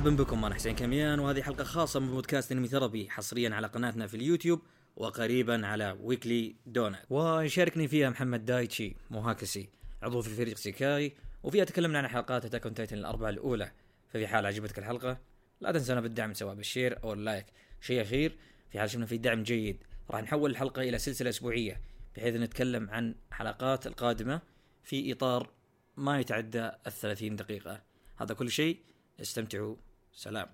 [0.00, 4.06] مرحبا بكم أنا حسين كميان وهذه حلقة خاصة من بودكاست Anime Therapy حصريا على قناتنا
[4.06, 4.62] في اليوتيوب
[4.96, 9.68] وقريبا على Weekly Donut ويشاركني فيها محمد دايتشي موهاكسي
[10.02, 13.72] عضو في فريق سيكاي وفيها تكلمنا عن حلقات Attack On Titan الأربعة الأولى.
[14.08, 15.20] ففي حال عجبتك الحلقة
[15.60, 17.46] لا تنسانا بالدعم سواء بال share أو ال like.
[17.80, 18.36] شيء أخير
[18.70, 21.80] في حال شفنا في دعم جيد راح نحول الحلقة إلى سلسلة أسبوعية
[22.16, 24.40] بحيث نتكلم عن حلقات القادمة
[24.82, 25.50] في إطار
[25.96, 27.82] ما يتعدى الثلاثين دقيقة.
[28.16, 28.78] هذا كل شيء
[29.20, 29.89] استمتعوا.
[30.12, 30.48] سلام.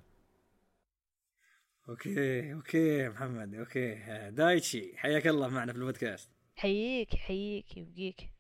[1.89, 3.95] okay okay محمد okay.
[4.31, 6.31] دايتشي حياك الله معنا في البودكاست.
[6.57, 8.31] حييك حييك يبقيك.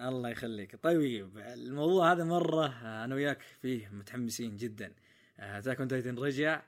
[0.00, 0.76] الله يخليك.
[0.76, 2.66] طيب الموضوع هذا مرة
[3.04, 4.94] أنا وياك فيه متحمسين جدا.
[5.38, 6.62] Attack on Titan رجع.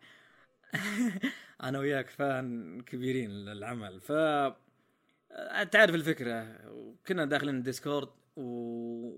[1.63, 4.01] أنا وياك fan كبيرين للعمل.
[4.01, 4.13] ف
[5.73, 6.59] تعرف الفكرة
[7.07, 8.43] كنا داخلين ال Discord و...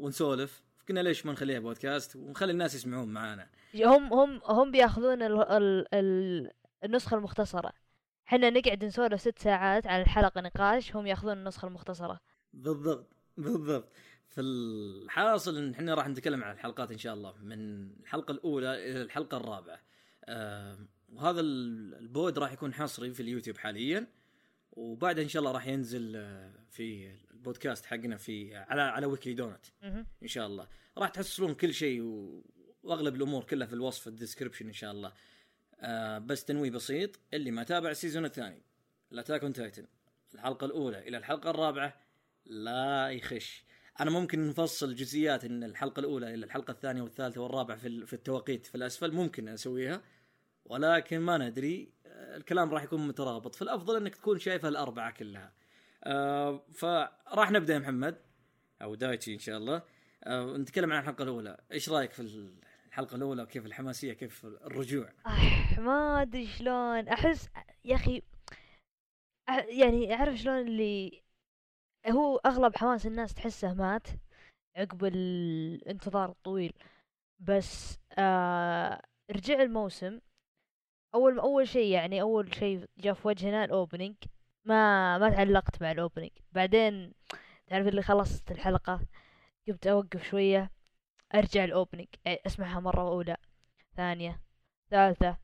[0.05, 0.63] ونسولف.
[0.91, 3.49] قلنا ليش ما نخليها بودكاست؟ ونخلي الناس يسمعون معانا.
[3.75, 6.51] هم هم هم بياخذون ال ال ال
[6.85, 7.73] النسخة المختصرة.
[8.25, 12.21] حنا نقعد نسولف ست ساعات على الحلقة نقاش هم ياخذون النسخة المختصرة.
[12.53, 13.93] بالضبط بالضبط.
[14.29, 19.03] في الحاصل إن إحنا راح نتكلم عن الحلقات إن شاء الله من الحلقة الأولى إلى
[19.03, 19.81] الحلقة الرابعة.
[20.25, 20.79] آه
[21.13, 24.07] وهذا ال pod راح يكون حصري في اليوتيوب حاليا
[24.73, 27.13] وبعدها إن شاء الله راح ينزل آه، في
[27.45, 29.67] البودكاست حقنا في على على Weekly Donut.
[30.23, 30.69] إن شاء الله.
[30.99, 32.43] راح تحصلون كل شيء و...
[32.83, 35.13] وأغلب الأمور كلها في الوصف ال description إن شاء الله.
[35.81, 38.63] آه بس تنويه بسيط اللي ما تابع ال season الثاني
[39.13, 39.87] ال Attack on Titan
[40.35, 42.01] الحلقة الأولى إلى الحلقة الرابعة
[42.47, 43.65] لا يخش.
[44.01, 48.13] أنا ممكن نفصل جزئيات إن الحلقة الأولى إلى الحلقة الثانية والثالثة والرابعة في ال- في
[48.13, 50.03] التوقيت في الأسفل ممكن أسويها.
[50.65, 53.55] ولكن ما ندري آه، الكلام راح يكون مترابط.
[53.55, 55.53] فالأفضل إنك تكون شايفها الأربعة كلها.
[56.05, 58.23] آه فراح نبدأ يا محمد.
[58.83, 59.83] أو دايتشي إن شاء الله.
[60.25, 61.61] آه نتكلم عن الحلقة الأولى.
[61.73, 62.51] إيش رأيك في
[62.89, 67.09] الحلقة الأولى؟ وكيف الحماسية؟ كيف الرجوع؟ أح ما أدري شلون.
[67.09, 67.51] أحس
[67.85, 68.23] يا أخي
[69.69, 71.23] يعني أعرف شلون اللي
[72.09, 74.07] هو أغلب حماس الناس تحسه مات
[74.77, 76.73] عقب الانتظار الطويل.
[77.39, 80.21] بس آه رجع الموسم.
[81.15, 84.17] أول أول شيء يعني أول شيء جاء في وجهنا ال opening
[84.65, 87.13] ما ما تعلقت مع ال opening بعدين
[87.67, 89.01] تعرف اللي خلصت الحلقة؟
[89.69, 90.71] قمت أوقف شوية
[91.35, 93.37] أرجع ال opening أسمعها مرة أولى
[93.97, 94.41] ثانية
[94.91, 95.37] ثالثة.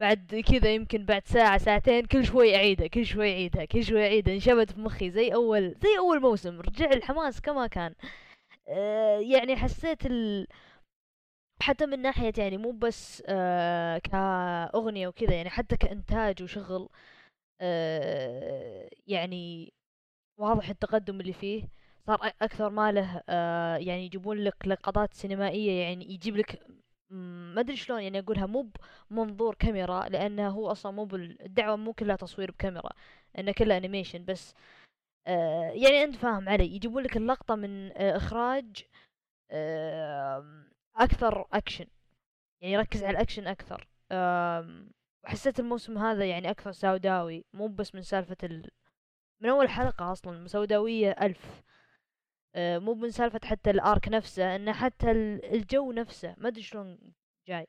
[0.00, 4.34] بعد كذا يمكن بعد ساعة ساعتين كل شوي أعيدها كل شوي أعيدها كل شوي أعيدها.
[4.34, 6.60] انشبت في مخي زي أول زي أول موسم.
[6.60, 7.94] رجع الحماس كما كان.
[8.68, 10.46] آه يعني حسيت ال...
[11.62, 16.88] حتى من ناحية يعني مو بس آه كأغنية وكذا يعني حتى كإنتاج وشغل.
[19.06, 19.72] يعني
[20.40, 21.68] واضح التقدم اللي فيه
[22.06, 26.66] صار أكثر ما له آه يعني يجيبون لك لقطات سينمائية يعني يجيب لك
[27.10, 28.70] ما أدري شلون يعني أقولها مو
[29.10, 31.42] بمنظور كاميرا لأنه هو أصلا مو بال...
[31.42, 32.90] الدعوة مو كلها تصوير بكاميرا
[33.38, 34.54] إنه كلها أنيميشن بس.
[35.26, 38.84] آه يعني أنت فاهم علي يجيبون لك اللقطة من آه إخراج
[39.50, 40.64] آه
[40.96, 41.86] أكثر أكشن
[42.62, 43.88] يعني يركز على الأكشن أكثر.
[44.12, 44.90] آم،
[45.26, 48.70] وحسيت الموسم هذا يعني أكثر سوداوي مو بس من سالفة ال...
[49.40, 51.62] من أول حلقة أصلا سوداوية ألف.
[52.54, 56.98] آه، مو من سالفة حتى الآرك نفسه إنه حتى ال- الجو نفسه ما أدري شلون
[57.48, 57.66] جاي.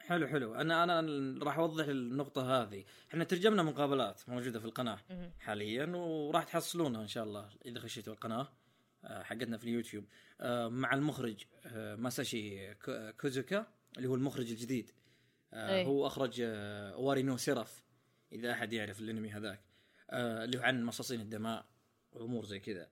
[0.00, 0.54] حلو حلو.
[0.54, 2.84] أنا أنا راح أوضح النقطة هذه.
[3.10, 4.98] إحنا ترجمنا مقابلات موجودة في القناة.
[5.40, 8.48] حاليا وراح تحصلونها إن شاء الله إذا خشيتوا القناة
[9.04, 10.04] آه، حقتنا في اليوتيوب.
[10.40, 11.44] آه، مع المخرج
[11.74, 13.66] ماساشي كو- كويزوكا
[13.96, 14.90] اللي هو المخرج الجديد.
[15.52, 15.86] آه، أي.
[15.86, 17.84] هو أخرج آه، Owari no Seraph
[18.32, 19.60] إذا أحد يعرف الأنمي هذاك.
[20.10, 21.66] آه، اللي هو عن مصاصين الدماء
[22.12, 22.88] وأمور زي كذا.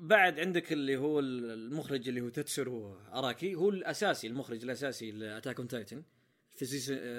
[0.00, 3.54] بعد عندك اللي هو المخرج اللي هو تتسرو أراكي.
[3.54, 6.02] هو الأساسي المخرج الأساسي ل Attack on Titan
[6.50, 6.66] في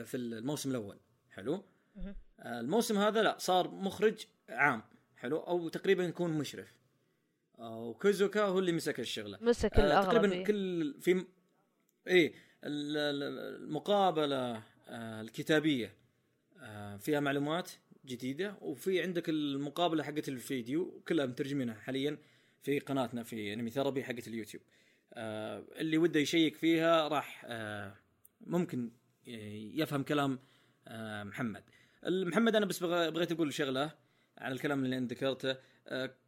[0.05, 0.99] في الموسم الأول.
[1.29, 1.63] حلو؟
[2.45, 4.83] الموسم هذا لا صار مخرج عام.
[5.15, 6.73] حلو؟ أو تقريبا يكون مشرف.
[7.59, 9.37] وكوزوكا هو اللي مسك الشغلة.
[9.41, 10.43] مسك آه، تقريبا إيه.
[10.45, 11.25] كل في
[12.07, 12.27] إيه.
[12.27, 12.33] ال-
[12.63, 15.93] المقابلة آه، الكتابية
[16.61, 17.71] آه، فيها معلومات
[18.05, 22.17] جديدة وفي عندك المقابلة حقت الفيديو كلها مترجمينها حاليا
[22.63, 24.63] في قناتنا في انمي ثيرابي حقت اليوتيوب.
[25.13, 27.45] آه، اللي وده يشيك فيها راح
[28.41, 28.91] ممكن
[29.25, 30.39] يفهم كلام
[31.23, 31.63] محمد.
[32.07, 33.91] محمد أنا بس بغ- بغيت أقول شغلة
[34.37, 35.55] على الكلام اللي انت ذكرته.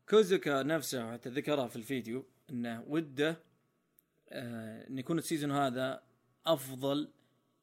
[0.09, 3.38] كويزوكا نفسه حتى ذكرها في الفيديو إنه وده
[4.31, 6.04] ان يكون ال season هذا
[6.45, 7.09] أفضل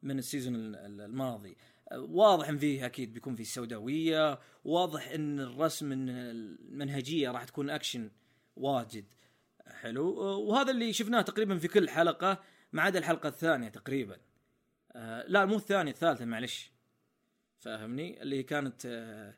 [0.02, 1.56] من ال season ال- ال- الماضي.
[1.92, 8.10] واضح إن فيه أكيد بيكون فيه سوداوية واضح إن الرسم إن المنهجية راح تكون أكشن
[8.56, 9.04] واجد.
[9.66, 10.08] حلو.
[10.20, 12.42] وهذا اللي شفناه تقريبا في كل حلقة
[12.72, 14.16] ما عدا الحلقة الثانية تقريبا.
[14.92, 16.72] آه لا مو الثانية الثالثة معلش.
[17.58, 19.34] فاهمني؟ اللي كانت آه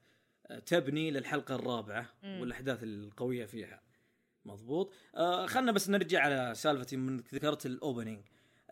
[0.59, 2.07] تبني للحلقة الرابعة.
[2.25, 3.83] والأحداث القوية فيها.
[4.45, 4.93] مضبوط.
[5.15, 8.21] آه خلنا بس نرجع على سالفتي من ذكرت ال opening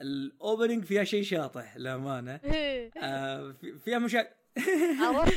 [0.00, 2.32] ال opening فيها شيء شاطح للأمانة.
[3.02, 4.28] آه في- فيها مشاهد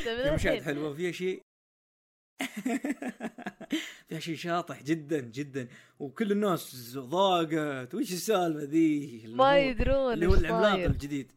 [0.05, 1.41] فيها مشاهد حلوة فيها شيء.
[4.09, 5.67] فيها شيء شاطح جدا جدا.
[5.99, 7.95] وكل الناس ضاقت.
[7.95, 10.73] وش السالفة ذي؟ ما يدرون اللي هو العملاق.
[10.85, 11.31] الجديد.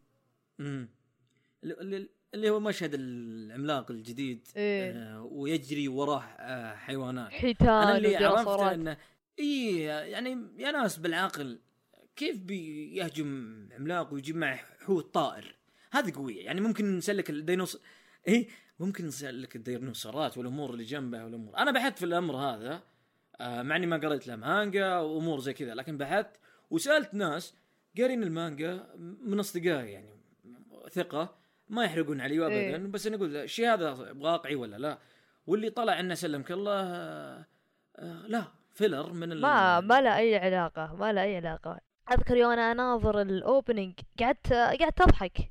[0.60, 0.88] امم
[1.64, 2.08] اللي-
[2.50, 4.92] هو مشهد العملاق الجديد إيه.
[4.92, 7.30] آه ويجري وراه آه حيوانات.
[7.32, 8.96] أنا حيتان اللي عرفت إنه
[9.38, 11.60] اي يعني يا ناس بالعقل
[12.16, 15.54] كيف بيهجم عملاق ويجيب معه حوت طائر؟
[15.90, 16.44] هذه قوية.
[16.44, 17.80] يعني ممكن نسلك الديناصور
[18.28, 18.48] اي
[18.80, 21.56] ممكن نسلك الديناصورات والأمور اللي جنبها والأمور.
[21.56, 22.82] أنا بحثت في الأمر هذا
[23.40, 26.30] آه مع إني ما قريت له مانجا وأمور زي كذا لكن بحثت
[26.70, 27.54] وسألت ناس
[27.98, 28.86] قارين المانجا
[29.22, 30.14] من أصدقائي يعني
[30.90, 31.36] ثقة
[31.68, 32.76] ما يحرقون علي ابدا إيه.
[32.76, 34.98] بس أنا أقول الشيء هذا واقعي ولا لا؟
[35.46, 37.46] واللي طلع أنه سلمك الله آه
[37.96, 38.44] آه لا
[38.74, 39.40] فيلر من.
[39.40, 41.80] ما ما له أي علاقة ما له أي علاقة.
[42.12, 45.50] أذكر يوم أنا اناظر ال opening قعدت قعدت أضحك.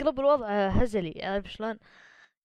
[0.00, 1.78] قلب الوضع هزلي عارف شلون.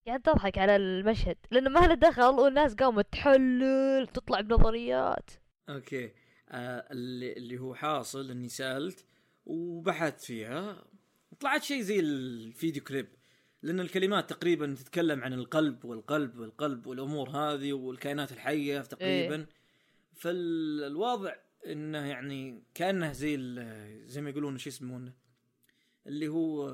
[0.08, 5.30] قعدت أضحك على المشهد لأنه ما له دخل والناس قامت تحلل تطلع بنظريات.
[5.70, 6.12] okay.
[6.50, 9.06] آه اللي, اللي هو حاصل إني سألت
[9.46, 10.84] وبحثت فيها.
[11.40, 13.08] طلعت شيء زي الفيديو كليب
[13.62, 19.36] لأن الكلمات تقريبا تتكلم عن القلب والقلب والقلب والأمور هذه والكائنات الحية تقريبا.
[19.36, 19.48] إيه.
[20.16, 21.34] فالوضع
[21.66, 23.38] إنه يعني كأنه زي
[24.08, 25.14] زي ما يقولون شو يسمونه؟
[26.08, 26.72] اللي هو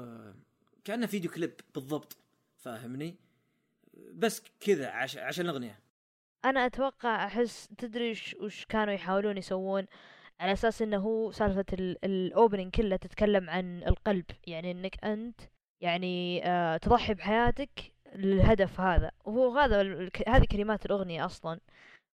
[0.83, 2.18] كأنه فيديو كليب بالضبط
[2.57, 3.15] فاهمني؟
[4.13, 5.80] بس كذا عش عشان الأغنية.
[6.45, 9.86] أنا أتوقع أحس تدري وش, كانوا يحاولون يسوون؟
[10.39, 11.65] على أساس إنه هو سالفة
[12.03, 14.25] الأوبننج كله تتكلم عن القلب.
[14.47, 15.41] يعني إنك أنت
[15.81, 19.12] يعني آه تضحي بحياتك للهدف هذا.
[19.25, 21.59] وهو هذا هذه كلمات الأغنية أصلا.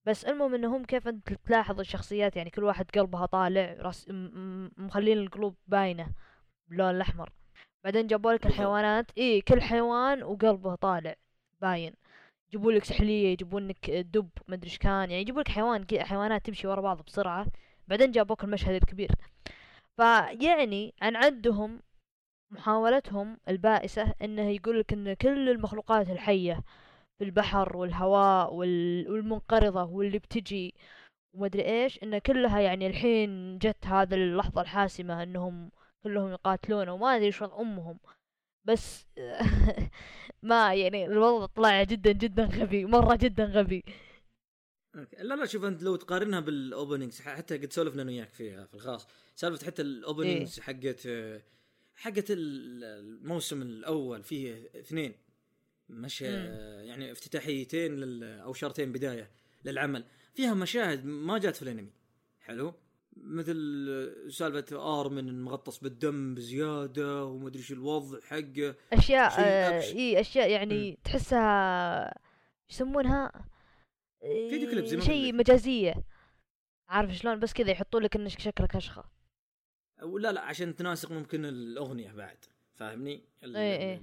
[0.05, 4.07] بس المهم إنهم كيف أنت تلاحظ الشخصيات يعني كل واحد قلبها طالع راس
[4.77, 6.07] مخلين القلوب باينة
[6.67, 7.29] باللون الأحمر.
[7.83, 8.45] بعدين جابوا لك.
[8.45, 11.15] الحيوانات اي كل حيوان وقلبه طالع
[11.61, 11.94] باين.
[12.50, 16.67] يجيبوا لك سحلية يجيبوا لك دب مدري إيش كان يعني يجيبوا لك حيوان حيوانات تمشي
[16.67, 17.47] ورا بعض بسرعة.
[17.88, 19.11] بعدين جابوك المشهد الكبير.
[19.97, 21.81] فيعني عن عندهم
[22.51, 26.63] محاولتهم البائسة إنه يقول لك إن كل المخلوقات الحية
[27.23, 29.11] البحر والهواء وال...
[29.11, 30.73] والمنقرضة واللي بتجي.
[31.33, 35.71] ومدري إيش إن كلها يعني الحين جت هذا اللحظة الحاسمة إنهم
[36.03, 37.99] كلهم يقاتلون وما أدري وضع أمهم.
[38.65, 39.07] بس
[40.49, 43.83] ما يعني الوضع طلع جدا جدا غبي مرة جدا غبي.
[45.19, 48.73] لا لا شوف أنت لو تقارنها بال openings حتى قد سولفنا أنا وياك فيها في
[48.73, 49.07] الخاص.
[49.35, 51.07] سالفة حتى ال openings حقت
[51.95, 55.13] حقت ال- الموسم الأول فيه اثنين.
[55.90, 59.31] مش يعني افتتاحيتين لل أو شرطين بداية
[59.66, 60.06] للعمل.
[60.33, 61.94] فيها مشاهد ما جات في الأنمي.
[62.40, 62.73] حلو؟
[63.18, 63.56] مثل
[64.30, 68.75] سالفة آرمن مغطس بالدم بزيادة وما أدري شو الوضع حقه.
[68.94, 69.81] أشياء آه.
[69.81, 73.47] إي أشياء يعني تحسها إيش يسمونها؟
[74.21, 75.33] فيديو كليب زي ما شيء.
[75.33, 76.04] مجازية.
[76.90, 79.04] عارف شلون؟ بس كذا يحطوا لك إنك شكلك اشخه
[80.19, 82.45] لا لا عشان تناسق ممكن الأغنية بعد.
[82.75, 84.01] فاهمني؟ ال- إيه إيه.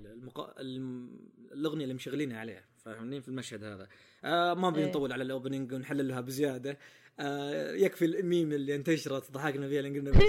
[1.52, 3.88] الأغنية اللي مشغلينها عليها فاهمني في المشهد هذا
[4.24, 4.84] آه ما إيه.
[4.84, 6.78] بنطول على الأوبننج ونحللها بزيادة
[7.20, 10.24] آه يكفي الميم اللي انتشرت ضحكنا فيها لأن قلنا بس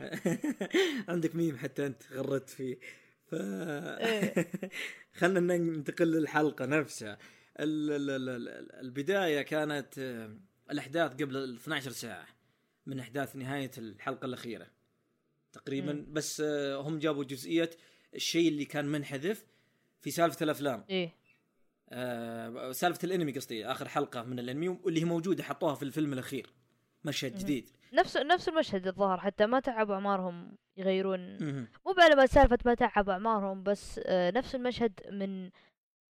[1.08, 2.78] عندك ميم حتى أنت غردت فيه
[3.26, 4.50] ف إيه.
[5.18, 7.18] خلنا ننتقل للحلقة نفسها
[7.60, 7.90] ال...
[7.90, 8.10] ال...
[8.10, 8.28] ال...
[8.28, 10.36] ال- البداية كانت آه،
[10.70, 12.26] الأحداث قبل ال 12 ساعة
[12.86, 14.66] من أحداث نهاية الحلقة الأخيرة
[15.52, 16.06] تقريبا مم.
[16.12, 17.70] بس آه، هم جابوا جزئية
[18.14, 19.44] الشيء اللي كان منحذف
[20.00, 20.84] في سالفة الأفلام.
[20.90, 21.14] إيه.
[21.90, 26.52] آه سالفة الأنمي قصدي آخر حلقة من الأنمي واللي هي موجودة حطوها في الفيلم الأخير
[27.04, 27.40] مشهد مهم.
[27.40, 27.70] جديد.
[27.92, 31.38] نفس نفس المشهد الظاهر حتى ما تعبوا اعمارهم يغيرون.
[31.86, 35.50] مو بعلى سالفة ما تعبوا اعمارهم بس آه نفس المشهد من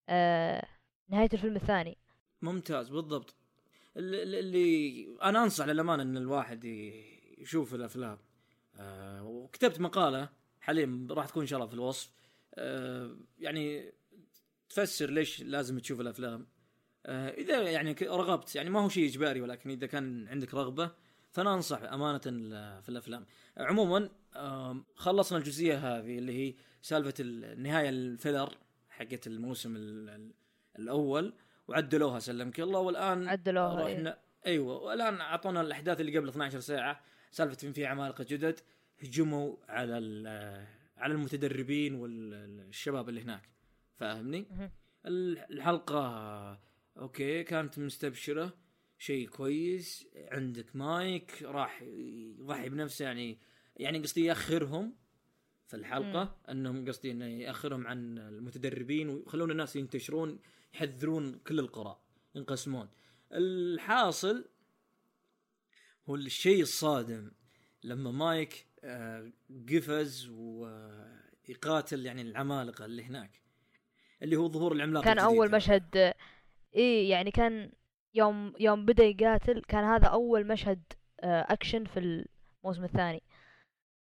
[0.09, 0.67] آه
[1.09, 1.97] نهاية الفيلم الثاني.
[2.41, 3.35] ممتاز بالضبط.
[3.97, 6.65] اللي, اللي أنا أنصح للأمانة إن الواحد
[7.37, 8.17] يشوف الأفلام.
[8.79, 10.29] آه وكتبت مقالة
[10.61, 12.11] حاليا راح تكون إن شاء الله في الوصف.
[12.55, 13.93] آه يعني
[14.69, 16.47] تفسر ليش لازم تشوف الأفلام.
[17.05, 20.91] آه إذا يعني رغبت يعني ما هو شيء إجباري ولكن إذا كان عندك رغبة
[21.31, 22.19] فأنا أنصح أمانة
[22.81, 23.25] في الأفلام.
[23.57, 24.09] عموما
[24.95, 28.53] خلصنا الجزئية هذه اللي هي سالفة النهايه الفيلر
[28.89, 30.33] حقت الموسم ال- ال-
[30.79, 31.33] الأول
[31.67, 32.79] وعدلوها سلمك الله.
[32.79, 33.95] والآن عدلوها إيه.
[33.95, 37.01] رحنا أيوه والآن أعطونا الأحداث اللي قبل 12 ساعة.
[37.31, 38.59] سالفة إن في عمالقة جدد
[39.03, 40.67] هجموا على ال-
[40.97, 43.49] على المتدربين والشباب اللي هناك.
[43.95, 44.45] فاهمني؟
[45.05, 46.59] الحلقة
[46.97, 48.53] أوكي كانت مستبشرة
[48.97, 53.39] شيء كويس عندك مايك راح يضحي بنفسه يعني
[53.77, 54.93] يعني قصدي يأخرهم
[55.67, 60.39] في الحلقة أنهم قصدي إنه يأخرهم عن المتدربين ويخلون الناس ينتشرون
[60.73, 61.99] يحذرون كل القرى
[62.35, 62.89] ينقسمون.
[63.31, 64.45] الحاصل
[66.09, 67.31] هو الشيء الصادم
[67.83, 69.31] لما مايك آه،
[69.69, 73.41] قفز ويقاتل يعني العمالقة اللي هناك
[74.23, 75.51] اللي هو ظهور العملاق كان أول.
[75.51, 76.13] مشهد
[76.75, 77.71] إيه يعني كان
[78.13, 80.83] يوم يوم بدأ يقاتل كان هذا أول مشهد
[81.19, 83.23] آه، أكشن في الموسم الثاني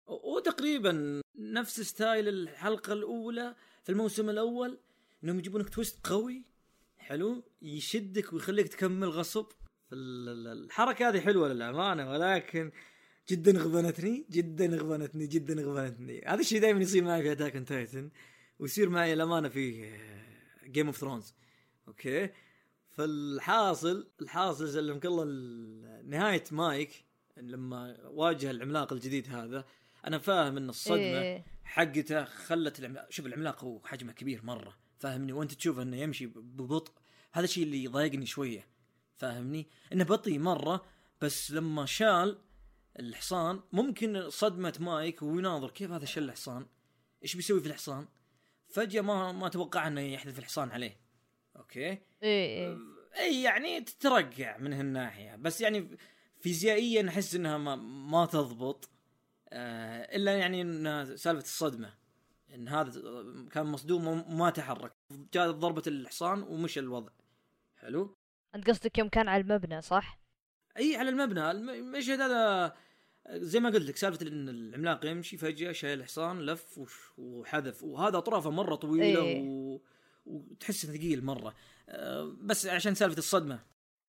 [0.07, 4.79] وتقريبا نفس style الحلقة الأولى في الموسم الأول
[5.25, 6.45] إنهم يجيبونك twist قوي
[6.97, 9.47] حلو يشدك ويخليك تكمل غصب
[9.93, 12.73] الحركة هذه حلوة للأمانة ولكن
[13.29, 18.11] جدا غبنتني جدا غبنتني جدا غبنتني هذا الشيء دائما يصير معي في Attack Titan
[18.59, 19.93] ويصير معي الامانه في
[20.67, 21.35] Game of Thrones
[21.89, 22.31] okay؟
[22.91, 27.05] فالحاصل الحاصل سلمك الله ال- نهاية مايك
[27.37, 29.65] لما واجه العملاق الجديد هذا
[30.07, 31.45] أنا فاهم إن الصدمة إيه.
[31.65, 34.77] حقته خلت العملاق شوف العملاق هو حجمه كبير مرة.
[34.99, 36.93] فاهمني؟ وأنت تشوف إنه يمشي ببطء.
[37.33, 38.67] هذا الشيء اللي يضايقني شوية.
[39.23, 40.85] فاهمني؟ إنه بطيء مرة
[41.21, 42.39] بس لما شال
[42.99, 46.67] الحصان ممكن صدمة مايك ويناظر كيف هذا شل الحصان؟
[47.23, 48.09] إيش بيسوي في الحصان؟
[48.69, 51.01] فجأة ما ما توقع إنه يحذف الحصان عليه.
[51.57, 52.79] okay؟ إيه إيه.
[53.19, 55.37] اي يعني تترقع من هالناحية.
[55.37, 55.99] بس يعني
[56.41, 58.91] فيزيائيا أحس إنها ما, ما تضبط.
[59.49, 61.95] آه إلا يعني إن سالفة الصدمة.
[62.55, 63.03] إن هذا
[63.51, 64.93] كان مصدوم وما تحرك.
[65.33, 67.13] جاءت ضربة الحصان ومشى الوضع.
[67.77, 68.17] حلو؟
[68.55, 70.19] أنت قصدك يوم كان على المبنى صح؟
[70.79, 71.51] إي على المبنى.
[71.51, 72.75] الم- المشهد هذا
[73.31, 76.81] زي ما قلت لك سالفة إن العملاق يمشي فجأة شايل الحصان لف
[77.19, 77.83] وحذف.
[77.83, 79.43] وهذا أطرافه مرة طويلة إيه.
[79.43, 79.81] و...
[80.27, 81.55] وتحس ثقيل مرة.
[81.89, 83.61] آه بس عشان سالفة الصدمة.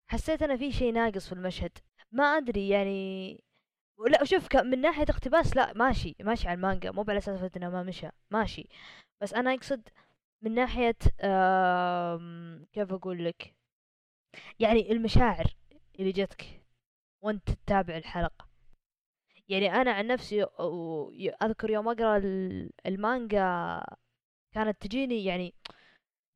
[0.07, 1.77] حسيت أنا في شيء ناقص في المشهد.
[2.11, 3.43] ما أدري يعني
[4.09, 6.91] لا شوف من ناحية اقتباس لا ماشي ماشي على المانجا.
[6.91, 8.69] مو على أساس إنه ما مشى ماشي.
[9.21, 9.81] بس أنا أقصد
[10.41, 10.95] من ناحية
[12.73, 13.55] كيف أقول لك؟
[14.59, 15.45] يعني المشاعر
[15.99, 16.63] اللي جتك
[17.21, 18.47] وانت تتابع الحلقة.
[19.49, 20.43] يعني أنا عن نفسي
[21.43, 23.83] أذكر يوم أقرأ ال- المانجا
[24.53, 25.53] كانت تجيني يعني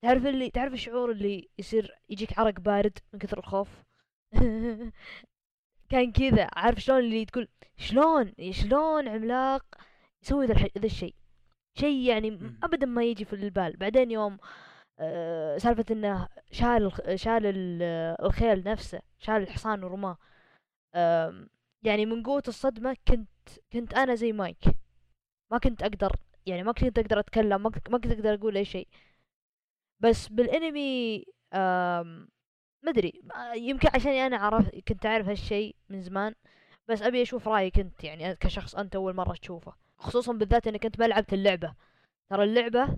[0.01, 3.83] تعرف اللي تعرف الشعور اللي يصير يجيك عرق بارد من كثر الخوف؟
[5.91, 9.65] كان كذا عارف شلون اللي تقول شلون شلون عملاق
[10.23, 11.15] يسوي ذا الشيء؟
[11.79, 12.27] شيء يعني.
[12.63, 13.77] ابدا ما يجي في البال.
[13.77, 14.37] بعدين يوم
[14.99, 17.83] آه، سالفة إنه شال شال ال-
[18.25, 20.17] الخيل نفسه شال الحصان ورماه.
[21.83, 23.29] يعني من قوة الصدمة كنت
[23.73, 24.57] كنت أنا زي مايك.
[25.51, 28.87] ما كنت أقدر يعني ما كنت أقدر أتكلم ما كنت أقدر أقول أي شيء.
[29.99, 31.25] بس بالإنمي
[32.83, 36.35] مدري آه، يمكن عشان أنا عرف كنت أعرف هالشيء من زمان
[36.87, 39.73] بس أبي أشوف رايك انت يعني كشخص أنت أول مرة تشوفه.
[39.97, 41.73] خصوصا بالذات انك انت ما لعبت اللعبة.
[42.29, 42.97] ترى اللعبة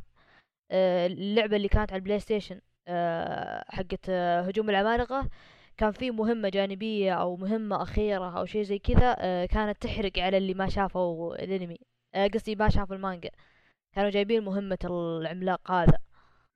[0.71, 5.29] اللعبة اللي كانت على ال PlayStation آه، حقت آه، هجوم العمالقه
[5.77, 10.37] كان في مهمة جانبية أو مهمة أخيرة أو شيء زي كذا آه، كانت تحرق على
[10.37, 11.77] اللي ما شافوا الأنمي.
[12.15, 13.29] آه، قصدي ما شافوا المانجا.
[13.95, 15.97] كانوا جايبين مهمة العملاق هذا.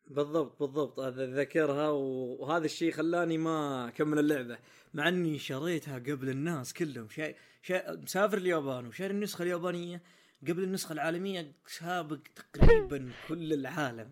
[0.08, 1.00] بالضبط بالضبط.
[1.00, 4.58] هذا ذكرها وهذا الشيء خلاني ما أكمل اللعبة.
[4.93, 7.10] مع إني شريتها قبل الناس كلهم.
[7.10, 10.01] شيء شيء مسافر اليابان وشاري النسخة اليابانية.
[10.48, 14.12] قبل النسخة العالمية سابق تقريبا كل العالم.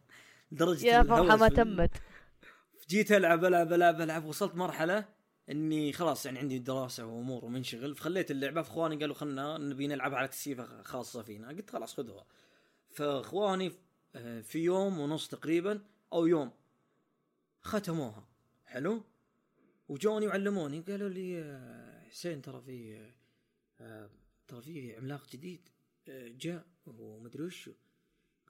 [0.51, 1.91] لدرجة يا فرحة الهوس ما تمت.
[2.89, 5.05] جيت ألعب ألعب ألعب ألعب وصلت مرحلة
[5.49, 7.95] إني خلاص يعني عندي دراسة وأمور ومنشغل.
[7.95, 11.47] فخليت اللعبة فإخواني قالوا خلنا نبي نلعب على تسييفه خاصة فينا.
[11.47, 12.25] قلت خلاص خذوها.
[12.91, 13.71] فإخواني
[14.15, 15.81] آه، في يوم ونص تقريبا
[16.13, 16.51] أو يوم
[17.61, 18.27] ختموها.
[18.65, 19.03] حلو؟
[19.89, 20.81] وجوني وعلموني.
[20.81, 23.09] قالوا لي آه، حسين ترى في
[23.81, 24.09] آه،
[24.47, 25.69] ترى في عملاق جديد.
[26.09, 27.71] جاء ومدري وشو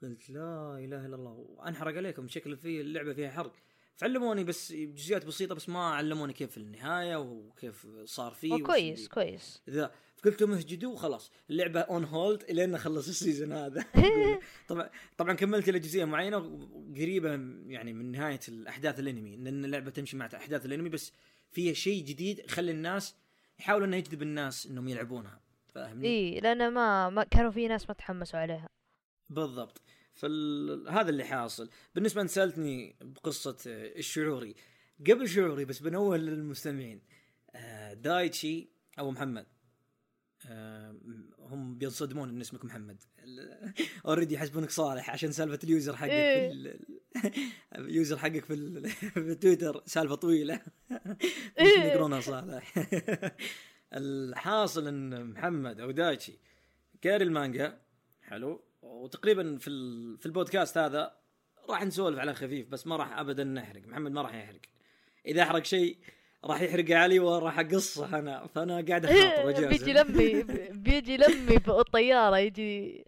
[0.02, 3.52] قلت لا إله إلا الله وأنحرق عليكم شكل في اللعبة فيها حرق.
[3.96, 9.62] فعلموني بس بجزئيات بسيطة بس ما علموني كيف النهاية وكيف صار فيه كويس كويس.
[9.70, 9.94] ذا.
[10.24, 11.30] قلت لهم اسجدوا وخلاص.
[11.50, 13.84] اللعبة on hold إلين أخلص ال season هذا.
[14.68, 16.38] طبعا طبعا كملت إلى جزئية معينة
[16.96, 17.30] قريبه
[17.66, 21.12] يعني من نهاية الأحداث الأنمي لأن اللعبة تمشي مع أحداث الأنمي بس
[21.50, 23.14] فيها شيء جديد يخلي الناس
[23.58, 25.41] يحاولوا إنه يجذب الناس إنهم يلعبونها.
[25.74, 28.68] فاهمني؟ اي لأن ما, ما كانوا في ناس ما تحمسوا عليها.
[29.30, 29.80] بالضبط.
[30.14, 31.70] فهذا اللي حاصل.
[31.94, 34.54] بالنسبة أنت سألتني بقصة آه، الشعوري.
[35.10, 37.02] قبل شعوري بس بنوه للمستمعين.
[37.54, 39.46] آه، دايتشي أو محمد.
[40.46, 40.96] آه،
[41.38, 43.02] هم بينصدمون ان اسمك محمد.
[44.06, 46.48] already يحسبونك صالح عشان سالفة ال user حقك إيه.
[46.48, 46.80] في ال-
[47.78, 48.80] اليوزر حقك في,
[49.14, 49.82] في تويتر.
[49.86, 50.60] سالفة طويلة.
[51.60, 51.78] إيه.
[51.84, 52.74] يقرونها صالح.
[53.94, 56.38] الحاصل إن محمد أو دايتشي
[57.04, 57.78] قاري المانجا
[58.22, 59.70] حلو وتقريبا في
[60.20, 61.12] في البودكاست هذا
[61.68, 64.60] راح نسولف على خفيف بس ما راح ابدا نحرق محمد ما راح يحرق.
[65.26, 65.96] إذا أحرق شيء
[66.44, 71.78] راح يحرق علي وراح أقصه أنا فأنا قاعد اخاطر إيه، بيجي لمي بيجي لمي فوق
[71.78, 73.04] الطياره يجي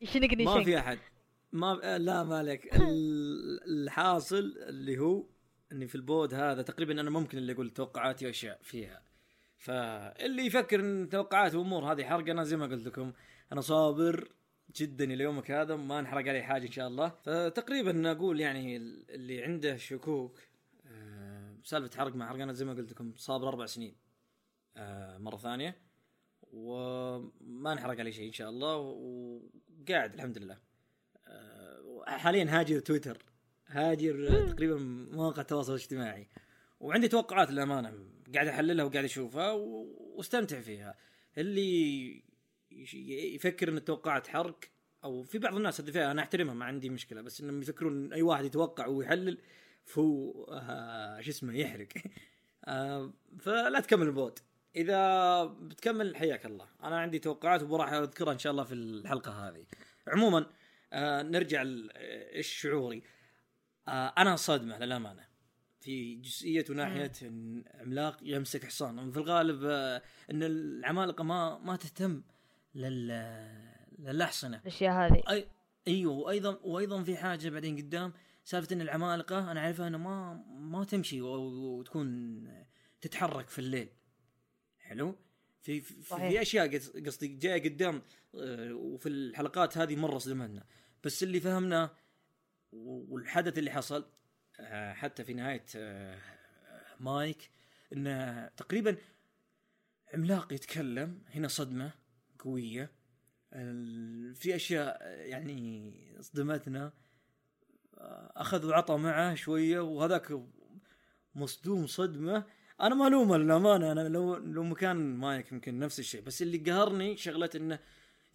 [0.00, 0.98] يشنقني ما في أحد.
[1.52, 5.24] ما لا مالك ال- الحاصل اللي هو
[5.72, 9.02] إني في البود هذا تقريبا أنا ممكن اللي أقول توقعاتي وأشياء فيها.
[9.64, 13.12] فاللي يفكر إن توقعات وأمور هذه حرق أنا زي ما قلت لكم
[13.52, 14.28] أنا صابر
[14.76, 17.08] جدا إلى يومك هذا ما انحرق علي حاجة إن شاء الله.
[17.08, 20.38] فتقريبا أقول يعني اللي عنده شكوك
[20.86, 23.96] آه، سالفة حرق ما حرق أنا زي ما قلت لكم صابر أربع سنين
[24.76, 25.76] آه، مرة ثانية
[26.42, 30.58] وما انحرق علي شيء إن شاء الله وقاعد الحمد لله.
[31.26, 33.24] آه، حاليا هاجر تويتر
[33.66, 34.76] هاجر تقريبا
[35.12, 36.28] مواقع التواصل الاجتماعي
[36.80, 40.94] وعندي توقعات للأمانة قاعد أحللها وقاعد أشوفها واستمتع فيها.
[41.38, 42.22] اللي
[43.34, 44.64] يفكر إن التوقعات حرق
[45.04, 48.22] أو في بعض الناس هذه فيها أنا أحترمها ما عندي مشكلة بس إنهم يفكرون أي
[48.22, 49.38] واحد يتوقع ويحلل
[49.84, 51.88] فهو آه شو اسمه يحرق.
[52.64, 54.42] آه فلا تكمل البوت.
[54.76, 56.68] إذا بتكمل حياك الله.
[56.82, 59.66] أنا عندي توقعات وراح أذكرها إن شاء الله في الحلقة هذه.
[60.08, 60.46] عموما
[60.92, 61.64] آه نرجع
[62.34, 65.33] إيش آه أنا صدمه للأمانة.
[65.84, 69.10] في جزئية وناحيه إن عملاق يمسك حصان.
[69.10, 72.22] في الغالب آه إن العمالقة ما ما تهتم
[72.74, 73.08] لل
[73.98, 74.56] للأحصنة.
[74.60, 75.22] الأشياء هذه.
[75.28, 75.46] أي
[75.88, 76.12] أيوه.
[76.14, 78.12] وأيضا وأيضا في حاجة بعدين قدام
[78.44, 82.44] سالفة إن العمالقة أنا اعرفها انها ما ما تمشي و- وتكون
[83.00, 83.88] تتحرك في الليل.
[84.78, 85.16] حلو؟
[85.62, 86.28] في في, صحيح.
[86.30, 88.02] في أشياء قص- قصدي جاية قدام
[88.34, 90.64] آه، وفي الحلقات هذه مره صدمتنا
[91.04, 91.90] بس اللي فهمناه
[92.72, 94.04] والحدث اللي حصل
[94.92, 96.18] حتى في نهاية آه،
[97.00, 97.50] مايك
[97.92, 98.96] إنه تقريبا
[100.14, 101.92] عملاق يتكلم هنا صدمة
[102.38, 102.90] قوية.
[104.34, 106.92] في أشياء يعني صدمتنا.
[108.36, 110.40] اخذ وعطى معه شوية وهذاك
[111.34, 112.44] مصدوم صدمة.
[112.80, 116.22] أنا ما ألومه للأمانة أنا لو لو مكان مايك يمكن نفس الشيء.
[116.22, 117.78] بس اللي قهرني شغلة إنه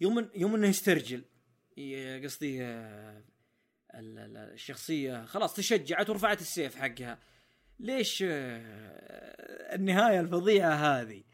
[0.00, 1.24] يوم يوم إنه يسترجل
[2.24, 3.22] قصدي آه،
[3.94, 5.24] الشخصية.
[5.24, 7.18] خلاص تشجعت ورفعت السيف حقها.
[7.78, 11.24] ليش آه، النهاية الفظيعة هذه؟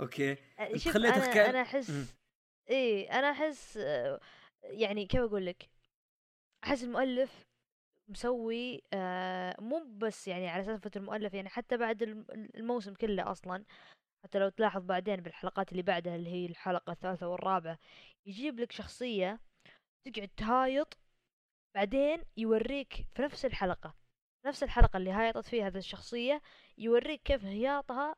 [0.00, 0.32] أوكي.
[0.32, 1.62] أه، شوف خليته أنا كل- أنا.
[1.62, 2.14] أحس
[2.70, 4.20] إيه أنا أحس آه،
[4.62, 5.68] يعني كيف أقول لك؟
[6.64, 7.44] أحس المؤلف
[8.08, 13.64] مسوي آه مو بس يعني على سالفة المؤلف يعني حتى بعد الم- الموسم كله أصلا
[14.24, 17.78] حتى لو تلاحظ بعدين بالحلقات اللي بعدها اللي هي الحلقة الثالثة والرابعة
[18.26, 19.40] يجيب لك شخصية
[20.04, 20.98] تقعد تهايط
[21.74, 23.94] بعدين يوريك في نفس الحلقة
[24.46, 26.42] نفس الحلقة اللي هايطت فيها هذه الشخصية
[26.78, 28.16] يوريك كيف هياطها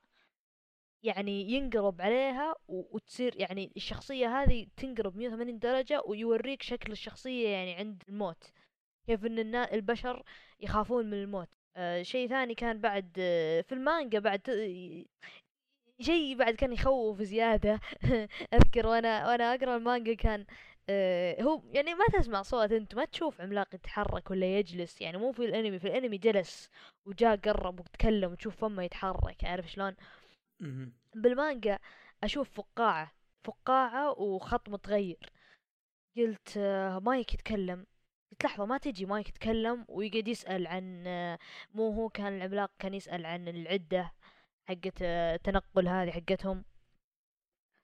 [1.02, 8.02] يعني ينقلب عليها وتصير يعني الشخصية هذه تنقلب 180 درجة ويوريك شكل الشخصية يعني عند
[8.08, 8.44] الموت.
[9.06, 10.22] كيف إن البشر
[10.60, 11.48] يخافون من الموت.
[11.76, 14.50] آه شيء ثاني كان بعد آه في المانجا بعد ت-
[16.00, 17.80] شيء بعد كان يخوف زيادة.
[18.54, 20.46] أذكر وأنا وأنا أقرأ المانجا كان
[20.88, 25.32] آه هو يعني ما تسمع صوت انت ما تشوف عملاق يتحرك ولا يجلس يعني مو
[25.32, 26.70] في الانمي في الانمي جلس
[27.06, 29.96] وجاء قرب وتكلم وتشوف فمه يتحرك عارف شلون.
[31.14, 31.78] بالمانجا
[32.24, 33.12] أشوف فقاعة
[33.44, 35.32] فقاعة وخط متغير.
[36.16, 37.86] قلت آه، مايك يتكلم.
[38.30, 41.38] قلت لحظة ما تجي مايك يتكلم ويقعد يسأل عن آه،
[41.74, 44.12] مو هو كان العملاق كان يسأل عن العدة
[44.68, 46.64] حقت التنقل هذه حقتهم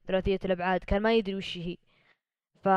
[0.06, 1.76] ثلاثية الأبعاد كان ما يدري وش هي.
[2.62, 2.68] ف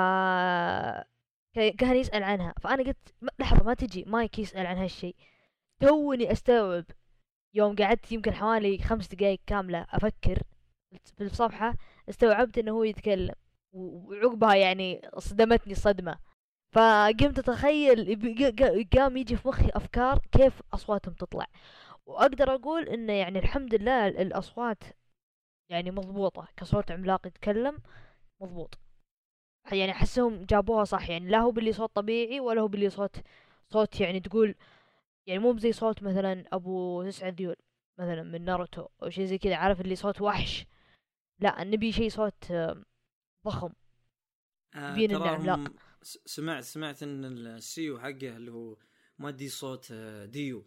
[1.56, 2.54] كا- كان يسأل عنها.
[2.62, 4.04] فأنا قلت "م- لحظة ما تجي.
[4.08, 5.16] مايك يسأل عن هالشيء
[5.80, 6.86] توني أستوعب
[7.54, 10.40] يوم قعدت يمكن حوالي خمس دقايق كاملة أفكر
[11.18, 11.76] في الصفحة
[12.10, 13.36] استوعبت إنه هو يتكلم.
[13.74, 16.20] وعقبها يعني صدمتني صدمة
[16.72, 17.40] فقمت
[18.62, 21.46] ق- قام يجي في مخي أفكار كيف أصواتهم تطلع.
[22.06, 24.84] وأقدر أقول إنه يعني الحمد لله ال- الأصوات
[25.70, 26.48] يعني مضبوطة.
[26.58, 27.78] كصوت عملاق يتكلم
[28.42, 28.80] مضبوط.
[29.72, 33.16] يعني أحسهم جابوها صح يعني لا هو باللي صوت طبيعي ولا هو باللي صوت
[33.70, 34.56] صوت يعني تقول
[35.28, 37.56] يعني مو زي صوت مثلا أبو تسعة ذيول
[38.00, 40.66] مثلا من ناروتو أو شيء زي كذا عارف اللي صوت وحش؟
[41.40, 42.54] لا نبي شيء صوت
[43.46, 43.70] ضخم.
[44.76, 45.72] آه بين إنه تراهم عملاق.
[46.02, 48.78] س- سمعت سمعت إن السيو حقه اللي هو
[49.20, 50.66] مادي صوت آه، ديو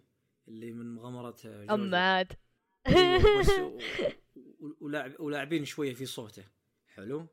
[0.48, 2.32] اللي من مغامرة آه، عاد
[2.86, 3.22] أيوة
[5.20, 6.44] ولاعبين شوية في صوته.
[6.94, 7.26] حلو.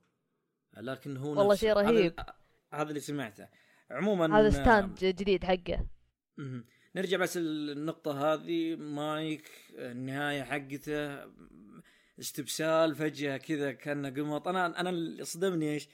[0.77, 1.55] لكن هو والله.
[1.55, 2.13] شيء رهيب.
[2.73, 3.47] هذا اللي سمعته.
[3.91, 5.87] عموما هذا stand جديد حقه.
[6.95, 8.75] نرجع بس النقطة هذه.
[8.75, 11.25] مايك النهاية حقته.
[12.19, 14.47] استبسال فجأة كذا كأنه قمط.
[14.47, 15.89] أنا أنا اللي صدمني إيش؟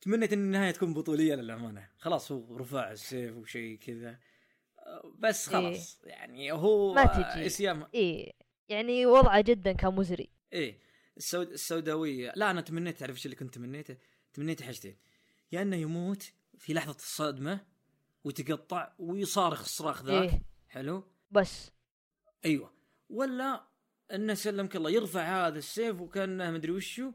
[0.00, 1.88] تمنيت إن النهاية تكون بطولية للأمانة.
[1.98, 4.18] خلاص هو رفع السيف وشيء كذا.
[5.18, 6.00] بس خلاص.
[6.04, 7.46] يعني هو ما تجي.
[7.46, 7.86] إسيام.
[7.94, 8.32] إيه.
[8.68, 10.78] يعني وضعه جدا كان مزري إيه.
[11.18, 12.32] السود السوداوية.
[12.36, 13.96] لا أنا تمنيت تعرف إيش اللي كنت تمنيته؟
[14.32, 14.96] تمنيت حاجتين.
[15.52, 17.66] يا إنه يموت في لحظة الصدمة
[18.24, 20.32] ويتقطع ويصارخ الصراخ ذاك.
[20.32, 20.42] إيه.
[20.68, 21.70] حلو؟ بس.
[22.44, 22.72] أيوه.
[23.10, 23.64] ولا
[24.12, 27.12] إنه سلمك الله يرفع هذا السيف وكأنه مدري وشو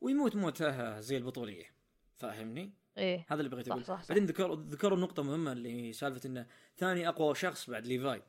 [0.00, 1.74] ويموت موتها زي البطولية.
[2.14, 3.26] فاهمني؟ إيه.
[3.28, 4.08] هذا اللي بغيت صح أقول صح صح.
[4.08, 8.22] بعدين ذكروا ذكروا نقطه مهمة اللي سالفة إنه ثاني أقوى شخص بعد ليفاي.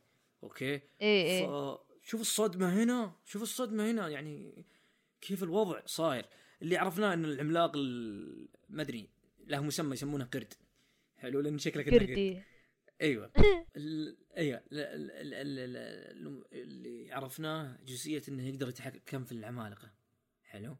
[0.43, 1.78] okay؟ إيه إيه.
[2.01, 4.08] شوف الصدمة هنا شوف الصدمة هنا.
[4.08, 4.65] يعني
[5.27, 6.25] كيف الوضع صاير.
[6.61, 9.09] اللي عرفناه إن العملاق ال- ما أدري
[9.47, 10.53] له مسمى يسمونه قرد.
[11.17, 12.41] حلو لأن قرد قردي.
[13.01, 13.31] أيوه.
[14.38, 15.77] أيوه ال- ال- ال- ال-
[16.27, 19.91] ال- اللي عرفناه جزئية إنه يقدر يتحكم في العمالقة.
[20.43, 20.77] حلو؟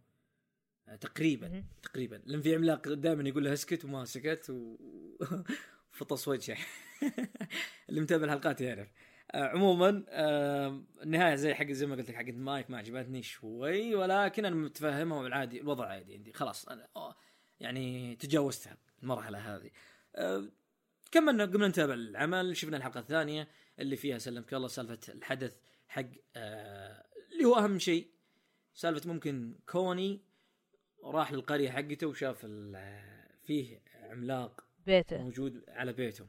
[1.01, 1.63] تقريبا.
[1.84, 2.21] تقريبا.
[2.25, 4.77] لأن في عملاق دائما يقول له اسكت وما سكت و
[5.97, 6.58] فطس وجهه.
[7.89, 8.88] اللي متابع الحلقات يعرف.
[9.36, 10.04] عموما
[11.04, 15.21] النهاية زي حق زي ما قلت لك حق مايك ما عجبتني شوي ولكن أنا متفهمها
[15.21, 16.34] والعادي الوضع عادي عندي.
[16.34, 16.88] خلاص أنا
[17.60, 19.71] يعني تجاوزتها المرحلة هذه.
[21.12, 23.48] كملنا قمنا نتابع العمل شفنا الحلقة الثانية
[23.80, 28.10] اللي فيها سلمك الله سالفة الحدث حق آه، اللي هو أهم شيء
[28.74, 30.21] سالفة ممكن كوني
[31.04, 32.45] راح للقرية حقته وشاف
[33.43, 35.17] فيه عملاق بيته.
[35.17, 36.28] موجود على بيتهم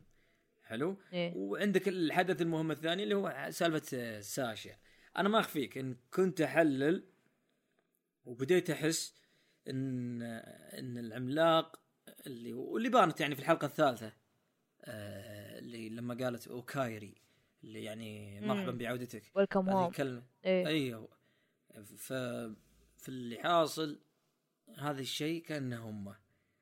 [0.66, 1.32] حلو؟ إيه.
[1.36, 4.76] وعندك الحدث المهم الثاني اللي هو سالفة آه، ساشا.
[5.16, 7.04] أنا ما أخفيك إن كنت أحلل
[8.24, 9.14] وبديت أحس
[9.68, 11.80] إن إن العملاق
[12.26, 14.12] اللي واللي بانت يعني في الحلقة الثالثة
[14.84, 17.14] آه، اللي لما قالت أوكايري
[17.64, 18.70] اللي يعني مرحبا.
[18.70, 19.22] بعودتك.
[19.34, 20.66] ويلكم هوم كلمه إيه.
[20.66, 21.08] أيوه.
[21.96, 22.12] ف
[22.96, 24.00] في اللي حاصل
[24.78, 26.14] هذا الشيء كأنه هم.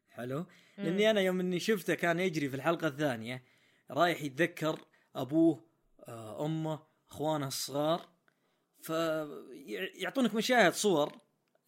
[0.08, 0.84] حلو؟ مم.
[0.84, 3.42] لأني أنا يوم إني شفته كان يجري في الحلقة الثانية
[3.90, 4.78] رايح يتذكر
[5.16, 5.64] أبوه
[6.08, 6.78] آه، أمه
[7.10, 8.00] أخوانه الصغار.
[8.82, 11.12] فيعطونك مشاهد صور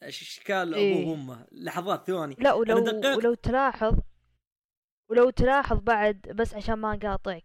[0.03, 1.03] أشكال إيه.
[1.03, 1.47] أبوه وأمه.
[1.53, 2.37] لحظات ثواني.
[2.39, 2.77] لا ولو.
[3.17, 3.99] ولو تلاحظ
[5.11, 7.43] ولو تلاحظ بعد بس عشان ما اقاطعك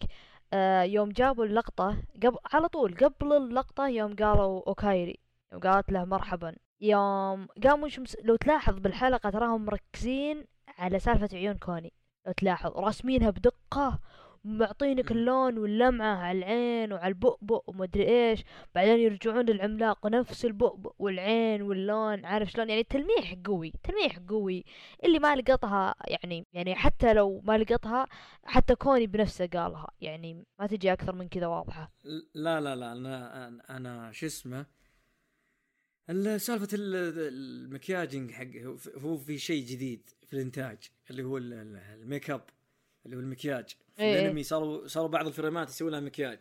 [0.53, 5.19] آه يوم جابوا اللقطة قبل على طول قبل اللقطة يوم قالوا اوكايري
[5.53, 6.55] يوم قالت له مرحبا.
[6.81, 11.93] يوم قاموا شمس لو تلاحظ بالحلقة تراهم مركزين على سالفة عيون كوني.
[12.27, 13.99] لو تلاحظ راسمينها بدقة
[14.43, 15.11] معطينك.
[15.11, 18.43] اللون واللمعة على العين وعلى البؤبؤ ومدري إيش.
[18.75, 24.63] بعدين يرجعون للعملاق ونفس البؤبؤ والعين واللون عارف شلون؟ يعني تلميح قوي تلميح قوي.
[25.03, 28.07] اللي ما لقطها يعني يعني حتى لو ما لقطها
[28.43, 29.87] حتى كوني بنفسه قالها.
[30.01, 31.91] يعني ما تجي أكثر من كذا واضحة.
[32.35, 34.65] لا لا لا أنا أنا, أنا شو اسمه؟
[36.09, 38.47] ال- سالفة ال- المكياجنج حق
[38.97, 40.77] هو- في شيء جديد في الإنتاج
[41.09, 42.41] اللي هو ال- ال- الميك أب.
[43.05, 43.75] اللي هو المكياج.
[43.95, 44.19] في إيه.
[44.19, 46.39] الانمي صاروا صاروا بعض الفريمات يسوون لها مكياج.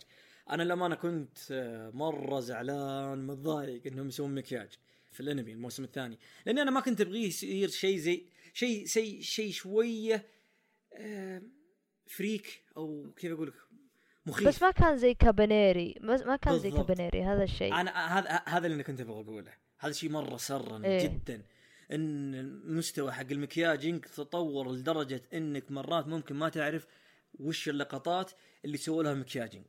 [0.51, 4.69] أنا للامانه كنت آه، مرة زعلان متضايق إنهم يسوون مكياج
[5.11, 6.19] في الأنمي الموسم الثاني.
[6.47, 10.27] لأني أنا ما كنت أبغيه يصير شيء زي شيء شيء شيء شوية
[10.95, 11.43] آه،
[12.07, 13.55] freak أو كيف أقول لك
[14.27, 14.49] مخيف.
[14.49, 16.89] بس ما كان زي كابانيري ما كان زي بالضبط.
[16.89, 17.75] كابانيري هذا الشيء.
[17.75, 19.53] أنا هذا هذا اللي أنا كنت أبغى أقوله.
[19.79, 21.09] هذا شيء مرة سرني إيه.
[21.09, 21.43] جدا.
[21.93, 26.87] إن المستوى حق الميكاجنج تطور لدرجة إنك مرات ممكن ما تعرف
[27.39, 28.31] وش اللقطات
[28.65, 29.65] اللي سووا لها ميكاجنج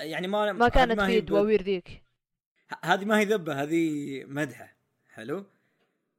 [0.00, 2.02] يعني ما ما كانت ما في دواوير ذيك.
[2.84, 4.76] هذه ما هي ذبة هذه مدحة.
[5.08, 5.44] حلو؟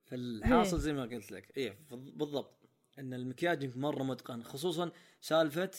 [0.06, 0.84] فالحاصل إيه.
[0.84, 1.76] زي ما قلت لك.
[1.90, 2.58] ف- بالضبط.
[3.00, 4.92] إن المكياجنج مرة متقن خصوصا
[5.22, 5.72] سالفة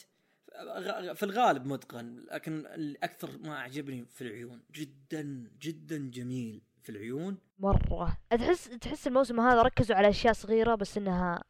[1.14, 4.62] في الغالب متقن لكن الأكثر ما أعجبني في العيون.
[4.74, 6.62] جدا جدا جميل.
[6.84, 7.38] في العيون.
[7.58, 8.16] مرة.
[8.30, 11.44] تحس تحس الموسم هذا ركزوا على أشياء صغيرة بس إنها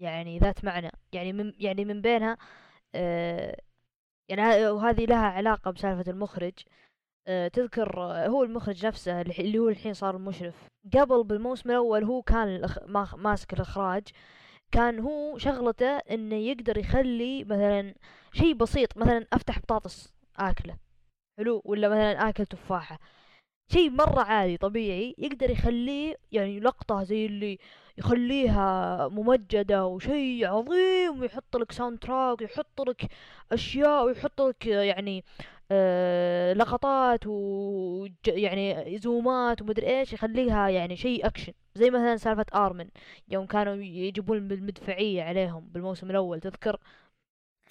[0.00, 0.90] يعني ذات معنى.
[1.12, 2.36] يعني من يعني من بينها
[2.94, 3.60] آه
[4.28, 6.52] يعني وهذه لها علاقة بسالفة المخرج.
[7.26, 10.68] آه تذكر آه، هو المخرج نفسه اللي هو الحين صار المشرف.
[10.94, 12.66] قبل بالموسم الأول هو كان
[13.16, 14.02] ماسك الإخراج.
[14.72, 17.94] كان هو شغلته إنه يقدر يخلي مثلا
[18.32, 20.76] شيء بسيط مثلا أفتح بطاطس آكله.
[21.38, 22.98] حلو؟ ولا مثلا آكل تفاحة.
[23.72, 27.58] شيء مرة عادي طبيعي يقدر يخليه يعني لقطة زي اللي
[27.98, 33.06] يخليها ممجدة وشيء عظيم ويحط لك soundtrack ويحط لك
[33.52, 35.24] أشياء ويحط لك يعني
[35.70, 42.88] آه لقطات ويعني zoomات ومدري إيش يخليها يعني شيء اكشن زي مثلا سالفة ارمن
[43.28, 46.76] يوم كانوا يجيبون بالمدفعية عليهم بالموسم الأول تذكر؟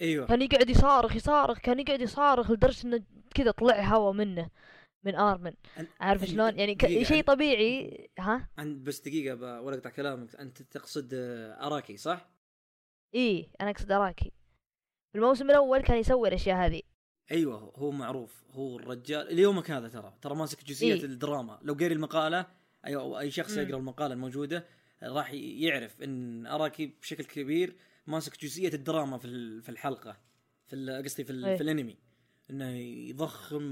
[0.02, 0.28] أيوه.
[0.28, 3.02] كان يقعد يصارخ يصارخ كان يقعد يصارخ لدرجة إنه
[3.36, 4.50] كذا طلع هوا منه.
[5.04, 5.54] من ارمن
[6.00, 7.04] عارف شلون؟ يعني ك...
[7.04, 10.36] شيء طبيعي ها؟ عند بس دقيقة ولا أقطع كلامك.
[10.36, 12.30] أنت تقصد آه، أراكي صح؟
[13.14, 14.32] إيه أنا أقصد أراكي.
[15.12, 16.82] في الموسم الأول كان يسوي الأشياء هذه.
[17.32, 18.44] أيوه هو معروف.
[18.52, 20.14] هو الرجال ليومك هذا ترى.
[20.22, 21.60] ترى ماسك جزئية إيه؟ الدراما.
[21.62, 22.46] لو قاري المقالة
[22.86, 24.66] اي أو أي شخص يقرأ المقالة الموجودة
[25.04, 27.76] راح يعرف إن أراكي بشكل كبير
[28.08, 30.18] ماسك جزئية الدراما في في الحلقة
[30.68, 31.98] في قصدي في, إيه؟ في الأنمي.
[32.50, 32.78] إنه
[33.10, 33.72] يضخم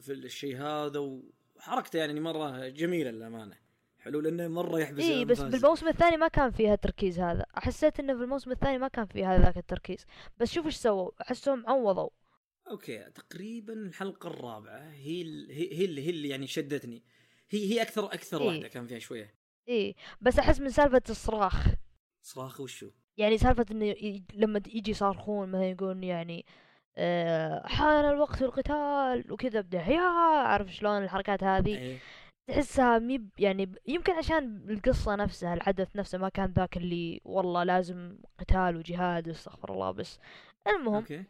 [0.00, 0.98] في الشيء هذا
[1.56, 3.58] وحركته يعني مرة جميلة للأمانة.
[3.98, 7.46] حلو لأنه مرة يحبس اي بس بالموسم الثاني ما كان فيها التركيز هذا.
[7.54, 10.06] حسيت إنه في الموسم الثاني ما كان فيها ذاك التركيز.
[10.38, 12.10] بس شوف إيش سووا أحسهم عوضوا.
[12.70, 17.04] okay تقريبا الحلقة الرابعة هي هي اللي هي اللي يعني شدتني.
[17.50, 19.34] هي هي أكثر أكثر إيه؟ واحدة كان فيها شوية.
[19.68, 21.66] اي بس أحس من سالفة الصراخ.
[22.22, 23.94] صراخ وشو؟ يعني سالفة إنه
[24.34, 26.46] لما يجي يصارخون مثلا يقولون يعني
[27.64, 30.00] حان الوقت القتال وكذا بدا يا
[30.46, 31.78] عارف شلون الحركات هذه.
[31.78, 31.98] أيه.
[32.50, 38.18] تحسها ميب يعني يمكن عشان القصة نفسها الحدث نفسه ما كان ذاك اللي والله لازم
[38.38, 40.18] قتال وجهاد استغفر الله بس.
[40.68, 41.24] المهم okay.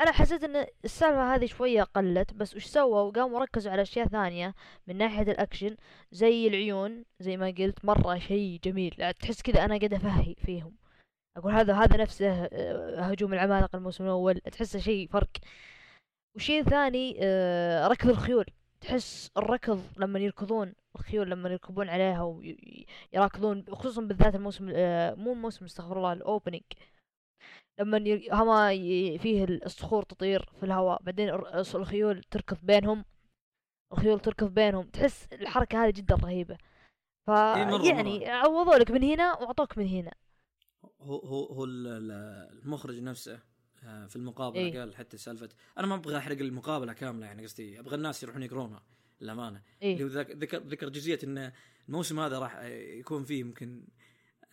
[0.00, 4.54] أنا حسيت إن السالفة هذه شوية قلت بس وش سووا؟ وقاموا ركزوا على أشياء ثانية
[4.86, 5.76] من ناحية الأكشن
[6.12, 9.14] زي العيون زي ما قلت مرة شيء جميل.
[9.20, 10.76] تحس كذا أنا قاعد أفهي فيهم.
[11.38, 14.40] أقول هذا هذا نفسه آه، هجوم العمالقة الموسم الأول.
[14.40, 15.28] تحسه شيء فرق.
[16.36, 18.46] وشيء ثاني آه، ركض الخيول.
[18.80, 25.64] تحس الركض لما يركضون الخيول لما يركبون عليها ويراكضون خصوصا بالذات الموسم آه، مو الموسم
[25.64, 26.62] استغفر الله الأوبننج.
[27.80, 28.68] لما هما
[29.18, 31.28] فيه الصخور تطير في الهواء بعدين
[31.74, 33.04] الخيول تركض بينهم.
[33.92, 34.86] الخيول تركض بينهم.
[34.86, 36.58] تحس الحركة هذه جدا رهيبة.
[37.26, 40.12] فيعني إيه، عوضوا لك من هنا وأعطوك من هنا.
[41.00, 43.40] هو هو هو المخرج نفسه
[43.84, 47.80] آه، في المقابلة إيه؟ قال حتى سالفة أنا ما أبغى أحرق المقابلة كاملة يعني قصدي
[47.80, 48.82] أبغى الناس يروحون يقرونها
[49.20, 49.62] للأمانة.
[49.82, 51.52] إيه؟ اللي هو ذكر ذكر جزئية إن
[51.88, 53.84] الموسم هذا راح يكون فيه يمكن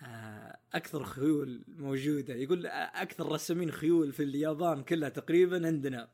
[0.01, 2.35] آه، أكثر خيول موجودة.
[2.35, 6.09] يقول أكثر رسامين خيول في اليابان كلها تقريبا عندنا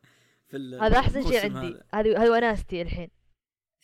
[0.47, 1.79] في هذا أحسن شيء عندي.
[1.93, 3.09] هذه هذه وناستي الحين.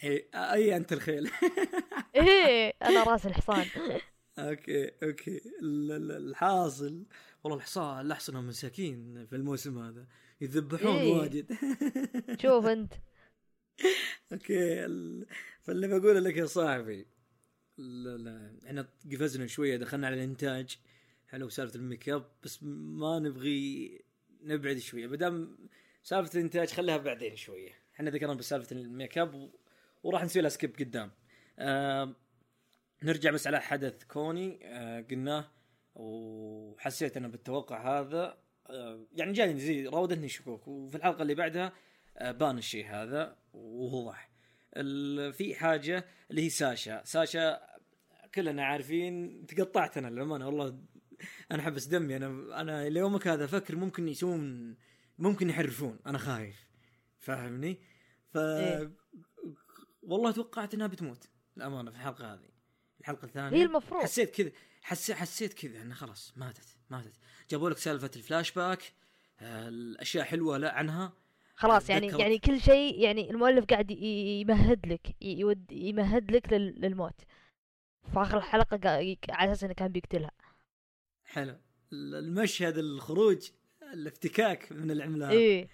[0.03, 1.29] اي أي أنت الخيل.
[2.15, 3.65] إيه أنا رأس الحصان.
[4.39, 5.41] okay okay.
[5.61, 7.05] الحاصل
[7.43, 10.07] والله الحصان الاحسن مساكين في الموسم هذا.
[10.41, 11.51] يذبحون إيه؟ واجد.
[12.41, 12.93] شوف أنت.
[14.33, 14.85] okay
[15.61, 17.07] فاللي بقوله لك يا صاحبي
[18.65, 20.77] إحنا قفزنا شوية دخلنا على الإنتاج.
[21.27, 24.01] حلو سالفة الميك أب بس ما نبغي
[24.41, 25.07] نبعد شوية.
[25.07, 25.57] بدام
[26.03, 27.71] سالفة الإنتاج خليها بعدين شوية.
[27.95, 29.49] إحنا ذكرنا بسالفة الميك أب و...
[30.03, 31.11] وراح نسوي لها skip قدام.
[31.59, 32.15] آه
[33.03, 35.51] نرجع بس على حدث كوني آه قلناه
[35.95, 40.67] وحسيت أنا بالتوقع هذا آه يعني جاني زي راودتني شكوك.
[40.67, 41.73] وفي الحلقة اللي بعدها
[42.17, 44.31] آه بان الشيء هذا ووضح
[45.31, 47.01] في حاجة اللي هي ساشا.
[47.03, 47.59] ساشا
[48.35, 50.79] كلنا عارفين تقطعت أنا للأمانة والله
[51.51, 52.15] أنا حبس دمي.
[52.15, 54.75] أنا أنا ليومك هذا أفكر ممكن يسوون
[55.17, 55.99] ممكن يحرفون.
[56.07, 56.67] أنا خايف.
[57.17, 57.79] فاهمني؟
[58.33, 58.91] ف إيه؟
[60.03, 61.29] والله توقعت إنها بتموت.
[61.57, 62.56] الامانه في الحلقة هذه.
[62.99, 63.57] الحلقة الثانية.
[63.57, 64.03] هي المفروض.
[64.03, 67.13] حسيت كذا حسيت حسيت كذا إنه خلاص ماتت ماتت.
[67.49, 68.93] جابوا لك سالفة الفلاش باك
[69.39, 71.13] آه، الأشياء حلوة لا عنها.
[71.55, 77.21] خلاص يعني يعني كل شيء يعني المؤلف قاعد يمهد لك يود يمهد لك للموت.
[78.13, 78.79] في آخر الحلقة
[79.29, 80.31] على أساس إنه كان بيقتلها.
[81.25, 81.55] حلو.
[81.93, 83.49] المشهد الخروج
[83.93, 85.29] الافتكاك من العملاق.
[85.29, 85.67] إيه؟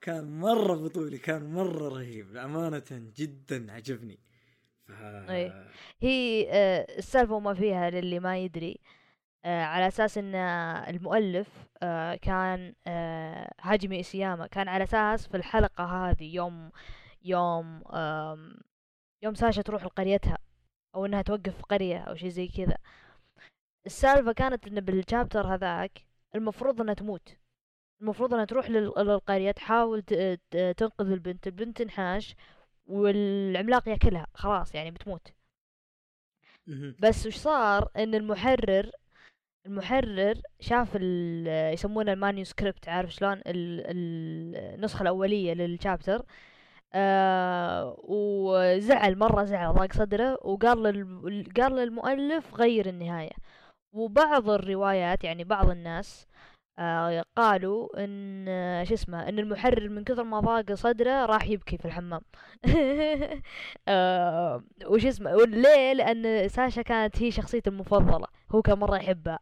[0.00, 4.18] كان مرة بطولي كان مرة رهيب أمانة جدا عجبني.
[4.88, 5.30] ف...
[5.30, 5.68] إيه.
[6.02, 8.80] هي آه، السالفة وما فيها للي ما يدري.
[9.44, 11.48] آه، على أساس إن المؤلف
[11.82, 12.74] آه، كان
[13.60, 16.70] هاجمي إسياما كان على أساس في الحلقة هذه يوم
[17.22, 17.82] يوم
[19.22, 20.38] يوم ساشا تروح لقريتها
[20.94, 22.76] أو إنها توقف في قرية أو شيء زي كذا.
[23.86, 27.36] السالفة كانت إن بالشابتر هذاك المفروض إنها تموت.
[28.00, 30.02] المفروض إنها تروح للقرية تحاول
[30.76, 31.46] تنقذ البنت.
[31.46, 32.36] البنت تنحاش
[32.88, 35.32] والعملاق ياكلها خلاص يعني بتموت.
[37.00, 38.90] بس وش صار؟ إن المحرر
[39.66, 40.94] المحرر شاف
[41.72, 46.22] يسمونه المانيوسكريبت عارف شلون؟ النسخة الأولية للشابتر
[46.94, 51.52] آه وزعل مرة زعل ضاق صدره وقال لل...
[51.56, 53.32] قال للمؤلف غير النهاية.
[53.92, 56.26] وبعض الروايات يعني بعض الناس
[56.78, 61.78] آه قالوا إن آه، شو اسمه إن المحرر من كثر ما ضاق صدره راح يبكي
[61.78, 62.20] في الحمام.
[63.88, 69.38] آه وش اسمه ليه لأن ساشا كانت هي شخصيته المفضلة هو كان مرة يحبها.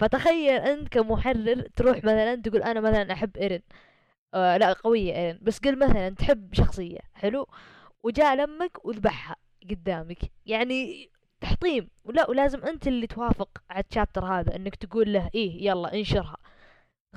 [0.00, 3.62] فتخيل أنت كمحرر تروح مثلا تقول أنا مثلا أحب إيرين.
[4.34, 5.38] آه لا قوية إيرين.
[5.42, 7.46] بس قل مثلا تحب شخصية حلو؟
[8.02, 9.36] وجاء لمك وذبحها
[9.70, 10.18] قدامك.
[10.46, 11.90] يعني تحطيم.
[12.04, 16.36] ولا ولازم أنت اللي توافق على الشابتر هذا إنك تقول له إيه يلا انشرها.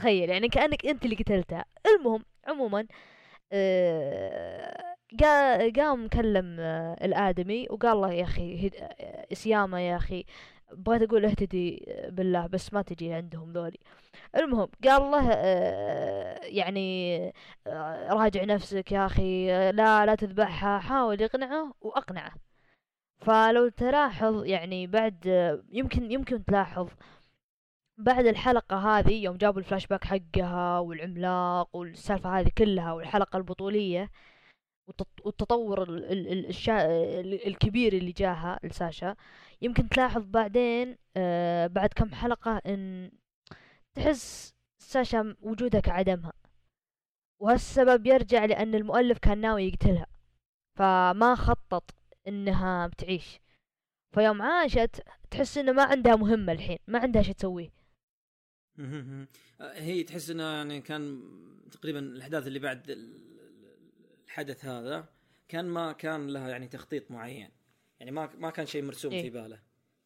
[0.01, 2.87] تخيل يعني كأنك أنت اللي قتلتها المهم عموما
[3.51, 4.95] آه
[5.77, 8.71] قام كلم آه الآدمي وقال له يا أخي
[9.33, 10.25] سياما يا أخي
[10.73, 13.79] بغيت أقول اهتدي بالله بس ما تجي عندهم ذولي.
[14.35, 17.17] المهم قال له آه يعني
[17.67, 22.31] آه راجع نفسك يا أخي لا لا تذبحها حاول يقنعه وأقنعه.
[23.21, 25.25] فلو تلاحظ يعني بعد
[25.71, 26.89] يمكن يمكن تلاحظ
[28.03, 34.11] بعد الحلقة هذه يوم جابوا الفلاش باك حقها والعملاق والسالفة هذه كلها والحلقة البطولية
[35.25, 35.83] والتطور
[37.47, 39.15] الكبير اللي جاها لساشا
[39.61, 43.11] يمكن تلاحظ بعدين آه بعد كم حلقة إن
[43.95, 46.33] تحس ساشا وجودها كعدمها
[47.41, 50.05] وهالسبب يرجع لأن المؤلف كان ناوي يقتلها
[50.77, 51.91] فما خطط
[52.27, 53.39] إنها بتعيش.
[54.15, 57.80] فيوم عاشت تحس إنه ما عندها مهمة الحين ما عندها شيء تسويه.
[59.61, 61.23] هي تحس إنه يعني كان
[61.71, 62.85] تقريبا الأحداث اللي بعد
[64.27, 65.09] الحدث هذا
[65.47, 67.49] كان ما كان لها يعني تخطيط معين.
[67.99, 69.59] يعني ما ما كان شيء مرسوم إيه؟ في باله.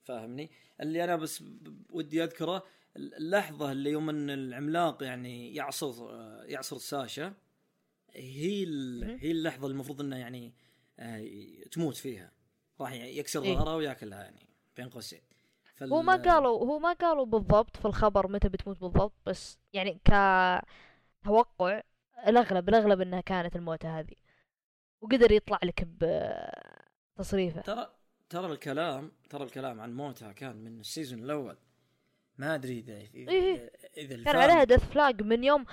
[0.04, 0.51] فاهمني؟
[0.82, 1.43] اللي أنا بس
[1.89, 2.65] ودي أذكره
[2.97, 7.34] اللحظة اللي يوم إن العملاق يعني يعصر يعصر ساشا
[8.12, 8.63] هي
[9.19, 10.54] هي اللحظة المفروض إنه يعني
[10.99, 11.28] آه،
[11.71, 12.32] تموت فيها.
[12.82, 14.47] راح يكسر إيه؟ ظهرها وياكلها يعني
[14.78, 15.21] بين قوسين.
[15.76, 15.94] فال...
[15.94, 20.00] هو ما قالوا هو ما قالوا بالضبط في الخبر متى بتموت بالضبط بس يعني
[21.24, 21.82] كتوقع
[22.28, 24.16] الاغلب الأغلب إنها كانت الموتة هذه
[25.02, 25.88] وقدر يطلع لك
[27.18, 27.96] بتصريفه ترى
[28.30, 31.58] ترى الكلام ترى الكلام عن موتها كان من ال season الأول.
[32.38, 35.66] ما أدري اذا اذا, إيه؟ إذا كان عليها ديث فلاج من يوم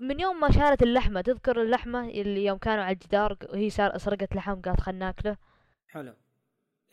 [0.00, 1.20] من يوم ما شالت اللحمة.
[1.20, 5.36] تذكر اللحمة اللي يوم كانوا على الجدار وهي سرقت لحم قالت خلنا ناكله
[5.88, 6.14] حلو.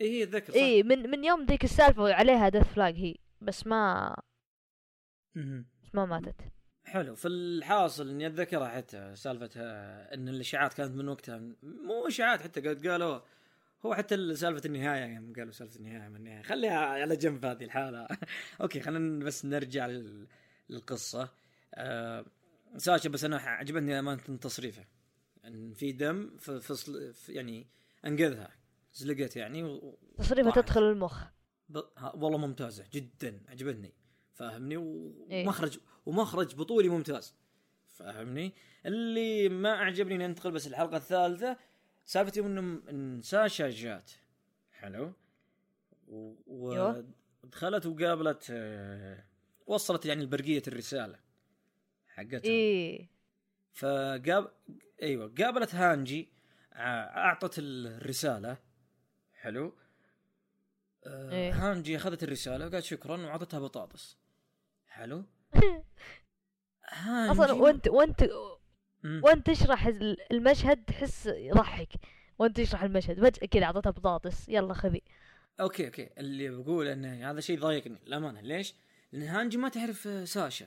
[0.00, 3.66] اي هي اتذكر صح؟ اي من من يوم ذيك السالفة عليها death flag هي بس
[3.66, 4.14] ما
[5.82, 6.34] بس ما ماتت.
[6.84, 7.14] حلو.
[7.14, 13.20] في الحاصل إني أتذكرها حتى سالفتها إن الإشاعات كانت من وقتها مو إشاعات حتى قالوا
[13.86, 16.42] هو حتى سالفة النهاية يعني قالوا سالفة النهاية من النهاية.
[16.42, 18.08] خليها على جنب هذه الحالة.
[18.60, 19.90] أوكي خلينا بس نرجع
[20.68, 21.28] للقصة.
[21.74, 22.24] أه
[22.76, 24.84] ساشا بس أنا عجبتني أمانة تصريفه.
[25.44, 26.60] إن في دم في,
[27.12, 27.66] في يعني
[28.06, 28.63] أنقذها.
[28.94, 29.80] زلقت يعني
[30.18, 31.24] تصريفه تدخل المخ.
[31.68, 31.80] ب...
[32.14, 33.94] والله ممتازة جدا عجبتني.
[34.32, 37.34] فاهمني؟ ومخرج إيه؟ ومخرج بطولي ممتاز.
[37.90, 38.52] فاهمني؟
[38.86, 41.56] اللي ما عجبني ننتقل بس الحلقة الثالثة
[42.04, 44.10] سالفه يوم إن ساشا جات.
[44.72, 45.12] حلو؟
[46.46, 49.24] ودخلت وقابلت آه،
[49.66, 51.18] وصلت يعني البرقية الرسالة
[52.06, 52.44] حقتها.
[52.44, 53.08] إيه.
[53.72, 54.52] فقاب
[55.02, 56.28] أيوه قابلت هانجي
[56.72, 58.63] أعطت الرسالة.
[59.44, 59.74] حلو.
[61.06, 64.16] آه إيه؟ هانجي أخذت الرسالة وقالت شكرا واعطتها بطاطس.
[64.88, 65.24] حلو.
[66.88, 68.28] هانجي أصلا وانت وانت
[69.04, 69.86] وأنت تشرح
[70.32, 71.88] المشهد تحس يضحك.
[72.38, 74.48] وأنت تشرح المشهد؟ فجأة كذا اعطتها بطاطس.
[74.48, 75.02] يلا خذي.
[75.60, 76.10] okay okay.
[76.18, 78.74] اللي بقول إنه هذا شيء ضايقني للامانه ليش؟
[79.12, 80.66] لأن هانجي ما تعرف ساشا.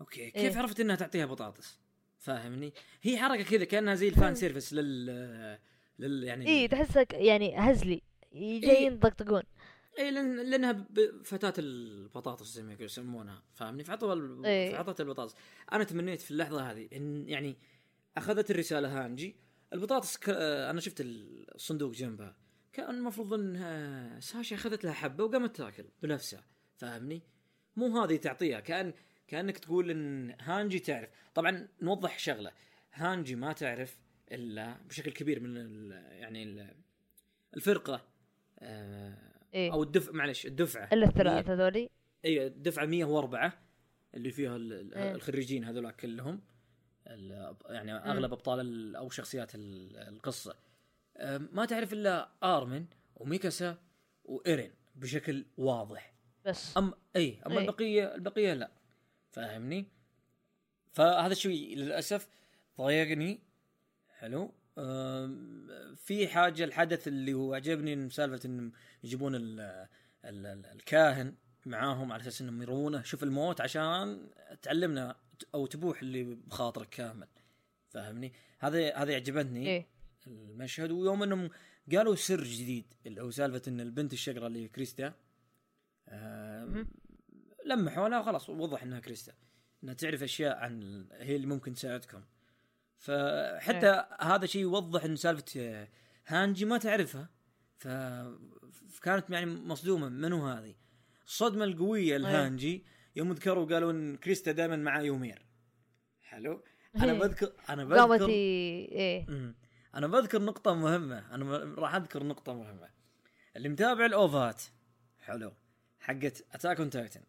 [0.00, 1.78] okay كيف إيه؟ عرفت إنها تعطيها بطاطس؟
[2.18, 5.58] فاهمني؟ هي حركة كذا كأنها زي ال fan service لل
[5.98, 8.02] لل يعني اي تحسك يعني هزلي.
[8.32, 9.42] جايين إيه؟ يطقطقون.
[9.98, 10.86] اي لأن لأنها
[11.24, 15.34] فتاة البطاطس زي ما يسمونها فاهمني؟ فعطوا إيه؟ فعطت البطاطس.
[15.72, 17.56] أنا تمنيت في اللحظة هذه إن يعني
[18.16, 19.36] أخذت الرسالة هانجي
[19.72, 20.28] البطاطس ك...
[20.70, 22.36] أنا شفت الصندوق جنبها.
[22.72, 26.44] كان المفروض إنها ساشا أخذت لها حبة وقامت تاكل بنفسها
[26.76, 27.22] فاهمني؟
[27.76, 28.60] مو هذه تعطيها.
[28.60, 28.92] كان
[29.28, 31.08] كأنك تقول إن هانجي تعرف.
[31.34, 32.52] طبعا نوضح شغلة.
[32.92, 33.98] هانجي ما تعرف
[34.88, 36.74] بشكل كبير من ال يعني ال
[37.56, 38.04] الفرقة
[38.58, 39.18] آه
[39.54, 41.90] إيه؟ أو الدفع معلش الدفعة إلا الثلاثة هذولي؟
[42.24, 43.62] أيوه الدفعة 104
[44.14, 46.40] اللي فيها إيه؟ الخريجين هذول كلهم
[47.66, 50.54] يعني أغلب أبطال أو شخصيات القصة.
[51.16, 53.78] آه ما تعرف إلا آرمن وميكاسا
[54.24, 56.14] وإيرين بشكل واضح.
[56.44, 56.76] بس.
[56.76, 57.62] ام اي أما أي.
[57.62, 58.70] البقية البقية لا
[59.30, 59.86] فاهمني؟
[60.92, 62.28] فهذا الشيء للأسف
[62.78, 63.45] ضايقني.
[64.18, 64.54] حلو.
[65.96, 68.72] في حاجة الحدث اللي هو عجبني سالفة انهم
[69.04, 69.60] يجيبون ال
[70.24, 71.34] ال ال الكاهن
[71.66, 74.30] معاهم على أساس إنهم يرونه شوف الموت عشان
[74.62, 75.16] تعلمنا
[75.54, 77.28] أو تبوح اللي بخاطرك كامل.
[77.88, 79.86] فاهمني؟ هذا هذا عجبتني إيه.
[80.26, 80.90] المشهد.
[80.90, 81.50] ويوم إنهم
[81.92, 85.14] قالوا سر جديد اللي هو سالفة إن البنت الشقراء اللي هي كريستا.
[87.66, 89.32] لمحوا لها خلاص وضح إنها كريستا.
[89.84, 92.22] إنها تعرف أشياء عن هي اللي ممكن تساعدكم.
[92.96, 95.88] فحتى هذا شيء يوضح إن سالفة آه،
[96.26, 97.28] هانجي ما تعرفها.
[97.76, 97.88] ف...
[98.90, 100.08] فكانت يعني مصدومة.
[100.08, 100.74] منو هذه؟
[101.26, 102.84] الصدمة القوية لهانجي
[103.16, 105.46] يوم ذكروا قالوا إن كريستا دائما مع يومير.
[106.22, 106.64] حلو؟
[106.96, 107.18] أنا إيه.
[107.18, 109.54] بذكر أنا بذكر إيه.
[109.94, 111.34] أنا بذكر نقطة مهمة.
[111.34, 112.88] أنا راح أذكر نقطة مهمة.
[113.56, 114.62] اللي متابع ال OVA ات
[115.18, 115.52] حلو
[116.00, 117.22] حقت Attack on Titan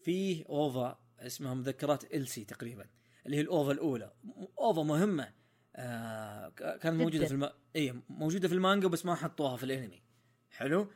[0.00, 2.86] فيه OVA اسمها مذكرات إلسي تقريبا.
[3.26, 4.12] اللي هي ال OVA الأولى.
[4.58, 5.32] OVA مهمة.
[5.76, 7.26] آه كانت موجودة جداً.
[7.26, 7.50] في الم...
[7.76, 10.02] إي موجودة في المانجا بس ما حطوها في الأنمي.
[10.50, 10.92] حلو؟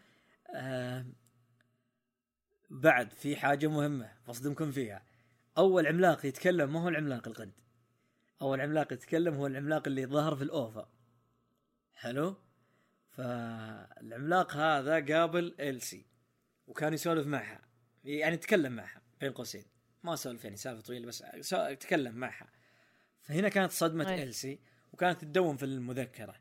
[0.54, 1.06] آه
[2.70, 5.02] بعد في حاجة مهمة بصدمكم فيها.
[5.58, 7.60] أول عملاق يتكلم ما هو العملاق القند
[8.42, 10.88] أول عملاق يتكلم هو العملاق اللي ظهر في الأوفا.
[11.94, 12.36] حلو؟
[13.08, 16.06] فالعملاق هذا قابل إلسي
[16.66, 17.60] وكان يسولف معها.
[18.04, 19.64] يعني تكلم معها بين قوسين.
[20.02, 21.24] ما سولف يعني سالفة طويلة بس
[21.80, 22.48] تكلم معها.
[23.22, 24.22] فهنا كانت صدمة أي.
[24.22, 24.60] إلسي
[24.92, 26.36] وكانت تدون في المذكرة.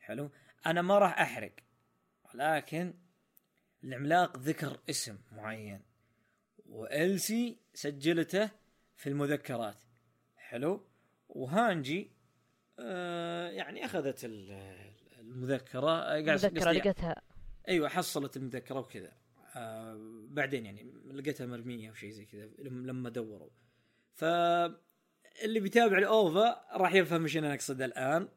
[0.00, 0.30] حلو؟
[0.66, 1.52] أنا ما راح أحرق
[2.34, 2.94] ولكن
[3.84, 5.82] العملاق ذكر اسم معين
[6.66, 8.50] وإلسي سجلته
[8.96, 9.76] في المذكرات.
[10.36, 10.86] حلو؟
[11.28, 12.10] وهانجي
[12.78, 17.22] آه يعني أخذت ال- المذكرة قاعد قصدي- لقيتها.
[17.68, 19.12] أيوه حصلت المذكرة وكذا.
[19.56, 19.96] آه
[20.28, 23.50] بعدين يعني لقيتها مرمية أو شيء زي كذا لم- لما دوروا.
[24.14, 24.24] ف
[25.44, 28.28] اللي بيتابع الأوفا راح يفهم إيش أنا أقصد الآن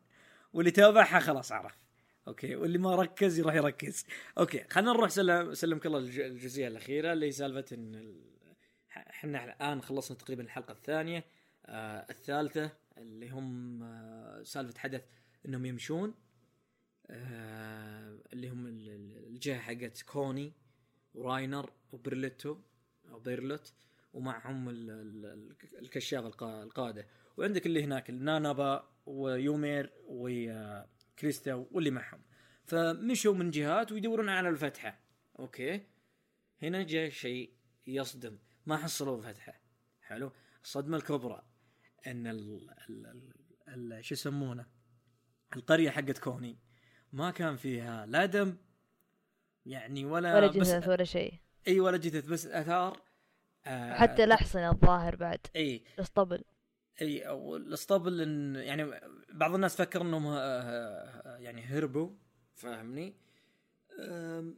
[0.54, 1.84] واللي تابعها خلاص عرف.
[2.28, 4.06] okay؟ واللي ما ركز يروح يركز.
[4.38, 8.16] okay خلينا نروح سلم سلمك الله الج- الجزئية الأخيرة اللي سالفة إن
[8.98, 11.26] إحنا الآن خلصنا تقريبا الحلقة الثانية.
[11.66, 15.02] آه الثالثة اللي هم آه سالفة حدث
[15.46, 16.14] إنهم يمشون.
[17.10, 20.54] آه اللي هم ال- ال- الجهة حقت كوني.
[21.14, 22.58] وراينر وبرتولتو
[23.10, 23.74] أو بيرتولت
[24.14, 27.08] ومعهم ال- ال- ال- الكشاف القا- القادة.
[27.38, 32.22] وعندك اللي هناك النانابا ويومير وكريستا واللي معهم.
[32.64, 35.00] فمشوا من جهات ويدورون على الفتحة.
[35.40, 35.86] okay.
[36.62, 37.54] هنا جاء شيء
[37.88, 38.38] يصدم.
[38.66, 39.62] ما حصلوا فتحه
[40.02, 40.32] حلو.
[40.64, 41.44] الصدمه الكبرى.
[42.08, 42.70] إن ال
[43.68, 44.66] ال شو يسمونه؟
[45.56, 46.60] القرية حقت كوني.
[47.14, 48.58] ما كان فيها لا دم
[49.66, 51.34] يعني ولا, ولا جثث ولا شيء.
[51.68, 53.02] إي ولا جثث بس آثار
[53.66, 55.40] آه حتى الأحصنة الظاهر بعد.
[55.56, 55.84] إي.
[55.96, 56.44] الأسطبل.
[57.02, 58.92] إي والاسطبل إن يعني
[59.34, 62.10] بعض الناس فكر إنهم آه، آه، يعني هربوا
[62.56, 63.14] فاهمني؟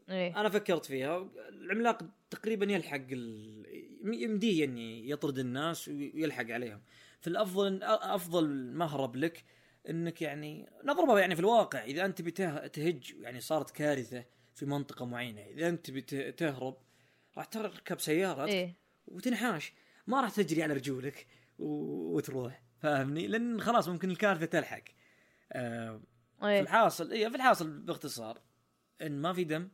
[0.10, 1.30] إيه أنا فكرت فيها.
[1.50, 3.66] العملاق تقريبا يلحق ال...
[4.04, 6.82] يمديه يعني يطرد الناس ويلحق عليهم.
[7.22, 9.44] فالافضل أفضل مهرب لك
[9.90, 11.84] إنك يعني نضربها يعني في الواقع.
[11.84, 14.26] إذا أنت بته- تهج يعني صارت كارثة
[14.56, 15.42] في منطقة معينة.
[15.42, 15.92] إذا أنت
[16.40, 16.78] تهرب
[17.38, 18.74] راح تركب سيارتك إيه.
[19.08, 19.74] وتنحاش.
[20.08, 21.28] ما راح تجري على رجولك
[21.60, 24.84] و- وتروح فاهمني؟ لأن خلاص ممكن الكارثة تلحق.
[25.52, 26.02] آه
[26.40, 28.42] في إيه الحاصل اي في الحاصل باختصار
[29.02, 29.70] إن ما في دم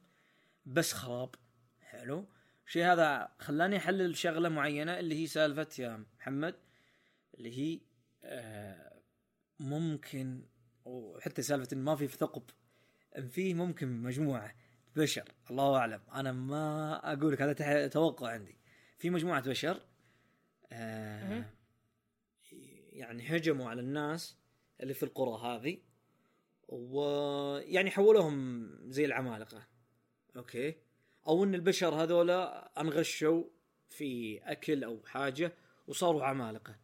[0.65, 1.35] بس خراب.
[1.81, 2.25] حلو؟
[2.67, 6.55] الشيء هذا خلاني أحلل شغلة معينة اللي هي سالفة يا محمد
[7.37, 7.79] اللي هي
[8.23, 9.01] آه
[9.59, 10.45] ممكن
[10.85, 12.43] وحتى سالفة إن ما في ثقب
[13.17, 14.55] إن فيه ممكن مجموعة
[14.95, 16.01] بشر الله أعلم.
[16.13, 18.57] أنا ما أقول لك هذا توقع عندي.
[18.97, 19.81] في مجموعة بشر
[20.71, 21.45] آه.
[22.89, 24.37] يعني هجموا على الناس
[24.81, 25.77] اللي في القرى هذه
[26.67, 29.67] ويعني حولوهم زي العمالقة.
[30.35, 30.75] أوكي؟
[31.27, 33.43] أو إن البشر هذولا أنغشوا
[33.89, 35.53] في أكل أو حاجة
[35.87, 36.75] وصاروا عمالقة.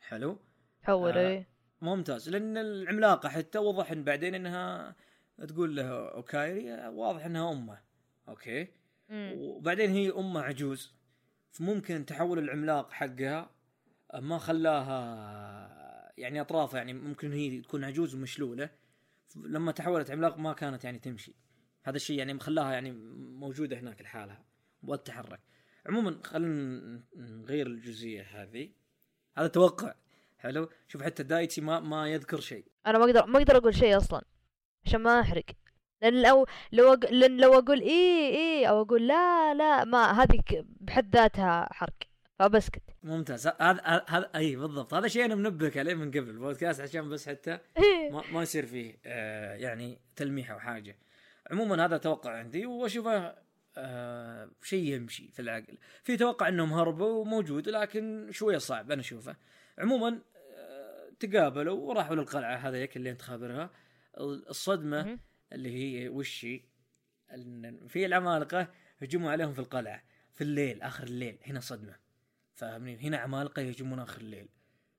[0.00, 0.38] حلو؟
[0.82, 1.28] حول آه.
[1.28, 1.48] إيه.
[1.80, 2.28] ممتاز.
[2.28, 4.96] لأن العملاقة حتى وضح بعدين إنها
[5.46, 7.78] تقول له おかえり واضح إنها أمه.
[8.28, 8.68] okay؟
[9.08, 9.32] مم.
[9.36, 10.92] وبعدين هي أمه عجوز.
[11.50, 13.50] فممكن تحول العملاق حقها
[14.14, 18.70] ما خلاها يعني أطرافها يعني ممكن هي تكون عجوز ومشلولة.
[19.36, 21.34] لما تحولت عملاق ما كانت يعني تمشي.
[21.82, 24.44] هذا الشيء يعني مخلاها يعني موجودة هناك لحالها.
[24.82, 25.40] وتتحرك
[25.86, 28.70] عموما خلينا نغير الجزئية هذه.
[29.36, 29.94] هذا توقع.
[30.38, 32.64] حلو؟ شوف حتى دايتشي ما ما يذكر شيء.
[32.86, 34.22] أنا ما أقدر ما أقدر أقول شيء أصلا.
[34.86, 35.44] عشان ما أحرق.
[36.02, 37.10] لأن لو لو أق...
[37.12, 40.42] لأن لو أقول إيه إيه أو أقول لا لا ما هذه
[40.80, 41.94] بحد ذاتها حرق.
[42.38, 42.82] فبسكت.
[43.02, 43.46] ممتاز.
[43.46, 44.94] هذا هذا أي بالضبط.
[44.94, 47.58] هذا شيء أنا منبهك عليه من قبل البودكاست عشان بس حتى
[48.12, 50.96] ما, ما يصير فيه آه يعني تلميح أو حاجة.
[51.50, 53.34] عموما هذا توقع عندي وأشوفه
[53.76, 55.78] آه شيء يمشي في العقل.
[56.04, 59.36] في توقع إنهم هربوا وموجود لكن شوية صعب أنا أشوفه.
[59.78, 60.20] عموما
[60.56, 63.70] آه تقابلوا وراحوا للقلعة هذيك اللي أنت خابرها.
[64.20, 65.18] الصدمة.
[65.52, 66.60] اللي هي وش هي؟
[67.34, 68.68] إن في العمالقة
[69.02, 70.02] هجموا عليهم في القلعة
[70.34, 71.96] في الليل آخر الليل هنا صدمة.
[72.54, 74.48] فاهمني؟ هنا عمالقة يهجمون آخر الليل.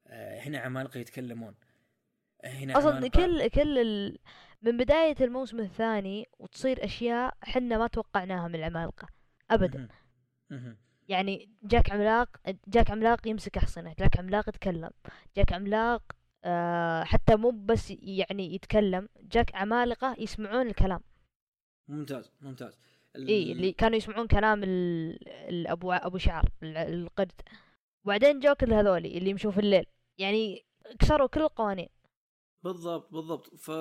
[0.07, 1.55] آه هنا عمالقة يتكلمون.
[2.43, 4.17] آه هنا أصلا عمالقة- كل كل ال...
[4.61, 9.07] من بداية الموسم الثاني وتصير أشياء حنا ما توقعناها من العمالقة
[9.51, 9.87] ابدا.
[11.07, 12.29] يعني جاك عملاق
[12.67, 14.89] جاك عملاق يمسك أحصنة جاك عملاق يتكلم
[15.37, 16.03] جاك عملاق
[16.43, 21.01] آه حتى مو بس يعني يتكلم جاك عمالقة يسمعون الكلام.
[21.87, 22.79] ممتاز ممتاز.
[23.15, 24.69] ال- إي اللي كانوا يسمعون كلام ال...
[25.29, 27.41] الابو أبو شعر ال- القرد.
[28.03, 29.85] وبعدين كل هذولي اللي يمشون في الليل.
[30.17, 30.65] يعني
[30.99, 31.89] كسروا كل القوانين.
[32.63, 33.55] بالضبط بالضبط.
[33.55, 33.71] ف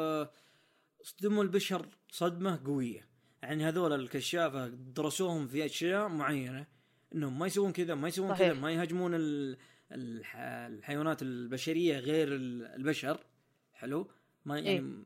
[1.02, 3.08] صدموا البشر صدمة قوية.
[3.42, 6.66] يعني هذول الكشافه درسوهم في أشياء معينة
[7.14, 8.34] إنهم ما يسوون كذا ما يسوون.
[8.34, 9.56] كذا ما يهاجمون ال...
[9.92, 10.36] الح...
[10.36, 13.24] الحيوانات البشرية غير ال- البشر
[13.72, 14.10] حلو؟
[14.44, 15.04] ما يعني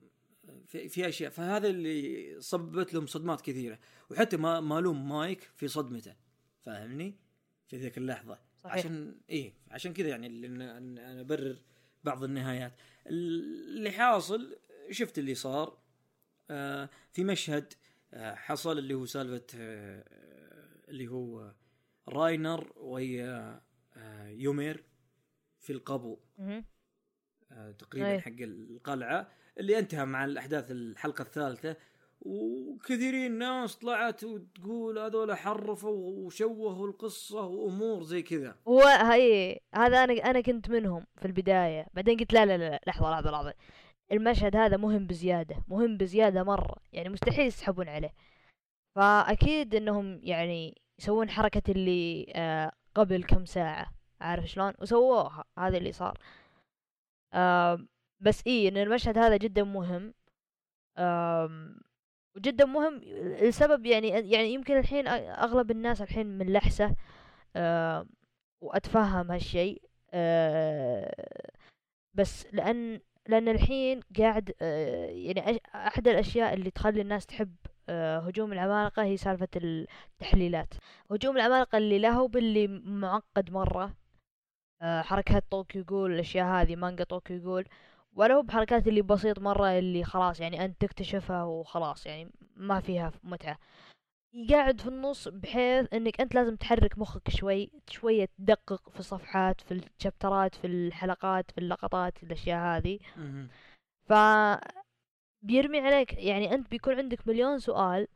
[0.66, 1.30] في, في أشياء.
[1.30, 3.78] فهذا اللي صبت لهم صدمات كثيرة.
[4.11, 6.14] وحتى ما ما لوم مايك في صدمته
[6.61, 7.14] فاهمني؟
[7.66, 8.39] في ذيك اللحظة.
[8.59, 8.74] صحيح.
[8.74, 11.57] عشان إيه عشان كذا يعني أنا أنا أبرر
[12.05, 12.72] بعض النهايات.
[13.07, 14.59] اللي حاصل
[14.91, 15.78] شفت اللي صار.
[16.51, 17.72] آه في مشهد
[18.14, 20.05] آه حصل اللي هو سالفة آه
[20.89, 21.55] اللي هو
[22.09, 23.62] راينر ويا
[24.26, 24.84] يومير
[25.59, 26.18] في القبو.
[27.53, 28.20] آه تقريبا أي.
[28.20, 29.28] حق القلعة
[29.59, 31.76] اللي انتهى مع الأحداث الحلقة الثالثة.
[32.20, 38.57] وكثيرين ناس طلعت وتقول هذول حرفوا وشوهوا القصة وأمور زي كذا.
[38.68, 41.86] هو هاي هذا أنا أنا كنت منهم في البداية.
[41.94, 43.55] بعدين قلت لا لا لا لحظة لحظة لحظة.
[44.12, 46.76] المشهد هذا مهم بزيادة مهم بزيادة مرة.
[46.92, 48.14] يعني مستحيل يسحبون عليه.
[48.96, 53.86] فأكيد إنهم يعني يسوون حركة اللي آه قبل كم ساعة
[54.20, 56.18] عارف شلون؟ وسووها هذا اللي صار.
[57.34, 57.88] آم،
[58.20, 60.14] بس إيه إن المشهد هذا جدا مهم.
[60.99, 61.80] آم،
[62.36, 63.01] وجدا مهم
[63.43, 66.97] السبب يعني يعني يمكن الحين أغلب الناس الحين من لحسة.
[67.57, 68.09] آم،
[68.61, 69.82] وأتفهم هالشيء.
[70.14, 71.40] آه،
[72.14, 77.61] بس لأن لأن الحين قاعد آه، يعني أحد الأشياء اللي تخلي الناس تحب آه،
[78.28, 80.74] هجوم العمالقة هي سالفة التحليلات.
[81.11, 83.95] هجوم العمالقة اللي له باللي معقد مرة.
[84.82, 87.64] آه، حركات طوكيو يقول الأشياء هذه مانجا طوكيو يقول
[88.14, 93.12] ولا هو بحركات اللي بسيط مرة اللي خلاص يعني أنت تكتشفها وخلاص يعني ما فيها
[93.24, 93.59] متعة.
[94.51, 99.74] قاعد في النص بحيث إنك أنت لازم تحرك مخك شوي شوية تدقق في الصفحات في
[99.74, 102.99] الشابترات في الحلقات في اللقطات الأشياء هذه.
[104.09, 104.12] ف
[105.43, 108.09] بيرمي عليك يعني أنت بيكون عندك مليون سؤال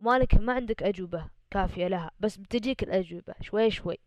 [0.00, 3.98] ومالك ما عندك أجوبة كافية لها بس بتجيك الأجوبة شوي شوي.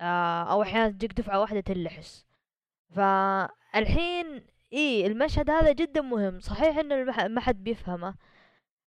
[0.00, 2.26] آه أو أحيانا تجيك دفعة واحدة تلحس.
[2.90, 6.40] فالحين إيه المشهد هذا جدا مهم.
[6.40, 8.14] صحيح المح- ما حد بيفهمه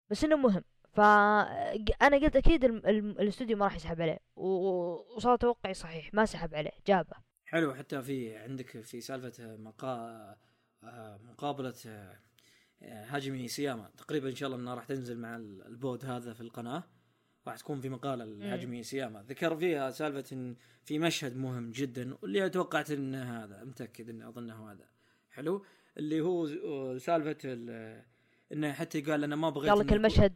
[0.09, 0.63] بس إنه مهم.
[0.93, 4.19] فانا قلت الم- الاستوديو ما راح يسحب عليه.
[4.35, 7.15] وصار توقعي صحيح ما سحب عليه جابه.
[7.45, 9.87] حلو حتى في عندك في سالفة مقا...
[10.83, 12.19] آه، مقابلة آه،
[12.83, 13.89] هاجمي سياما.
[13.97, 16.83] تقريبا إن شاء الله إنها راح تنزل مع ال- البود هذا في القناة.
[17.47, 19.23] راح تكون في مقالة الهاجمي سياما.
[19.29, 24.71] ذكر فيها سالفة إن في مشهد مهم جدا واللي توقعت انه هذا متأكد انه أظنه
[24.71, 24.85] هذا.
[25.29, 25.65] حلو.
[25.97, 26.47] اللي هو
[26.97, 28.03] سالفة ال-
[28.53, 30.35] إنه حتى قال أنا ما بغيت قال لك المشهد.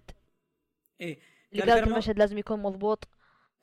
[1.01, 1.19] إيه.
[1.53, 3.07] اللي قال لك المشهد لازم يكون مضبوط.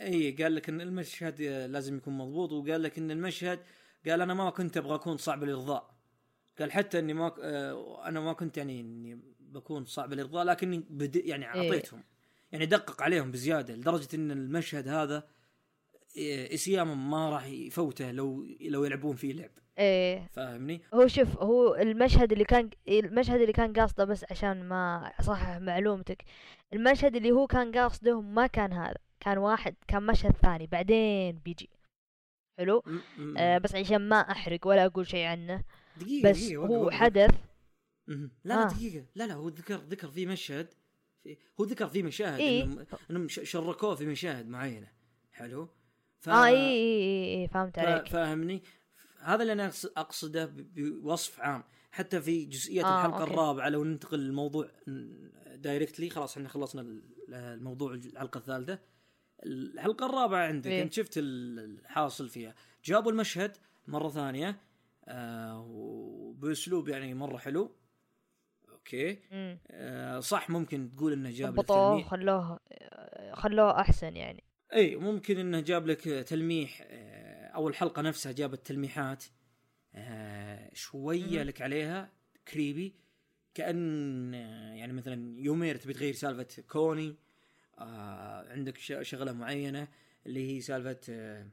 [0.01, 3.61] اي قال لك إن المشهد لازم يكون مضبوط وقال لك إن المشهد
[4.07, 5.95] قال أنا ما كنت أبغى أكون صعب الإرضاء.
[6.59, 11.17] قال حتى إني ما آه، أنا ما كنت يعني إني بكون صعب الارضاء لكني بد
[11.17, 11.63] يعني إيه.
[11.63, 12.03] أعطيتهم.
[12.53, 15.29] يعني دقق عليهم بزيادة لدرجة إن المشهد هذا
[16.17, 19.51] إيه، اسياما ما راح يفوته لو لو يلعبون فيه لعب.
[19.79, 20.29] إيه.
[20.33, 25.57] فاهمني؟ هو شوف هو المشهد اللي كان المشهد اللي كان قاصده بس عشان ما أصحح
[25.57, 26.25] معلومتك.
[26.73, 31.71] المشهد اللي هو كان قاصده ما كان هذا كان واحد كان مشهد ثاني بعدين بيجي.
[32.59, 32.83] حلو؟
[33.39, 35.65] آه بس عشان ما أحرق ولا أقول شيء عنه.
[36.01, 36.91] دقيقة بس دقيقة وقف- هو.
[36.91, 37.31] حدث.
[38.09, 38.69] لا لا آه.
[38.69, 40.75] دقيقة لا لا هو ذكر ذكر في مشهد
[41.23, 42.63] في هو ذكر في مشاهد إيه.
[42.63, 44.89] إنهم إنهم شركوه في مشاهد معينة
[45.33, 45.69] حلو
[46.21, 46.29] ف...
[46.29, 47.03] آه اي اي
[47.35, 48.63] اي, إي فهمت فا- عليك فاهمني
[49.21, 53.33] هذا اللي أنا أقصده بوصف عام حتى في جزئية آه، الحلقة okay.
[53.33, 54.69] الرابعة لو ننتقل للموضوع
[55.55, 57.03] directly خلاص إحنا خلصنا ال-
[57.35, 58.79] الموضوع الحلقة الثالثة
[59.47, 60.83] الحلقة الرابعة عندك إيه.
[60.83, 63.57] انت شفت ال- الحاصل فيها جابوا المشهد
[63.89, 64.57] مرة ثانية
[65.09, 67.77] آه وباسلوب يعني مرة حلو.
[68.71, 69.19] okay.
[69.71, 72.09] آه صح ممكن تقول إنه جاب لك تلميح.
[72.09, 72.61] خلوه
[73.33, 74.43] خلوه أحسن يعني.
[74.75, 79.25] إي ممكن إنه جاب لك تلميح آه، أو الحلقة نفسها جابت تلميحات.
[79.95, 81.49] آه، شوية مم.
[81.49, 82.11] لك عليها
[82.49, 82.95] creepy.
[83.55, 87.17] كأن آه، يعني مثلا يومير تبي تغير سالفة كوني.
[87.79, 89.89] آه، عندك شغلة معينة
[90.27, 91.47] اللي هي سالفة آه،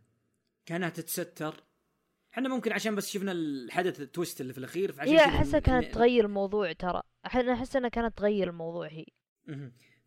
[0.66, 1.64] كأنها تتستر.
[2.34, 5.60] إحنا ممكن عشان بس شفنا الحدث ال twist اللي في الأخير فعشان هي كذا أحسها
[5.60, 7.02] كانت تغير الموضوع ترى.
[7.36, 9.06] أنا أحس إنها كانت تغير الموضوع هي.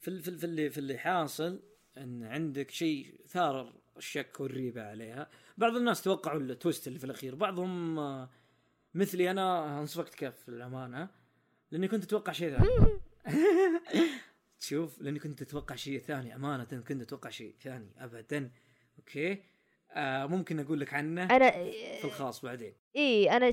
[0.00, 1.62] في في في اللي في اللي حاصل
[1.96, 5.30] إن عندك شيء ثار الشك والريبة عليها.
[5.58, 7.34] بعض الناس توقعوا ال twist اللي في الأخير.
[7.34, 8.30] بعضهم آه،
[8.94, 11.08] مثلي أنا انصفقت كف للامانه
[11.70, 13.00] لأني كنت أتوقع شيء ثاني.
[14.60, 16.34] تشوف لأني كنت أتوقع شيء ثاني.
[16.34, 17.94] أمانة كنت أتوقع شيء ثاني.
[17.98, 18.50] ابدا.
[18.98, 19.42] okay؟
[19.95, 21.51] آه ممكن أقول لك عنه أنا
[22.01, 22.74] في الخاص بعدين.
[22.97, 23.53] إي أنا.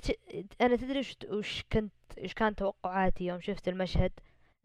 [0.62, 4.12] أنا تدري وش كنت إيش كان توقعاتي يوم شفت المشهد؟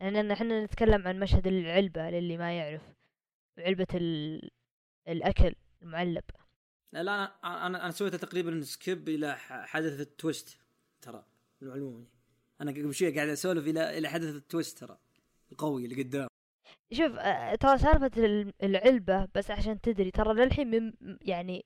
[0.00, 2.82] لأن إحنا نتكلم عن مشهد العلبة للي ما يعرف.
[3.58, 4.50] علبة ال...
[5.08, 6.24] الأكل المعلب.
[6.92, 10.58] لا لا أنا أنا, أنا سويت تقريبا skip إلى حدث ال twist
[11.00, 11.24] ترى
[11.62, 12.04] المعلومه
[12.60, 14.98] أنا قبل شوي قاعد أسولف إلى إلى حدث ال twist ترى
[15.52, 16.28] القوي اللي قدام
[16.92, 17.12] شوف
[17.60, 21.64] ترى سالفة ال- العلبة بس عشان تدري ترى للحين من يعني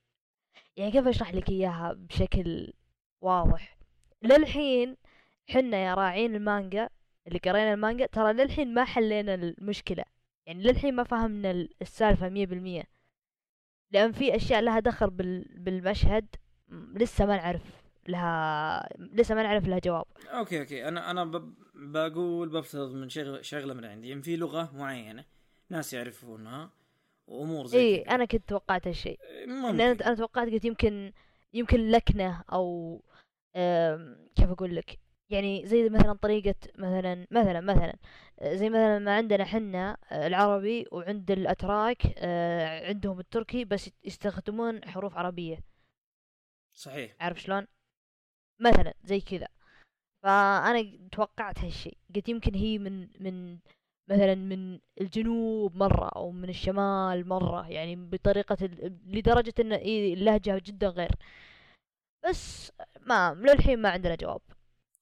[0.77, 2.73] يعني كيف أشرح لك إياها بشكل
[3.21, 3.79] واضح؟
[4.23, 4.97] للحين
[5.51, 6.89] حنا يا راعين المانجا
[7.27, 10.05] اللي قرينا المانجا ترى للحين ما حلينا المشكلة.
[10.47, 12.85] يعني للحين ما فهمنا ال- السالفة مية بالمية.
[13.91, 16.27] لأن في أشياء لها دخل بال بالمشهد
[16.71, 17.62] لسه ما نعرف
[18.09, 20.05] لها لسه ما نعرف لها جواب.
[20.27, 20.89] okay okay.
[20.89, 21.55] أنا أنا ب...
[21.79, 24.09] بقول بفترض من شغله شغلة من عندي.
[24.09, 25.24] يعني في لغة معينة
[25.70, 26.70] ناس يعرفونها
[27.26, 28.03] وأمور زي إي.
[28.03, 29.18] أنا كنت توقعت هالشيء.
[29.45, 31.12] أنا أنا توقعت قلت يمكن
[31.53, 33.01] يمكن لكنة أو
[34.35, 34.99] كيف أقول لك؟
[35.31, 37.97] يعني زي مثلا طريقة مثلا مثلا مثلا
[38.43, 45.16] زي مثلا ما عندنا حنا آه، العربي وعند الأتراك آه، عندهم التركي بس يستخدمون حروف
[45.16, 45.64] عربية.
[46.74, 47.16] صحيح.
[47.20, 47.66] عارف شلون؟
[48.61, 49.49] مثلا زي كذا.
[50.23, 51.97] فأنا توقعت هالشيء.
[52.14, 53.59] قلت يمكن هي من من
[54.09, 58.57] مثلا من الجنوب مرة أو من الشمال مرة يعني بطريقة
[59.07, 61.11] لدرجة إيه اللهجة جدا غير.
[62.29, 62.73] بس
[63.07, 64.41] ما للحين ما عندنا جواب.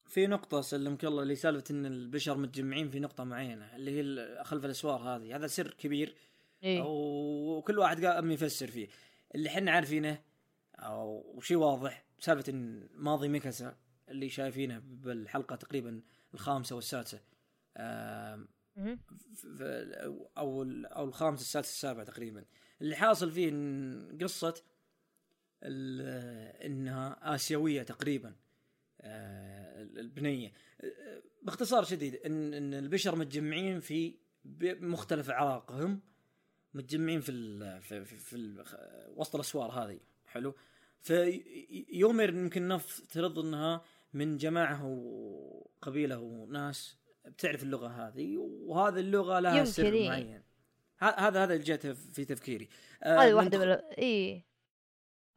[0.06, 4.64] في نقطة سلمك الله اللي سالفة إن البشر متجمعين في نقطة معينة اللي هي خلف
[4.64, 5.36] الأسوار هذه.
[5.36, 6.14] هذا سر كبير
[6.62, 8.88] إيه وكل واحد قام يفسر فيه.
[9.34, 10.22] اللي حنا عارفينه
[10.78, 13.76] أو شيء واضح سالفة إن ماضي ميكاسا
[14.08, 16.00] اللي شايفينه بالحلقة تقريبا.
[19.34, 19.62] ف- ف-
[20.38, 22.44] أو أو الخامس السادس السابع تقريبا.
[22.80, 24.62] اللي حاصل فيه إن قصة
[25.62, 28.34] إنها آسيوية تقريبا.
[29.00, 30.52] آه، البنية.
[31.42, 34.14] باختصار شديد ان إن البشر متجمعين في
[34.64, 36.00] مختلف اعراقهم
[36.74, 38.64] متجمعين في ال في, في, في
[39.16, 40.00] وسط الأسوار هذه.
[40.26, 40.54] حلو.
[41.00, 43.84] فيومر يمكن نفترض إنها
[44.16, 50.08] من جماعة وقبيلة وناس بتعرف اللغة هذه وهذه اللغة لها يمكن سر إيه.
[50.08, 50.42] معين.
[50.98, 52.68] هذا هذا اللي جاء في تفكيري.
[53.02, 54.44] آه، هذه واحدة ننتقل- من اي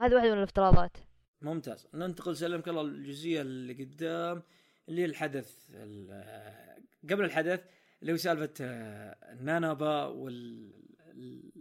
[0.01, 0.97] هذه واحدة من الافتراضات.
[1.41, 1.88] ممتاز.
[1.93, 4.43] ننتقل سلمك الله الجزئية اللي قدام
[4.89, 7.61] اللي هي الحدث ال- قبل الحدث
[8.01, 10.71] اللي هو سالفة آه، النانابا وال
[11.07, 11.51] ال-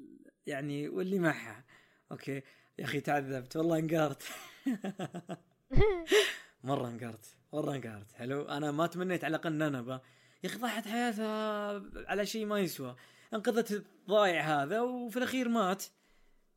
[0.47, 1.64] يعني واللي معها.
[2.12, 2.43] أوكي.
[2.79, 4.23] يا أخي تعذبت والله انقهرت.
[6.65, 8.13] مرة انقهرت مرة انقهرت.
[8.13, 10.01] حلو؟ أنا ما تمنيت على الأقل نانابا
[10.45, 12.97] يا أخي ضحت حياتها على شيء ما يسوى.
[13.35, 15.85] انقذت الضايع هذا وفي الأخير مات.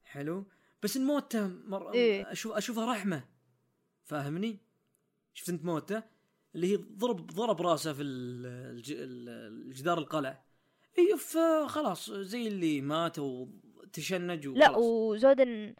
[0.03, 0.45] حلو؟
[0.83, 1.93] بس إن موته مر...
[1.93, 2.31] إيه.
[2.31, 3.23] أشوف اشوفها رحمة.
[4.03, 4.59] فاهمني؟
[5.33, 6.03] شفت أنت موته؟
[6.55, 8.91] اللي هي ضرب ضرب رأسه في ال- الج...
[8.91, 9.29] ال-
[9.69, 10.43] الجدار القلعه
[10.99, 14.77] اي فخلاص زي اللي مات وتشنج لا وخلاص.
[14.83, 15.75] وزودن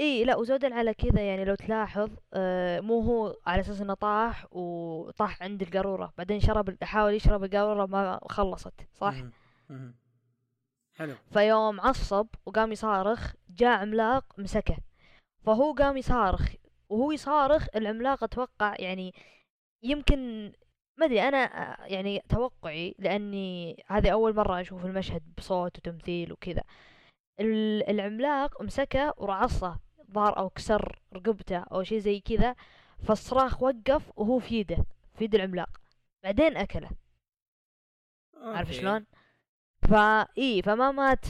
[0.00, 4.46] إي لا وزودن على كذا يعني لو تلاحظ آه مو هو على أساس إنه طاح
[4.50, 6.12] وطاح عند القارورة.
[6.18, 9.32] بعدين شرب حاول يشرب القارورة ما خلصت صح؟ مهم.
[9.70, 9.94] مهم.
[10.96, 11.14] حلو.
[11.32, 14.76] فيوم عصب وقام يصارخ جاء عملاق مسكه.
[15.46, 16.48] فهو قام يصارخ
[16.88, 19.14] وهو يصارخ العملاق أتوقع يعني
[19.82, 20.52] يمكن
[20.96, 26.62] ما أدري أنا آه، يعني توقعي لأني هذه أول مرة أشوف المشهد بصوت وتمثيل وكذا.
[27.40, 29.78] ال- العملاق مسكه ورعصه.
[30.12, 32.54] ظهر أو كسر رقبته أو شيء زي كذا
[33.02, 34.86] فالصراخ وقف وهو في يده
[35.18, 35.68] في يد العملاق.
[36.24, 36.90] بعدين أكله.
[38.36, 38.72] عارف.
[38.72, 39.06] شلون؟
[39.90, 41.24] فا إي فما مات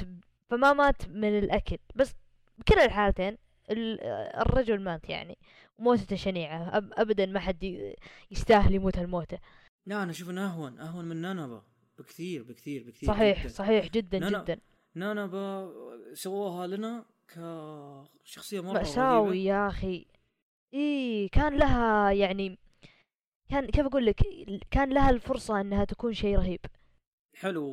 [0.51, 1.78] فما مات من الأكل.
[1.95, 2.14] بس
[2.59, 3.39] بكلا الحالتين
[3.70, 4.01] ال-
[4.41, 5.39] الرجل مات يعني.
[5.78, 6.76] موتته شنيعة.
[6.76, 7.93] أب ابدا ما حد
[8.31, 9.39] يستاهل يموت الموتة
[9.87, 11.62] لا أنا أشوف إنه أهون أهون من نانبا
[11.99, 13.49] بكثير بكثير بكثير صحيح جداً.
[13.49, 14.61] صحيح جدا لا، جدا.
[14.95, 15.72] نانبا
[16.14, 17.05] سووها لنا
[17.35, 19.45] كشخصيه مرة مأساوي.
[19.45, 20.07] يا أخي.
[20.74, 22.59] اي كان لها يعني
[23.51, 24.20] كان كيف أقول لك
[24.70, 26.61] كان لها الفرصة إنها تكون شيء رهيب.
[27.35, 27.64] حلو.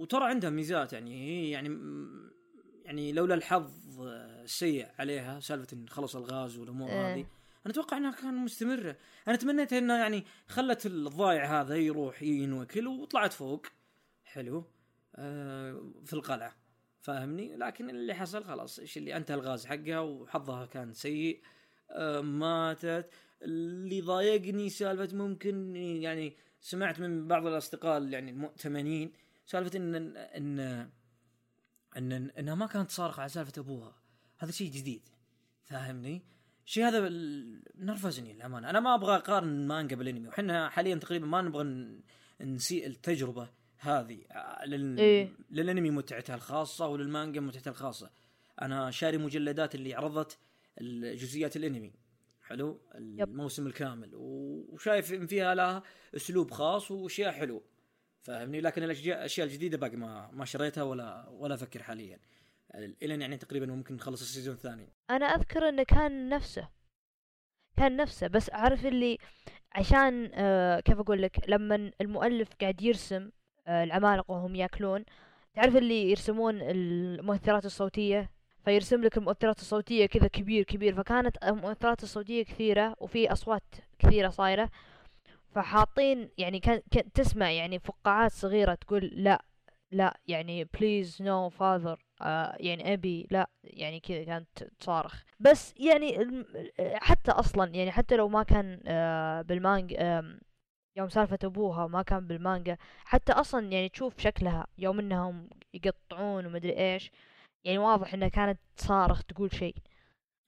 [0.00, 1.78] وترى عندها ميزات يعني هي يعني
[2.84, 7.14] يعني لولا الحظ السيء عليها سالفة إن خلص الغاز والأمور إيه.
[7.14, 7.26] هذه
[7.66, 8.96] أنا أتوقع إنها كان مستمرة.
[9.28, 13.66] أنا تمنيت انها يعني خلت الضايع هذا يروح ينوكل وطلعت فوق.
[14.24, 14.64] حلو.
[15.16, 16.63] آه في القلعة.
[17.04, 21.42] فاهمني؟ لكن اللي حصل خلاص إيش اللي انتهى الغاز حقها وحظها كان سيء.
[21.90, 23.10] آه ماتت.
[23.42, 29.12] اللي ضايقني سالفة ممكن يعني سمعت من بعض الأصدقاء يعني المؤتمنين
[29.46, 30.60] سالفة إن إن
[31.96, 33.94] إن إنها ما كانت صارخة على سالفة أبوها.
[34.38, 35.08] هذا شيء جديد
[35.64, 36.22] فاهمني؟
[36.66, 37.08] الشيء هذا
[37.78, 38.70] نرفزني للأمانة.
[38.70, 41.98] أنا ما أبغى أقارن المانجا بالانمي وحنا حاليا تقريبا ما نبغى
[42.40, 43.50] نسيء التجربة.
[43.78, 44.98] هذه آه، لل...
[44.98, 45.28] إيه.
[45.50, 48.10] للأنمي متعتها الخاصة وللمانجا متعتها الخاصة.
[48.62, 50.38] أنا شاري مجلدات اللي عرضت
[51.14, 51.92] جزئيات الأنمي
[52.42, 55.82] حلو؟ الموسم الكامل وشايف إن فيها لها
[56.16, 57.62] أسلوب خاص وأشياء حلو
[58.22, 62.18] فاهمني؟ لكن الأشياء الاشياء الجديدة باقي ما ما شريتها ولا ولا أفكر حاليا.
[62.74, 64.88] الين يعني تقريبا ممكن نخلص ال season الثاني.
[65.10, 66.68] أنا أذكر إنه كان نفسه
[67.76, 69.18] كان نفسه بس عارف اللي
[69.72, 73.30] عشان آه كيف أقول لك؟ لما المؤلف قاعد يرسم
[73.66, 75.04] آه العمالقه وهم يأكلون.
[75.54, 78.30] تعرف اللي يرسمون المؤثرات الصوتية؟
[78.64, 80.94] فيرسم لك المؤثرات الصوتية كذا كبير كبير.
[80.94, 83.62] فكانت المؤثرات الصوتية كثيرة وفي أصوات
[83.98, 84.70] كثيرة صايرة.
[85.54, 89.44] فحاطين يعني كان, كان تسمع يعني فقاعات صغيرة تقول لا
[89.90, 92.04] لا يعني please no father
[92.60, 95.22] يعني أبي لا يعني كذا كانت تصارخ.
[95.40, 96.18] بس يعني
[96.94, 100.40] حتى أصلا يعني حتى لو ما كان آه، بالمانجا آم،
[100.96, 102.76] يوم سالفة أبوها ما كان بالمانجا.
[103.04, 107.10] حتى أصلا يعني تشوف شكلها يوم إنهم يقطعون ومدري إيش
[107.64, 109.74] يعني واضح إنها كانت تصارخ تقول شيء.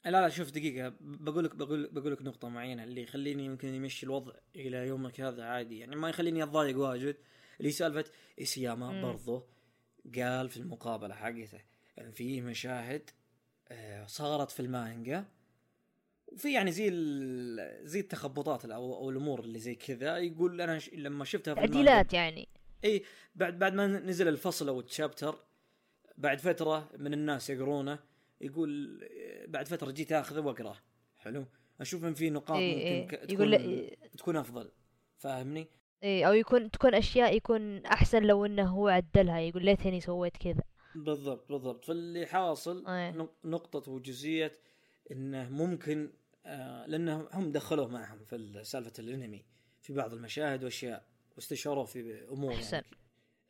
[0.05, 4.07] لا لا شوف دقيقة بقول لك بقول بقول لك نقطة معينة اللي يخليني يمكن يمشي
[4.07, 5.79] الوضع إلى يومك هذا عادي.
[5.79, 7.17] يعني ما يخليني أتضايق واجد
[7.61, 8.05] اللي سالفة
[8.43, 9.03] إسياما مم.
[9.03, 9.47] برضو
[10.17, 11.61] قال في المقابلة حقته
[11.97, 13.11] يعني في مشاهد
[13.69, 15.25] آه، صارت في المانجا.
[16.37, 20.91] وفي يعني زي ال- زي التخبطات أو الأمور اللي زي كذا يقول أنا ش...
[20.95, 22.49] لما شفتها في تعديلات يعني.
[22.85, 23.03] إي
[23.35, 25.39] بعد بعد ما نزل الفصل أو التشابتر
[26.19, 27.99] بعد فترة من الناس يقرونه
[28.41, 29.01] يقول
[29.49, 30.77] بعد فترة جيت آخذه وأقرأه.
[31.17, 31.47] حلو؟
[31.81, 33.25] أشوف ان في نقاط إيه ممكن إيه.
[33.27, 34.71] تكون يقول لي- تكون أفضل.
[35.19, 35.67] فاهمني؟
[36.03, 40.63] إيه أو يكون تكون أشياء يكون أحسن لو إنه هو عدلها يقول ليتني سويت كذا.
[40.95, 41.85] بالضبط بالضبط.
[41.85, 43.11] فاللي حاصل إيه.
[43.11, 44.53] نق- نقطة وجزئية
[45.13, 46.13] إنه ممكن
[46.47, 49.45] آه لأنه هم دخلوه معهم في سالفة الانمي
[49.83, 51.05] في بعض المشاهد وأشياء
[51.37, 52.77] واستشاروه في أمور أحسن.
[52.77, 52.87] يعني.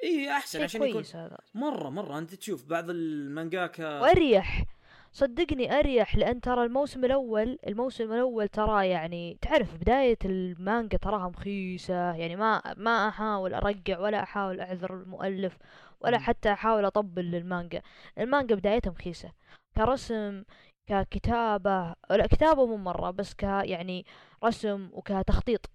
[0.05, 0.63] إي أحسن.
[0.63, 1.39] عشان يكون هذا.
[1.55, 2.19] مرة مرة.
[2.19, 4.01] أنت تشوف بعض المانجاكا.
[4.01, 4.65] وأريح.
[5.13, 11.95] صدقني أريح لأن ترى الموسم الأول الموسم الأول ترى يعني تعرف بداية المانجا تراها مخيسة
[12.15, 15.59] يعني ما ما أحاول أرجع ولا أحاول أعذر المؤلف
[16.01, 16.19] ولا.
[16.19, 17.83] حتى أحاول أطبل للمانجا
[18.19, 19.33] المانجا بدايتها مخيسة
[19.77, 20.45] كرسم
[20.87, 24.07] ككتابة لا كتابة مو مرة بس ك يعني
[24.45, 25.71] رسم وكتخطيط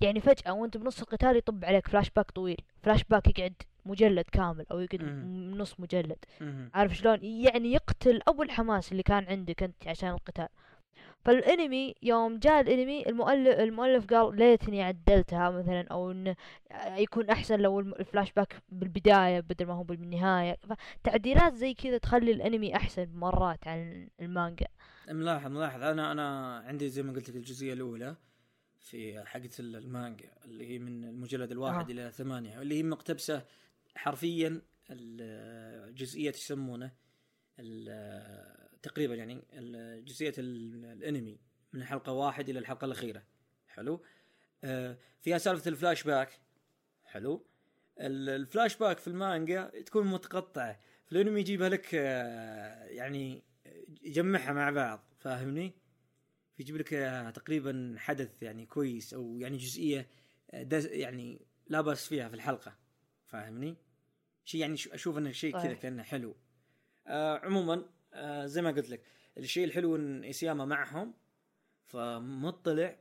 [0.00, 3.54] يعني فجأة وانت بنص القتال يطب عليك فلاش باك طويل فلاش باك يقعد
[3.86, 5.00] مجلد كامل أو يقعد.
[5.58, 6.24] نص مجلد.
[6.74, 10.48] عارف شلون يعني يقتل أبو الحماس اللي كان عندك أنت عشان القتال
[11.24, 16.36] فالانمي يوم جاء الانمي المؤلف المؤلف قال ليتني عدلتها مثلا أو انه
[16.86, 20.56] يكون أحسن لو الفلاش باك بالبداية بدل ما هو بالنهاية.
[21.02, 24.66] فتعديلات زي كذا تخلي الانمي أحسن مرات عن المانجا.
[25.08, 25.82] ملاحظ ملاحظ.
[25.82, 28.16] أنا أنا عندي زي ما قلت لك الجزئية الأولى
[28.78, 31.92] في حقة المانجا اللي هي من المجلد الواحد آه.
[31.92, 33.44] إلى ثمانية اللي هي مقتبسة
[33.94, 36.92] حرفيا الجزئية يسمونه
[38.82, 41.38] تقريبا يعني ال- الانمي
[41.72, 43.22] من الحلقة واحد إلى الحلقة الأخيرة
[43.68, 44.04] حلو
[44.64, 46.40] آه، فيها سالفة الفلاش باك
[47.04, 47.46] حلو
[48.00, 53.42] ال- الفلاش باك في المانجا تكون متقطعة في الانمي يجيبها لك آه، يعني
[54.02, 55.72] يجمعها مع بعض فاهمني؟
[56.58, 60.08] يجيب لك آه، تقريبا حدث يعني كويس أو يعني جزئية
[60.52, 62.76] يعني لا بأس فيها في الحلقة
[63.26, 63.76] فاهمني؟
[64.44, 65.74] شيء يعني أشوف إنه شيء كذا.
[65.74, 66.36] كأنه حلو.
[67.06, 69.02] آه عموما آه زي ما قلت لك
[69.38, 71.14] الشيء الحلو إن اسياما معهم
[71.86, 72.96] فمطلع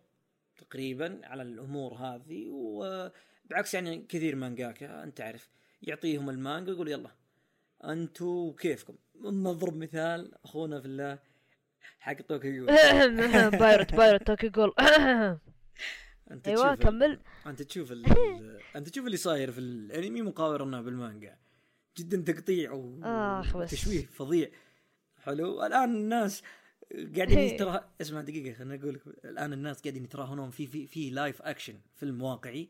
[0.57, 5.49] تقريبا على الأمور هذه وبعكس يعني كثير مانجاكا أنت عارف
[5.81, 7.11] يعطيهم المانجا يقول يلا
[7.83, 11.19] أنتوا كيفكم نضرب مثال أخونا في الله
[11.99, 12.65] حق طوكيو.
[13.59, 14.73] بايرت بايرت توكي جول
[16.31, 17.19] أنت أيوه كمل.
[17.47, 18.05] أنت تشوف ال...
[18.75, 21.37] أنت تشوف اللي صاير في الأنمي مقارنة بالمانجا.
[21.97, 23.55] جدا تقطيع بس.
[23.55, 24.49] وتشويه فظيع.
[25.19, 26.43] حلو الآن الناس
[27.15, 27.55] قاعدين هي.
[27.55, 31.75] يترا اسمع دقيقة خليني أقول لك الآن الناس قاعدين يتراهنون في في في لايف اكشن
[31.95, 32.69] فيلم واقعي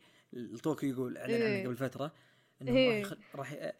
[0.63, 1.65] طوكيو يقول اعلن عنه إيه.
[1.65, 2.13] قبل فترة
[2.61, 2.89] انه إيه.
[2.89, 3.17] راح يخل...
[3.35, 3.71] راح ي...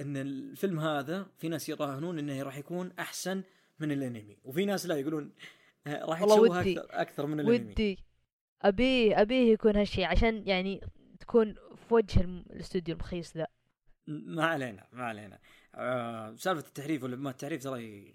[0.00, 3.42] إن الفيلم هذا في ناس يراهنون إنه راح يكون أحسن
[3.80, 5.32] من الأنمي وفي ناس لا يقولون
[5.86, 6.72] آه، راح ودي.
[6.72, 7.98] أكثر أكثر من الأنمي ودي
[8.62, 10.80] ابيه ابيه يكون هالشيء عشان يعني
[11.20, 13.46] تكون في وجه الاستوديو المخيس ذا
[14.06, 15.38] ما علينا ما علينا
[15.74, 18.12] آه سالفة التحريف ولا ما التحريف ترى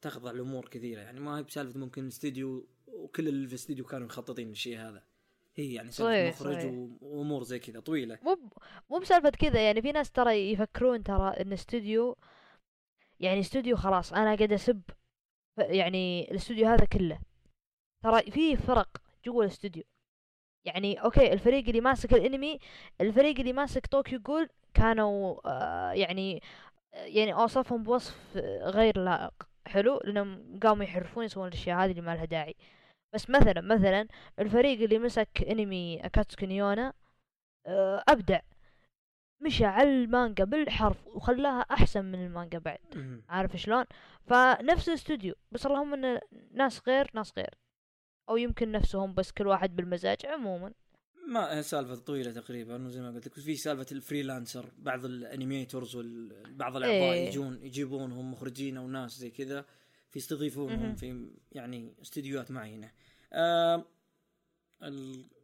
[0.00, 1.00] تخضع لأمور كثيرة.
[1.00, 5.02] يعني ما هي بسالفة ممكن استديو وكل اللي في الاستديو كانوا مخططين للشيء هذا.
[5.54, 8.18] هي يعني سالفة صحيح، مخرج وأمور زي كذا طويلة.
[8.22, 8.52] مو ب-
[8.90, 12.16] مو بسالفة كذا يعني في ناس ترى يفكرون ترى إن استوديو
[13.20, 14.82] يعني استوديو خلاص أنا قاعد أسب
[15.58, 17.20] يعني الاستوديو هذا كله.
[18.04, 18.96] ترى في فرق
[19.26, 19.82] جوا الاستوديو
[20.64, 22.58] يعني okay الفريق اللي ماسك الأنمي
[23.00, 26.42] الفريق اللي ماسك طوكيو جول كانوا آه يعني
[26.92, 29.32] يعني أوصفهم بوصف غير لائق.
[29.66, 32.54] حلو؟ لأنهم قاموا يحرفون يسوون الأشياء هذه اللي ما لها داعي.
[33.14, 36.92] بس مثلا مثلا الفريق اللي مسك أنمي أكاتسكي نو يونا
[37.66, 38.40] آه، أبدع.
[39.40, 42.78] مشى على المانجا بالحرف وخلاها أحسن من المانجا بعد.
[43.28, 43.84] عارف شلون؟
[44.26, 46.20] فنفس الاستوديو بس اللهم إن
[46.52, 47.54] ناس غير ناس غير.
[48.28, 50.72] أو يمكن نفسهم بس كل واحد بالمزاج عموما.
[51.28, 55.13] ما هي سالفة طويلة تقريبا وزي ما قلت لك في سالفة ال freelancer بعض ال
[55.13, 57.28] animators وبعض الأعضاء إيه.
[57.28, 59.64] يجون يجيبونهم مخرجين أو ناس زي كذا
[60.10, 60.94] في يستضيفونهم مهم.
[60.94, 62.90] في يعني استديوهات معينة.
[63.32, 63.86] آه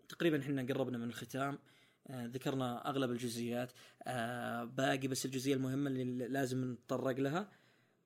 [0.08, 1.58] تقريبا إحنا قربنا من الختام.
[2.06, 3.72] آه ذكرنا أغلب الجزئيات.
[4.02, 7.50] آه باقي بس الجزئية المهمة اللي لازم نتطرق لها.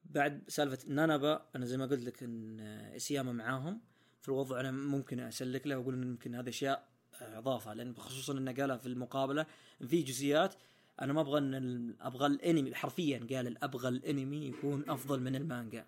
[0.05, 3.81] بعد سالفة نانابا أنا زي ما قلت لك إن آه، سياما معاهم.
[4.20, 8.53] في الوضع أنا ممكن أسلك له وأقول إن يمكن هذه أشياء إضافة لأن خصوصا إنه
[8.53, 9.47] قالها في المقابلة
[9.87, 10.55] في جزئيات
[11.01, 15.87] أنا ما أبغى إن أبغى الأنمي حرفيا قال أبغى الأنمي يكون أفضل من المانجا.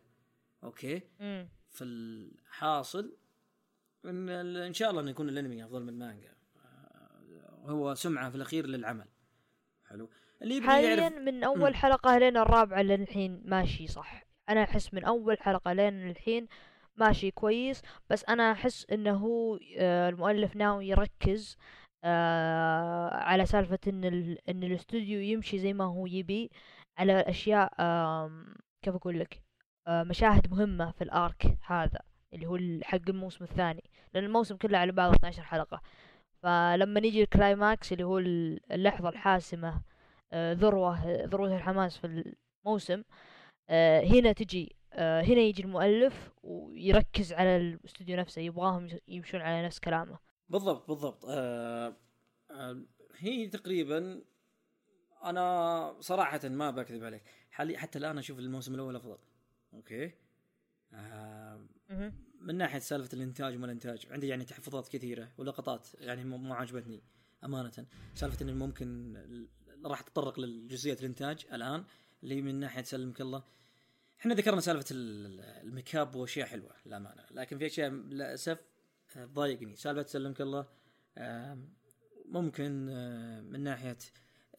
[0.64, 1.48] okay؟ مم.
[1.70, 3.16] في الحاصل
[4.04, 6.34] إن إن شاء الله إنه يكون الأنمي أفضل من المانجا.
[6.64, 9.06] آه، هو سمعة في الأخير للعمل.
[9.88, 10.10] حلو.
[10.42, 14.24] اللي حاليا يعرف من أول حلقة لين الرابعة للحين ماشي صح.
[14.48, 16.48] أنا أحس من أول حلقة لين الحين
[16.96, 21.56] ماشي كويس بس أنا أحس إنه هو آه، المؤلف ناوي يركز
[22.04, 24.38] آه، على سالفة إن ال...
[24.48, 26.50] إن الاستوديو يمشي زي ما هو يبي
[26.98, 27.68] على أشياء
[28.82, 29.42] كيف أقول لك؟
[29.88, 32.00] آه، مشاهد مهمة في ال arc هذا
[32.34, 33.82] اللي هو حق الموسم الثاني
[34.14, 35.80] لأن الموسم كله على بعض 12 حلقة.
[36.42, 39.82] فلما نيجي ال climax اللي هو ال- اللحظة الحاسمة
[40.34, 42.34] ذروة ذروة الحماس في
[42.66, 43.02] الموسم
[44.12, 50.18] هنا تجي هنا يجي المؤلف ويركز على الاستوديو نفسه يبغاهم يمشون على نفس كلامه.
[50.48, 51.24] بالضبط بالضبط.
[51.28, 51.96] آه
[52.50, 52.82] آه
[53.16, 54.22] هي تقريبا
[55.24, 57.22] أنا صراحة ما بكذب عليك.
[57.50, 59.18] حالي حتى الآن أشوف الموسم الأول أفضل.
[59.74, 60.12] okay؟
[60.92, 61.66] آه.
[62.40, 67.02] من ناحية سالفة الإنتاج وما الإنتاج عندي يعني تحفظات كثيرة ولقطات يعني مو عجبتني
[67.44, 67.86] أمانة.
[68.14, 69.16] سالفة إن ممكن
[69.84, 71.84] راح اتطرق لجزئية الإنتاج الآن
[72.22, 73.42] اللي من ناحية سلمك الله
[74.24, 77.24] إحنا ذكرنا سالفة ال- الميكاب وأشياء حلوة للأمانة.
[77.30, 78.58] لكن في أشياء للأسف
[79.16, 80.66] آه، تضايقني سالفة سلمك الله
[82.26, 83.98] ممكن آه، من ناحية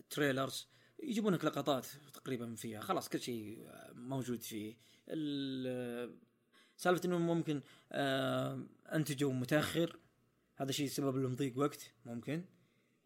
[0.09, 0.68] تريلرز
[1.03, 2.80] يجيبون لك لقطات تقريبا فيها.
[2.82, 4.78] خلاص كل شيء آه، موجود فيه.
[5.09, 6.20] ال-
[6.78, 7.61] سالفة إنه ممكن
[7.91, 8.63] آه،
[8.93, 9.99] انتجوا متأخر.
[10.57, 12.45] هذا شيء سبب لهم ضيق وقت ممكن.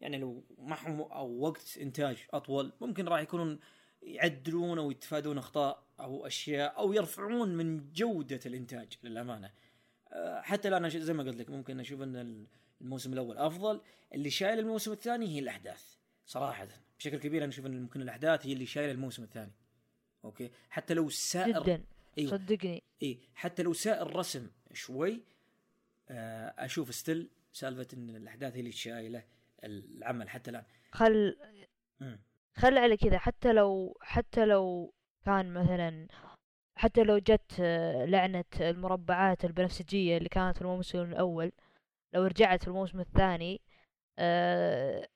[0.00, 3.58] يعني لو معهم أو وقت إنتاج أطول ممكن راح يكونون
[4.02, 9.50] يعدلون أو يتفادون أخطاء أو أشياء أو يرفعون من جودة الإنتاج للأمانة.
[10.12, 12.46] آه، حتى الآن زي ما قلت لك ممكن أشوف إن
[12.80, 13.80] الموسم الأول أفضل
[14.14, 15.96] اللي شايل الموسم الثاني هي الأحداث
[16.26, 16.68] صراحة.
[16.98, 19.52] بشكل كبير أنا أشوف إن ممكن الأحداث هي اللي شايلة الموسم الثاني.
[20.24, 21.84] okay؟ حتى لو ساء جدا.
[22.18, 22.30] إيوه.
[22.30, 22.82] صدقني.
[23.02, 25.22] اي حتى لو ساء الرسم شوي
[26.08, 29.24] آه، أشوف still سالفة إن الأحداث هي اللي شايلة
[29.64, 30.64] العمل حتى الآن.
[30.92, 31.36] خل
[32.00, 32.18] مم.
[32.56, 34.92] خل على كذا حتى لو حتى لو
[35.26, 36.08] كان مثلا
[36.78, 41.52] حتى لو جت آه، لعنة المربعات البنفسجية اللي كانت في الموسم الأول
[42.14, 43.60] لو رجعت في الموسم الثاني
[44.18, 45.08] آه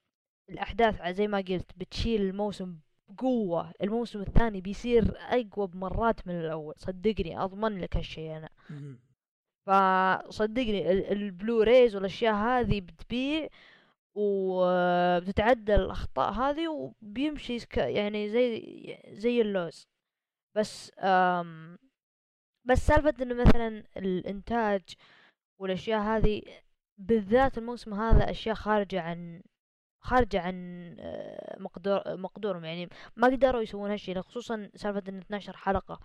[0.50, 2.78] الأحداث زي ما قلت بتشيل الموسم
[3.08, 8.48] بقوة الموسم الثاني بيصير أقوى بمرات من الأول صدقني أضمن لك هالشي أنا.
[9.66, 13.48] فصدقني ال- البلوريز والأشياء هذه بتبيع
[14.14, 18.62] وبتتعدل الأخطاء هذه وبيمشي يعني زي
[19.08, 19.88] زي اللوز.
[20.56, 20.90] بس
[22.64, 24.82] بس سالفة إنه مثلا الإنتاج
[25.60, 26.42] والأشياء هذه
[26.98, 29.42] بالذات الموسم هذا أشياء خارجة عن
[30.02, 30.56] خارجة عن
[31.00, 32.64] آه، مقدور مقدورهم.
[32.64, 36.00] يعني ما قدروا يسوون هالشي خصوصا سالفة إن 12 حلقة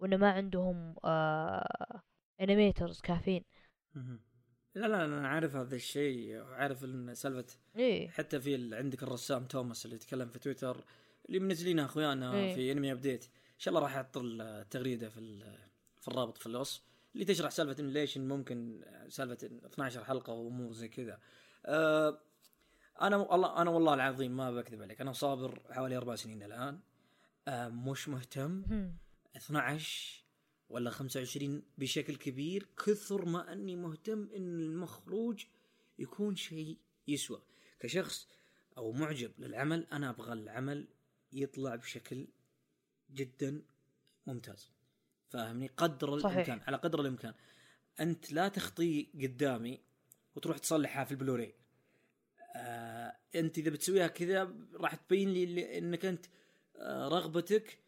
[0.00, 2.00] وإنه ما عندهم آه
[2.40, 3.44] animators كافيين.
[3.94, 4.20] مهم.
[4.74, 6.36] لا لا أنا عارف هذا الشيء.
[6.36, 8.08] وعارف إن سالفة إيه.
[8.08, 10.84] حتى في عندك الرسام توماس اللي يتكلم في تويتر
[11.28, 12.54] اللي منزلينها أخويانا إيه.
[12.54, 15.58] في انمي ابديت إن شاء الله راح أحط التغريدة في ال-
[16.00, 16.82] في الرابط في الوصف
[17.14, 21.18] اللي تشرح سالفة ليش ممكن سالفة 12 حلقة وامور زي كذا.
[21.66, 22.18] أه
[23.02, 25.00] أنا والله أنا والله العظيم ما بكذب عليك.
[25.00, 26.80] أنا صابر حوالي أربع سنين الآن.
[27.48, 28.62] أه مش مهتم.
[28.70, 28.96] هم.
[29.36, 30.24] 12
[30.70, 35.44] ولا 25 بشكل كبير كثر ما أني مهتم إن المخروج
[35.98, 37.42] يكون شيء يسوى.
[37.80, 38.28] كشخص
[38.78, 40.88] أو معجب للعمل أنا أبغى العمل
[41.32, 42.26] يطلع بشكل
[43.10, 43.62] جدا
[44.26, 44.70] ممتاز.
[45.28, 46.32] فاهمني؟ قدر صحيح.
[46.36, 47.34] الإمكان على قدر الإمكان.
[48.00, 49.80] أنت لا تخطي قدامي
[50.36, 51.54] وتروح تصلحها في البلوراي
[52.56, 56.26] آه أنت إذا بتسويها كذا راح تبين لي إنك أنت
[56.76, 57.78] آه رغبتك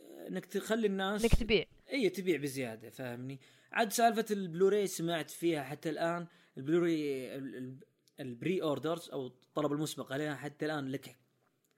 [0.00, 1.64] آه، إنك تخلي الناس إنك تبيع.
[1.92, 3.40] اي تبيع بزيادة فاهمني
[3.72, 6.26] عاد سالفة البلوراي سمعت فيها حتى الآن
[6.56, 7.78] البلوراي ال- ال-
[8.20, 11.16] ال pre-orders أو الطلب المسبق عليها حتى الآن لك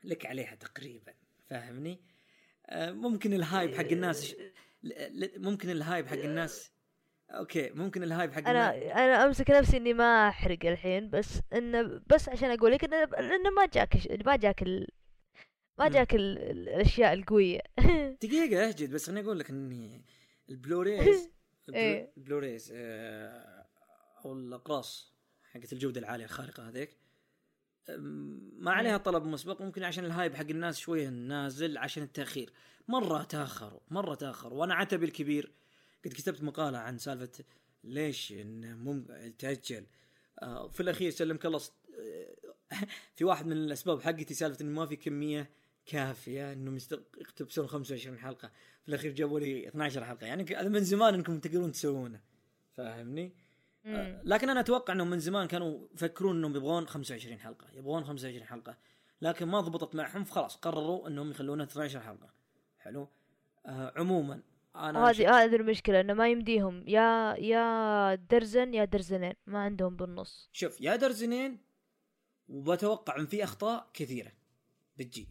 [0.05, 1.13] لك عليها تقريبا
[1.51, 2.01] فاهمني
[2.67, 4.37] آه، ممكن ال hype حق الناس
[5.37, 6.71] ممكن ال hype حق الناس
[7.31, 11.41] أوكي ممكن ال hype حق أنا الناس أنا أمسك نفسي إني ما أحرق الحين بس
[11.53, 13.97] إنه بس عشان أقول لك إنه ما جاك
[14.27, 14.63] ما جاك.
[15.89, 15.95] ما.
[15.95, 16.39] جاك ال...
[16.39, 17.61] ال- الأشياء القوية.
[18.23, 20.05] دقيقة اهجد بس خليني أقول لك إني
[20.51, 21.31] ال Blu-rays
[21.75, 22.05] إيه.
[22.05, 23.67] البلو- ال Blu-rays آه،
[24.25, 25.15] أو الاقراص
[25.53, 26.97] حقت الجودة العالية الخارقة هذيك.
[28.59, 32.53] ما عليها طلب مسبق ممكن عشان ال hype حق الناس شوية نازل عشان التأخير.
[32.89, 34.59] مرة تأخروا مرة تأخروا.
[34.61, 35.53] وأنا عتبي الكبير
[36.05, 37.45] قد كتبت مقالة عن سالفة
[37.85, 39.07] ليش إنه مم
[39.39, 39.87] تأجل.
[40.43, 41.61] آه، في الأخير سلمك الله
[41.99, 42.35] آه،
[43.17, 45.51] في واحد من الأسباب حقتي سالفة إنه ما في كمية
[45.87, 46.79] كافية إنهم
[47.21, 48.51] يقتبسون 25 حلقة.
[48.83, 50.27] في الأخير جابوا لي 12 حلقة.
[50.27, 52.21] يعني هذا من زمان إنكم تقدرون تسوونه.
[52.77, 53.33] فاهمني؟
[53.87, 57.67] آه، لكن أنا أتوقع إنهم من زمان كانوا يفكرون إنهم يبغون 25 حلقة.
[57.73, 58.77] يبغون 25 حلقة.
[59.23, 60.25] لكن ما ضبطت معهم.
[60.25, 62.31] فخلاص قرروا إنهم يخلونها 12 حلقة.
[62.79, 63.09] حلو؟
[63.67, 64.43] آه عموما
[64.77, 66.85] أنا وهذه هذه المشكلة إنه ما يمديهم.
[66.89, 69.35] يا يا درزن يا درزنين.
[69.47, 70.51] ما عندهم بالنص.
[70.53, 71.59] شوف يا درزنين
[72.49, 74.33] وبتوقع إن في أخطاء كثيرة
[74.97, 75.29] بتجي.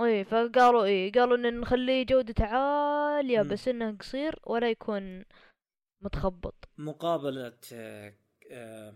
[0.00, 3.48] اي فقالوا اي قالوا إن نخليه جودته عالية مم.
[3.48, 5.24] بس إنه قصير ولا يكون
[6.00, 6.68] متخبط.
[6.78, 8.14] مقابلة آه،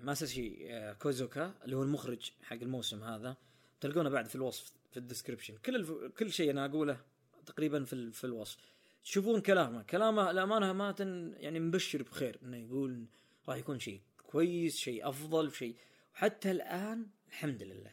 [0.02, 3.36] ماساشي آه، كوزوكا اللي هو المخرج حق الموسم هذا
[3.80, 5.92] تلقونه بعد في الوصف في ال description كل الف...
[6.18, 7.00] كل شيء أنا أقوله
[7.46, 8.12] تقريبا في ال...
[8.12, 8.58] في الوصف.
[9.04, 9.82] تشوفون كلامه.
[9.82, 11.34] كلامه الامانه ما تن...
[11.36, 13.06] يعني مبشر بخير إنه يقول
[13.48, 15.76] راح يكون شيء كويس شيء أفضل شيء.
[16.14, 17.90] وحتى الآن الحمد لله.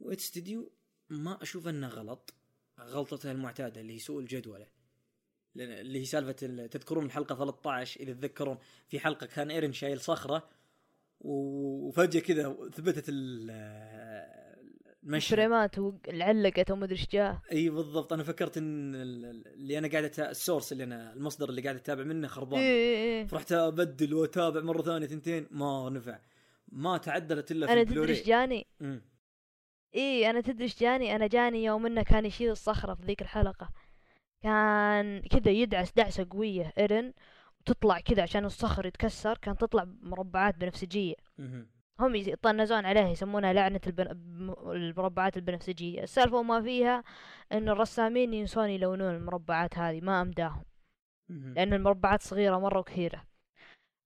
[0.00, 0.70] Wit Studio
[1.12, 2.34] ما أشوف إنه غلط
[2.80, 4.66] غلطته المعتادة اللي هي سوء الجدولة.
[5.56, 8.58] اللي هي سالفة ال- تذكرون الحلقة 13 إذا تذكرون
[8.88, 10.48] في حلقة كان إيرن شايل صخرة
[11.20, 13.50] وفجأة كذا ثبتت ال-
[15.04, 15.30] المشهد.
[15.36, 19.88] فريمات وعلقت وما أدري إيش جاه إي بالضبط أنا فكرت إن ال- ال- اللي أنا
[19.88, 22.60] قاعد ال source اللي أنا المصدر اللي قاعد أتابع منه خربان.
[22.60, 23.26] إيه.
[23.26, 26.18] فرحت أبدل وأتابع مرة ثانية ثنتين ما نفع.
[26.68, 29.02] ما تعدلت إلا في أنا تدري إيش جاني؟ أمم.
[29.94, 33.70] إيه أنا تدري إيش جاني؟ أنا جاني يوم إنه كان يشيل الصخرة في ذيك الحلقة.
[34.42, 37.12] كان كذا يدعس دعسة قوية ايرن
[37.60, 41.14] وتطلع كذا عشان الصخر يتكسر كان تطلع مربعات بنفسجية.
[42.00, 44.06] هم يطنزون عليها يسمونها لعنة البن...
[44.72, 46.02] المربعات البنفسجية.
[46.02, 47.04] السالفة وما فيها
[47.52, 50.64] إن الرسامين ينسون يلونون المربعات هذه ما أمداهم.
[51.28, 53.31] لأن المربعات صغيرة مرة وكثيرة.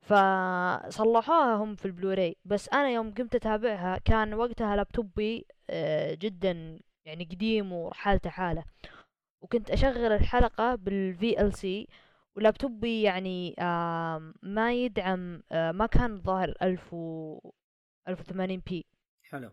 [0.07, 2.37] فصلحوها هم في البلوراي.
[2.45, 8.65] بس أنا يوم قمت أتابعها كان وقتها لابتوبي آه، جدا يعني قديم وحالته حالة.
[9.41, 11.89] وكنت أشغل الحلقة بال VLC
[12.37, 13.55] ولابتوبي يعني
[14.43, 17.39] ما يدعم آه، ما كان ظاهر 1000 و
[18.09, 18.87] 1080 بي.
[19.23, 19.51] حلو.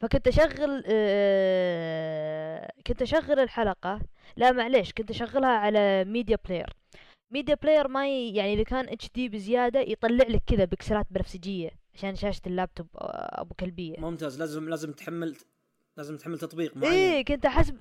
[0.00, 4.00] فكنت أشغل آه، كنت أشغل الحلقة.
[4.36, 6.72] لا معليش كنت أشغلها على Media Player
[7.30, 8.34] Media Player ما ي...
[8.34, 13.54] يعني إذا كان HD بزيادة يطلع لك كذا بكسلات بنفسجية عشان شاشة اللابتوب آه، أبو
[13.54, 14.00] كلبية.
[14.00, 14.38] ممتاز.
[14.38, 15.36] لازم لازم تحمل
[15.96, 16.92] لازم تحمل تطبيق معين.
[16.92, 17.76] إيه كنت احسب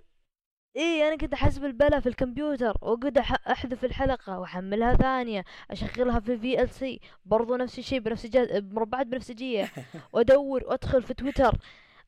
[0.77, 2.77] اي أنا كنت احسب البلا في الكمبيوتر.
[2.81, 9.71] واقعد أحذف الحلقة وأحملها ثانية أشغلها في VLC برضو نفس الشيء بنفسجيات بمربعات بنفسجية.
[10.13, 11.57] وأدور وأدخل في تويتر.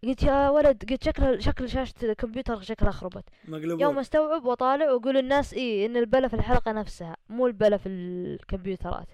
[0.04, 3.82] قلت يا ولد قلت شكل شكل شاشة الكمبيوتر شكلها خربت مقلوبون.
[3.82, 9.08] يوم استوعب واطالع وأقول للناس إي إن البلا في الحلقة نفسها مو البلا في الكمبيوترات.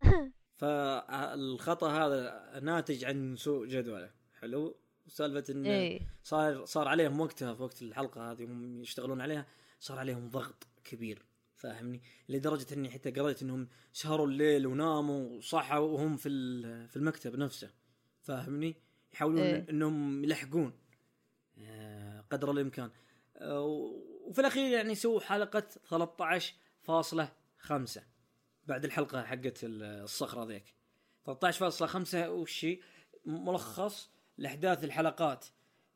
[0.60, 4.10] فالخطأ هذا ناتج عن سوء جدوله.
[4.40, 4.76] حلو؟
[5.06, 6.00] سالفة إن إي.
[6.22, 9.46] صار صار عليهم وقتها في وقت الحلقة هذه هم يشتغلون عليها
[9.80, 11.22] صار عليهم ضغط كبير.
[11.54, 17.36] فاهمني؟ لدرجة إني حتى قريت إنهم سهروا الليل وناموا وصحوا وهم في ال- في المكتب
[17.36, 17.70] نفسه.
[18.22, 18.76] فاهمني؟
[19.12, 19.66] يحاولون إيه.
[19.70, 20.72] إنهم يلحقون
[21.58, 22.90] آه، قدر الامكان
[23.36, 23.62] آه،
[24.26, 28.02] وفي الأخير يعني سووا حلقة 13.5
[28.66, 30.74] بعد الحلقة حقت الصخرة ذيك.
[31.26, 32.66] 13.5 وش؟
[33.26, 35.46] ملخص لأحداث الحلقات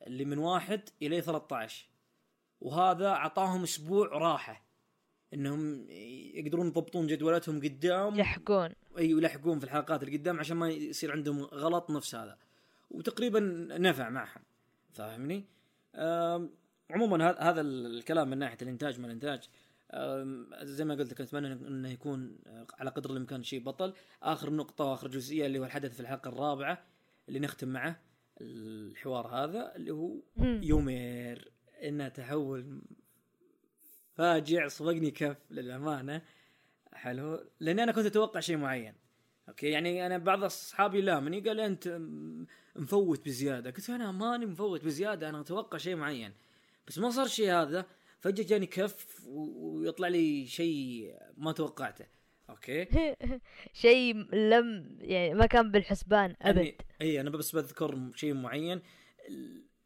[0.07, 1.89] اللي من واحد إلى 13
[2.61, 4.67] وهذا أعطاهم أسبوع راحة
[5.35, 5.87] إنهم
[6.35, 8.15] يقدرون يضبطون جدولتهم قدام.
[8.15, 8.69] يلحقون.
[8.99, 12.39] اي يلحقون في الحلقات اللي قدام عشان ما يصير عندهم غلط نفس هذا.
[12.93, 13.41] وتقريبا
[13.79, 14.43] نفع معهم.
[14.93, 15.45] فاهمني؟
[16.91, 19.49] عموما هذا الكلام من ناحية الإنتاج ما الإنتاج.
[20.63, 22.39] زي ما قلت لك أتمنى إنه يكون
[22.79, 23.95] على قدر الإمكان شيء بطل.
[24.23, 26.85] آخر نقطة وآخر جزئية اللي هو الحدث في الحلقة الرابعة
[27.29, 28.01] اللي نختم معه
[28.41, 30.17] الحوار هذا اللي هو.
[30.39, 31.53] يومير.
[31.83, 32.83] انه تحول
[34.15, 36.23] فاجع صفقني كف للأمانة.
[36.93, 37.45] حلو.
[37.61, 38.95] لأني أنا كنت أتوقع شيء معين.
[39.49, 42.01] أوكي؟ يعني أنا بعض أصحابي لامني قال أنت
[42.77, 43.71] مفوت بزيادة.
[43.71, 46.33] قلت أنا ماني مفوت بزيادة أنا أتوقع شيء معين.
[46.89, 47.87] بس ما صار شيء هذا.
[48.21, 52.05] فجأة جاني كف ويطلع لي شيء ما توقعته.
[52.51, 52.87] أوكي؟
[53.83, 56.57] شيء لم يعني ما كان بالحسبان أبد.
[56.59, 58.83] يعني إي أنا بس بذكر شيء معين.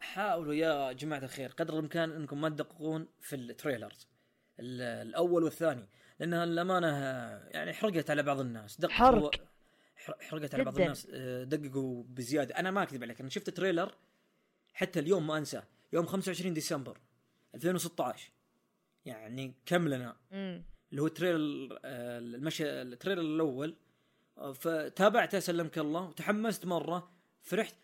[0.00, 4.06] حاولوا يا جماعة الخير قدر الإمكان إنكم ما تدققون في ال trailers.
[4.60, 5.88] ال- الأول والثاني.
[6.20, 6.88] لأنها الأمانة
[7.50, 8.80] يعني حرقت على بعض الناس.
[8.80, 9.30] دققوا حرق.
[9.96, 10.80] حر- حرقت على بعض.
[10.80, 12.54] الناس آه، دققوا بزيادة.
[12.58, 13.94] أنا ما أكذب عليك أنا شفت trailer
[14.74, 15.64] حتى اليوم ما أنساه.
[15.92, 16.98] يوم 25 ديسمبر
[17.54, 18.30] 2016
[19.04, 20.62] يعني كم لنا مم.
[20.90, 23.76] اللي هو trailer آه، المشي ال trailer الأول.
[24.38, 27.10] آه، فتابعته سلمك الله وتحمست مرة.
[27.42, 27.74] فرحت.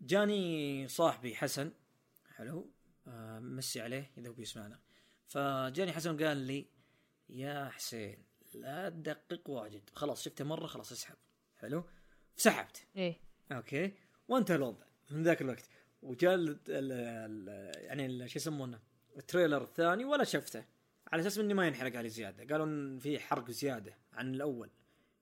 [0.00, 1.70] جاني صاحبي حسن.
[2.36, 2.70] حلو.
[3.06, 4.80] آه، مسي عليه إذا هو بيسمعنا.
[5.26, 6.66] فجاني حسن قال لي
[7.28, 8.18] يا حسين
[8.54, 9.90] لا تدقق واجد.
[9.94, 11.16] خلاص شفته مرة خلاص اسحب.
[11.64, 11.84] حلو؟
[12.36, 12.86] سحبت.
[12.96, 13.16] إيه.
[13.52, 13.92] أوكي.
[14.28, 15.68] وانتهى الوضع من ذاك الوقت.
[16.02, 16.92] وجاء ال- ال-
[17.48, 18.80] ال- يعني شو يسمونه؟
[19.16, 20.64] ال trailer الثاني ولا شفته.
[21.12, 22.52] على أساس إني ما ينحرق علي زيادة.
[22.52, 24.70] قالوا إن في حرق زيادة عن الأول.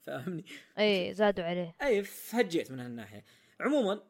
[0.00, 0.44] فاهمني؟
[0.78, 1.76] إيه زادوا عليه.
[1.82, 3.24] اي فهجيت من هالناحية.
[3.60, 4.02] عموما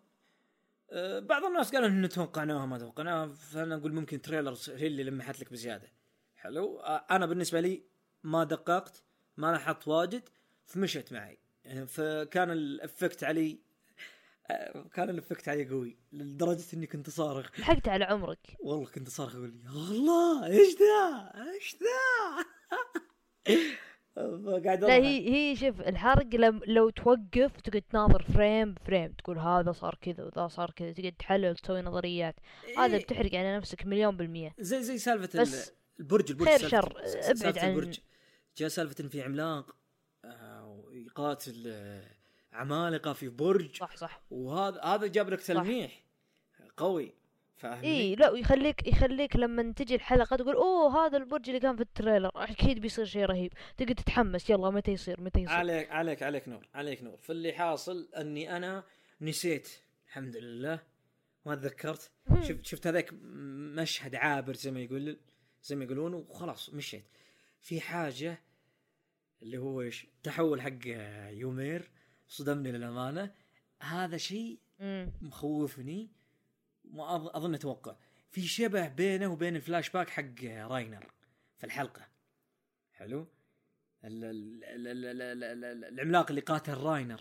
[0.90, 5.40] آه، بعض الناس قالوا ان توقعناها ما توقعناها فأنا أقول ممكن trailers هي اللي لمحت
[5.40, 5.88] لك بزيادة.
[6.36, 6.80] حلو.
[6.80, 7.82] آه، أنا بالنسبة لي
[8.22, 9.02] ما دققت
[9.36, 10.28] ما لاحظت واجد
[10.64, 11.38] فمشت معي.
[11.86, 13.58] فكان ال effect علي
[14.94, 17.60] كان ال effect علي قوي لدرجة إني كنت صارخ.
[17.60, 18.56] لحقت على عمرك.
[18.60, 22.44] والله كنت صارخ أقول يا الله إيش ذا؟ إيش ذا؟
[24.46, 24.94] فقاعد لا.
[24.94, 29.98] هي هي شوف الحرق لم لو توقف تقعد تناظر frame ب frame تقول هذا صار
[30.00, 32.34] كذا وذا صار كذا تقعد تحلل تسوي نظريات.
[32.78, 33.02] هذا إيه.
[33.04, 34.54] بتحرق على نفسك مليون بالمية.
[34.58, 37.98] زي زي بس ال- البرج البرج خير سالفة- شر، ابعد سالفة عن- البرج.
[38.56, 39.76] جاء سالفة ان في عملاق.
[41.18, 42.04] ويقاتل آه،
[42.52, 43.76] عمالقة في برج.
[43.76, 44.22] صح صح.
[44.30, 46.02] وهذا هذا جاب لك تلميح.
[46.76, 47.14] قوي.
[47.56, 51.82] فاهمني؟ إي لا ويخليك يخليك لما تجي الحلقة تقول أوه هذا البرج اللي كان في
[51.82, 52.30] ال trailer.
[52.34, 53.52] أكيد بيصير شيء رهيب.
[53.76, 57.16] تقعد تتحمس يلا متى يصير؟ متى يصير؟ عليك عليك عليك نور عليك نور.
[57.16, 58.84] فاللي حاصل أني أنا
[59.20, 59.68] نسيت
[60.06, 60.80] الحمد لله.
[61.46, 62.10] ما تذكرت.
[62.42, 63.12] شفت شفت هذاك
[63.76, 65.16] مشهد عابر زي ما يقول
[65.62, 67.04] زي ما يقولون وخلاص مشيت.
[67.60, 68.38] في حاجة
[69.42, 70.78] اللي هو إيش تحول حق
[71.30, 71.90] يومير
[72.28, 73.34] صدمني للأمانة.
[73.80, 74.58] هذا شيء.
[75.20, 76.10] مخوفني
[76.84, 77.96] ما أظن أتوقع.
[78.30, 81.06] في شبه بينه وبين الفلاش باك حق راينر
[81.58, 82.08] في الحلقة.
[82.92, 83.26] حلو؟
[84.04, 87.20] ال- ال- ال- ال- ال- ال- ال- العملاق اللي قاتل راينر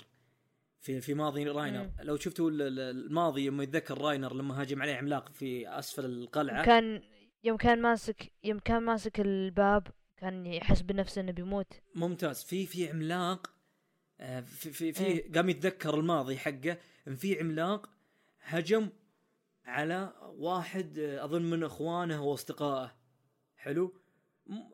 [0.79, 1.83] في في ماضي راينر.
[1.83, 1.91] مم.
[1.99, 6.65] لو شفتوا ال- ال- الماضي لما يتذكر راينر لما هاجم عليه عملاق في أسفل القلعة.
[6.65, 7.01] كان
[7.43, 9.87] يوم كان ماسك يوم كان ماسك الباب
[10.21, 11.73] كان يحس بنفسه إنه بيموت.
[11.95, 12.43] ممتاز.
[12.43, 13.53] في في عملاق
[14.19, 15.31] آه، في في, في إيه.
[15.31, 16.77] قام يتذكر الماضي حقه.
[17.07, 17.89] إن في عملاق
[18.41, 18.89] هجم
[19.65, 22.95] على واحد آه، أظن من إخوانه وأصدقائه.
[23.55, 24.01] حلو.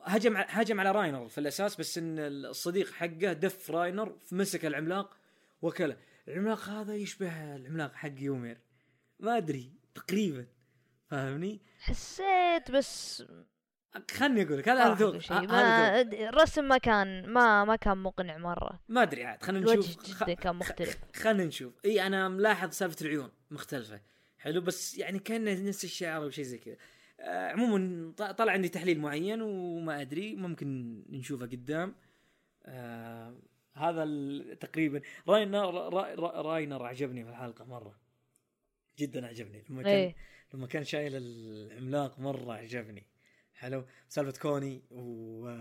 [0.04, 5.18] هجم هجم على راينر في الأساس بس إن الصديق حقه دف راينر فمسك العملاق
[5.62, 5.98] وكله.
[6.28, 8.62] العملاق هذا يشبه العملاق حق يومير.
[9.20, 10.48] ما أدري تقريبا.
[11.10, 13.24] فاهمني؟ حسيت بس
[14.12, 15.16] خلني أقول لك هذا ذوق
[16.30, 18.80] الرسم ما كان ما ما كان مقنع مرة.
[18.90, 20.98] ما أدري عاد خلينا الوجه نشوف جدا كان مختلف.
[21.16, 21.74] خلينا نشوف.
[21.86, 24.02] إي أنا ملاحظ سالفة العيون مختلفة.
[24.40, 26.76] حلو بس يعني كان نفس الشعر أو شيء زي كذا.
[27.20, 31.96] آه عموما طلع عندي تحليل معين وما أدري ممكن نشوفه قدام.
[32.66, 33.36] آه
[33.74, 34.06] هذا
[34.54, 35.02] تقريبا.
[35.28, 37.96] راينر را- را- راينر عجبني في الحلقة مرة.
[39.00, 39.64] جدا عجبني.
[39.70, 40.16] لما كان إيه.
[40.54, 43.04] لما كان شايل العملاق مرة عجبني.
[43.58, 45.48] حلو سالفة كوني و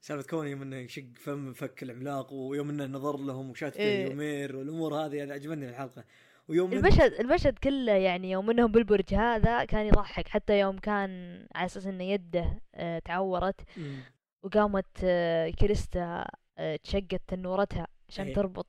[0.00, 4.06] سالفة كوني يوم إنه يشق فم فك العملاق ويوم إنه نظر لهم وشات إيه.
[4.06, 6.04] يومير والأمور هذه أنا عجبتني في الحلقة
[6.48, 11.66] ويوم المشهد المشهد كله يعني يوم إنهم بالبرج هذا كان يضحك حتى يوم كان على
[11.66, 14.00] أساس إن يده آه، تعورت مم.
[14.42, 16.24] وقامت آه، كريستا
[16.58, 18.34] آه، تشقت تنورتها عشان إيه.
[18.34, 18.66] تربط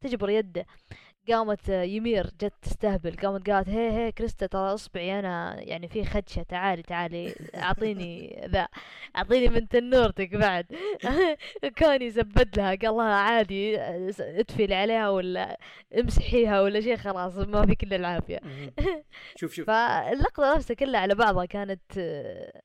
[0.00, 0.66] تجبر يده
[1.28, 6.04] قامت آه، يمير جت تستهبل قامت قالت هي هي كريستا ترى اصبعي أنا يعني في
[6.04, 8.68] خدشة تعالي تعالي أعطيني ذا
[9.16, 10.66] أعطيني من تنورتك بعد.
[11.78, 15.58] كوني زبد لها قال لها عادي اتفلي عليها ولا
[15.98, 18.40] امسحيها ولا شيء خلاص ما فيك إلا العافية.
[19.40, 19.66] شوف شوف.
[19.66, 22.62] فاللقطه نفسها كلها على بعضها كانت آه،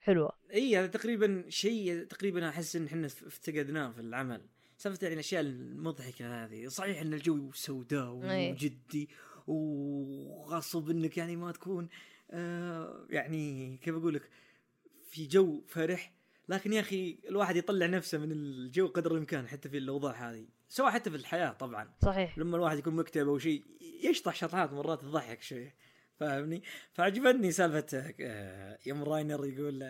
[0.00, 0.32] حلوة.
[0.54, 4.40] إي هذا تقريبا شيء تقريبا أحس إن إحنا افتقدناه في العمل.
[4.82, 6.68] سالفة يعني الأشياء المضحكة هذه.
[6.68, 8.52] صحيح إن الجو سوداء إيه.
[8.52, 9.08] وجدي
[9.46, 11.88] وغصب إنك يعني ما تكون
[12.30, 14.30] آه يعني كيف أقول لك
[15.10, 16.12] في جو فرح.
[16.48, 20.46] لكن يا أخي الواحد يطلع نفسه من الجو قدر الإمكان حتى في الأوضاع هذه.
[20.68, 21.94] سواء حتى في الحياة طبعا.
[22.02, 22.38] صحيح.
[22.38, 23.62] لما الواحد يكون مكتئب أو شيء
[24.04, 25.72] يشطح شطحات مرات تضحك شوي
[26.20, 26.62] فاهمني؟
[26.92, 29.82] فعجبتني سالفة آه، يوم راينر يقول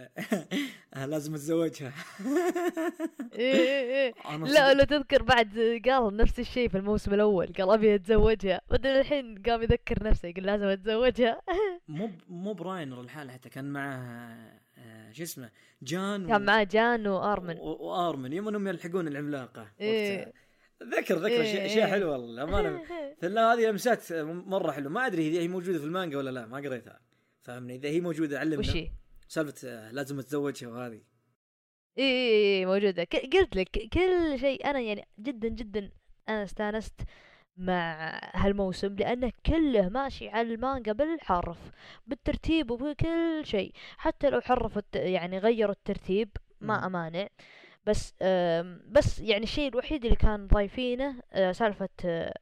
[0.94, 1.92] آه، لازم اتزوجها.
[3.34, 4.36] إيه إيه إيه.
[4.54, 8.60] لا لو تذكر بعد قال نفس الشيء في الموسم الأول قال أبي أتزوجها.
[8.70, 11.40] بعدين الحين قام يذكر نفسه يقول لازم أتزوجها.
[11.88, 13.96] مو مو راينر الحالة حتى كان معه
[14.78, 15.50] آه، شو اسمه
[15.82, 17.56] جان كان معاه جان وأرمن.
[17.58, 18.32] وأرمن.
[18.32, 19.66] يوم إنهم يلحقون العملاقة.
[19.80, 20.32] إيه.
[20.90, 21.92] ذكر ذكر إيه، اشياء إيه.
[21.92, 22.82] حلوة والله امانه
[23.22, 24.92] لا هذه لمسات مرة حلوة.
[24.92, 27.00] ما أدري إذا هي موجودة في المانجا ولا لا ما قريتها.
[27.42, 28.58] فاهمني؟ إذا هي موجودة علمنا.
[28.58, 28.78] وش؟
[29.28, 31.00] سالفة آه، لازم أتزوجها وهذه.
[31.98, 33.04] اي اي اي موجودة.
[33.04, 35.90] ك- قلت لك كل شيء أنا يعني جدا جدا
[36.28, 37.00] أنا استانست
[37.56, 41.58] مع هالموسم لأنه كله ماشي على المانجا بالحرف
[42.06, 43.72] بالترتيب وبكل شيء.
[43.96, 46.28] حتى لو حرفوا الت- يعني غيروا الترتيب.
[46.60, 47.28] ما أمانع.
[47.86, 48.14] بس
[48.88, 52.34] بس يعني الشيء الوحيد اللي كان ضايفينه آه، سالفة آه،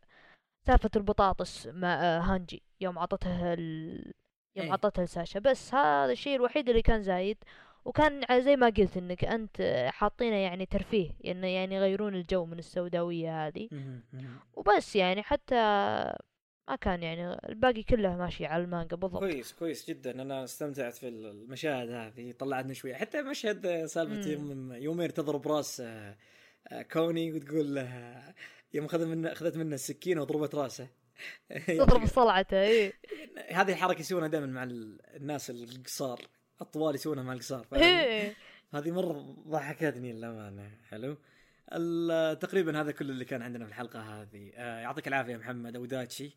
[0.66, 4.12] سالفة البطاطس مع آه، هانجي يوم عطتها ال...
[4.56, 4.72] يوم إيه.
[4.72, 7.36] عطتها لساشا بس هذا الشيء الوحيد اللي كان زايد
[7.84, 13.46] وكان زي ما قلت إنك أنت حاطينه يعني ترفيه انه يعني يغيرون الجو من السوداوية
[13.46, 13.68] هذه.
[14.54, 15.56] وبس يعني حتى
[16.68, 19.18] ما كان يعني الباقي كله ماشي على المانجا بالضبط.
[19.20, 20.22] كويس كويس جدا.
[20.22, 22.94] أنا استمتعت في المشاهد هذه طلعتنا شوية.
[22.94, 24.30] حتى مشهد آه، سالفة
[24.76, 26.16] يومير تضرب راس آه،
[26.68, 28.22] آه، كوني وتقول له
[28.74, 30.88] يوم أخذ منه أخذت منه السكينة وضربت رأسه.
[31.78, 32.92] تضرب صلعته إيه
[33.60, 36.20] هذه الحركة يسوونها دائما مع ال- الناس القصار
[36.60, 37.66] الطوال يسوونها مع القصار.
[38.74, 40.70] هذه مرة ضحكتني للأمانة.
[40.88, 41.16] حلو.
[42.34, 44.48] تقريبا هذا كل اللي كان عندنا في الحلقة هذه.
[44.56, 46.36] يعطيك العافية محمد أو داتشي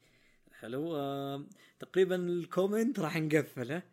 [0.63, 1.45] حلو آه،
[1.79, 3.83] تقريبا ال comment راح نقفله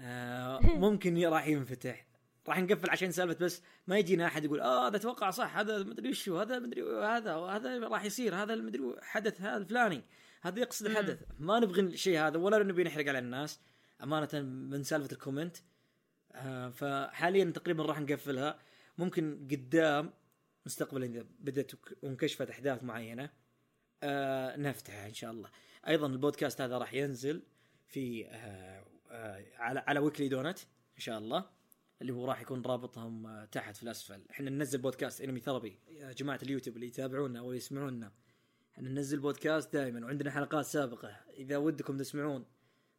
[0.00, 2.06] آه، ممكن راح ينفتح.
[2.48, 6.10] راح نقفل عشان سالفة بس ما يجينا أحد يقول آه هذا أتوقع صح هذا مدري
[6.10, 10.02] وشو هذا مدري هذا وهذا راح يصير هذا المدري حدث هذا الفلاني.
[10.42, 10.86] هذا يقصد.
[10.86, 11.22] الحدث.
[11.38, 13.60] ما نبغي الشيء هذا ولا نبي نحرق على الناس
[14.02, 15.56] أمانة من سالفة ال comment.
[16.32, 18.58] آه، فحاليا تقريبا راح نقفلها.
[18.98, 20.12] ممكن قدام
[20.66, 21.72] مستقبلا إذا بدأت
[22.02, 23.43] وانكشفت أحداث معينة.
[24.04, 25.50] آه نفتحها إن شاء الله.
[25.88, 27.42] أيضا البودكاست هذا راح ينزل
[27.86, 30.58] في آه آه على على Weekly Donut
[30.96, 31.50] إن شاء الله
[32.02, 34.22] اللي هو راح يكون رابطهم تحت في الأسفل.
[34.30, 38.12] إحنا ننزل بودكاست Anime Therapy يا جماعة اليوتيوب اللي يتابعونا أو يسمعونا
[38.74, 41.08] إحنا ننزل بودكاست دائما وعندنا حلقات سابقة.
[41.36, 42.44] إذا ودكم تسمعون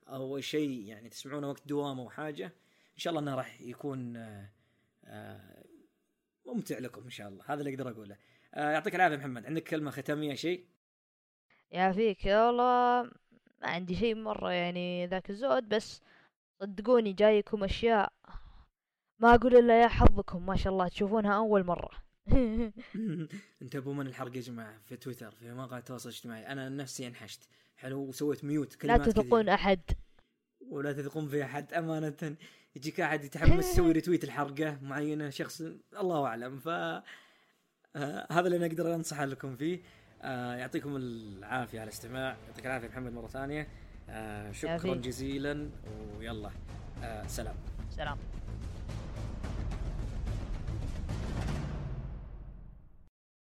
[0.08, 2.46] أو شيء يعني تسمعونه وقت دوام أو حاجة
[2.94, 4.14] إن شاء الله إنه راح يكون
[6.46, 7.44] ممتع لكم إن شاء الله.
[7.48, 8.18] هذا اللي أقدر أقوله.
[8.54, 9.46] يعطيك العافية محمد.
[9.46, 10.66] عندك كلمة ختامية شيء؟
[11.76, 13.04] يعافيك يا والله
[13.62, 16.02] ما عندي شيء مرة يعني ذاك الزود بس
[16.60, 18.14] صدقوني جايكم أشياء
[19.20, 21.90] ما أقول إلا يا حظكم ما شاء الله تشوفونها أول مرة.
[23.62, 26.48] انتبهوا من الحرق يا جماعة في تويتر في مواقع التواصل الاجتماعي.
[26.48, 27.50] أنا نفسي أنحشت.
[27.78, 29.50] حلو وسويت ميوت لا كلمات تثقون.
[29.50, 29.82] أحد.
[30.70, 32.36] ولا تثقون في أحد أمانة.
[32.76, 35.62] يجيك أحد يتحمس يسوي ريتويت الحرقة معينة شخص
[36.00, 36.60] الله أعلم.
[36.60, 39.82] ف آه، هذا اللي أنا أقدر انصح لكم فيه.
[40.26, 42.36] آه يعطيكم العافية على الاستماع.
[42.48, 43.68] يعطيك العافية محمد مرة ثانية.
[44.10, 44.96] آه شكرا.
[44.96, 45.70] جزيلا
[46.18, 46.52] ويلا
[47.04, 47.56] آه سلام.
[47.92, 48.18] سلام.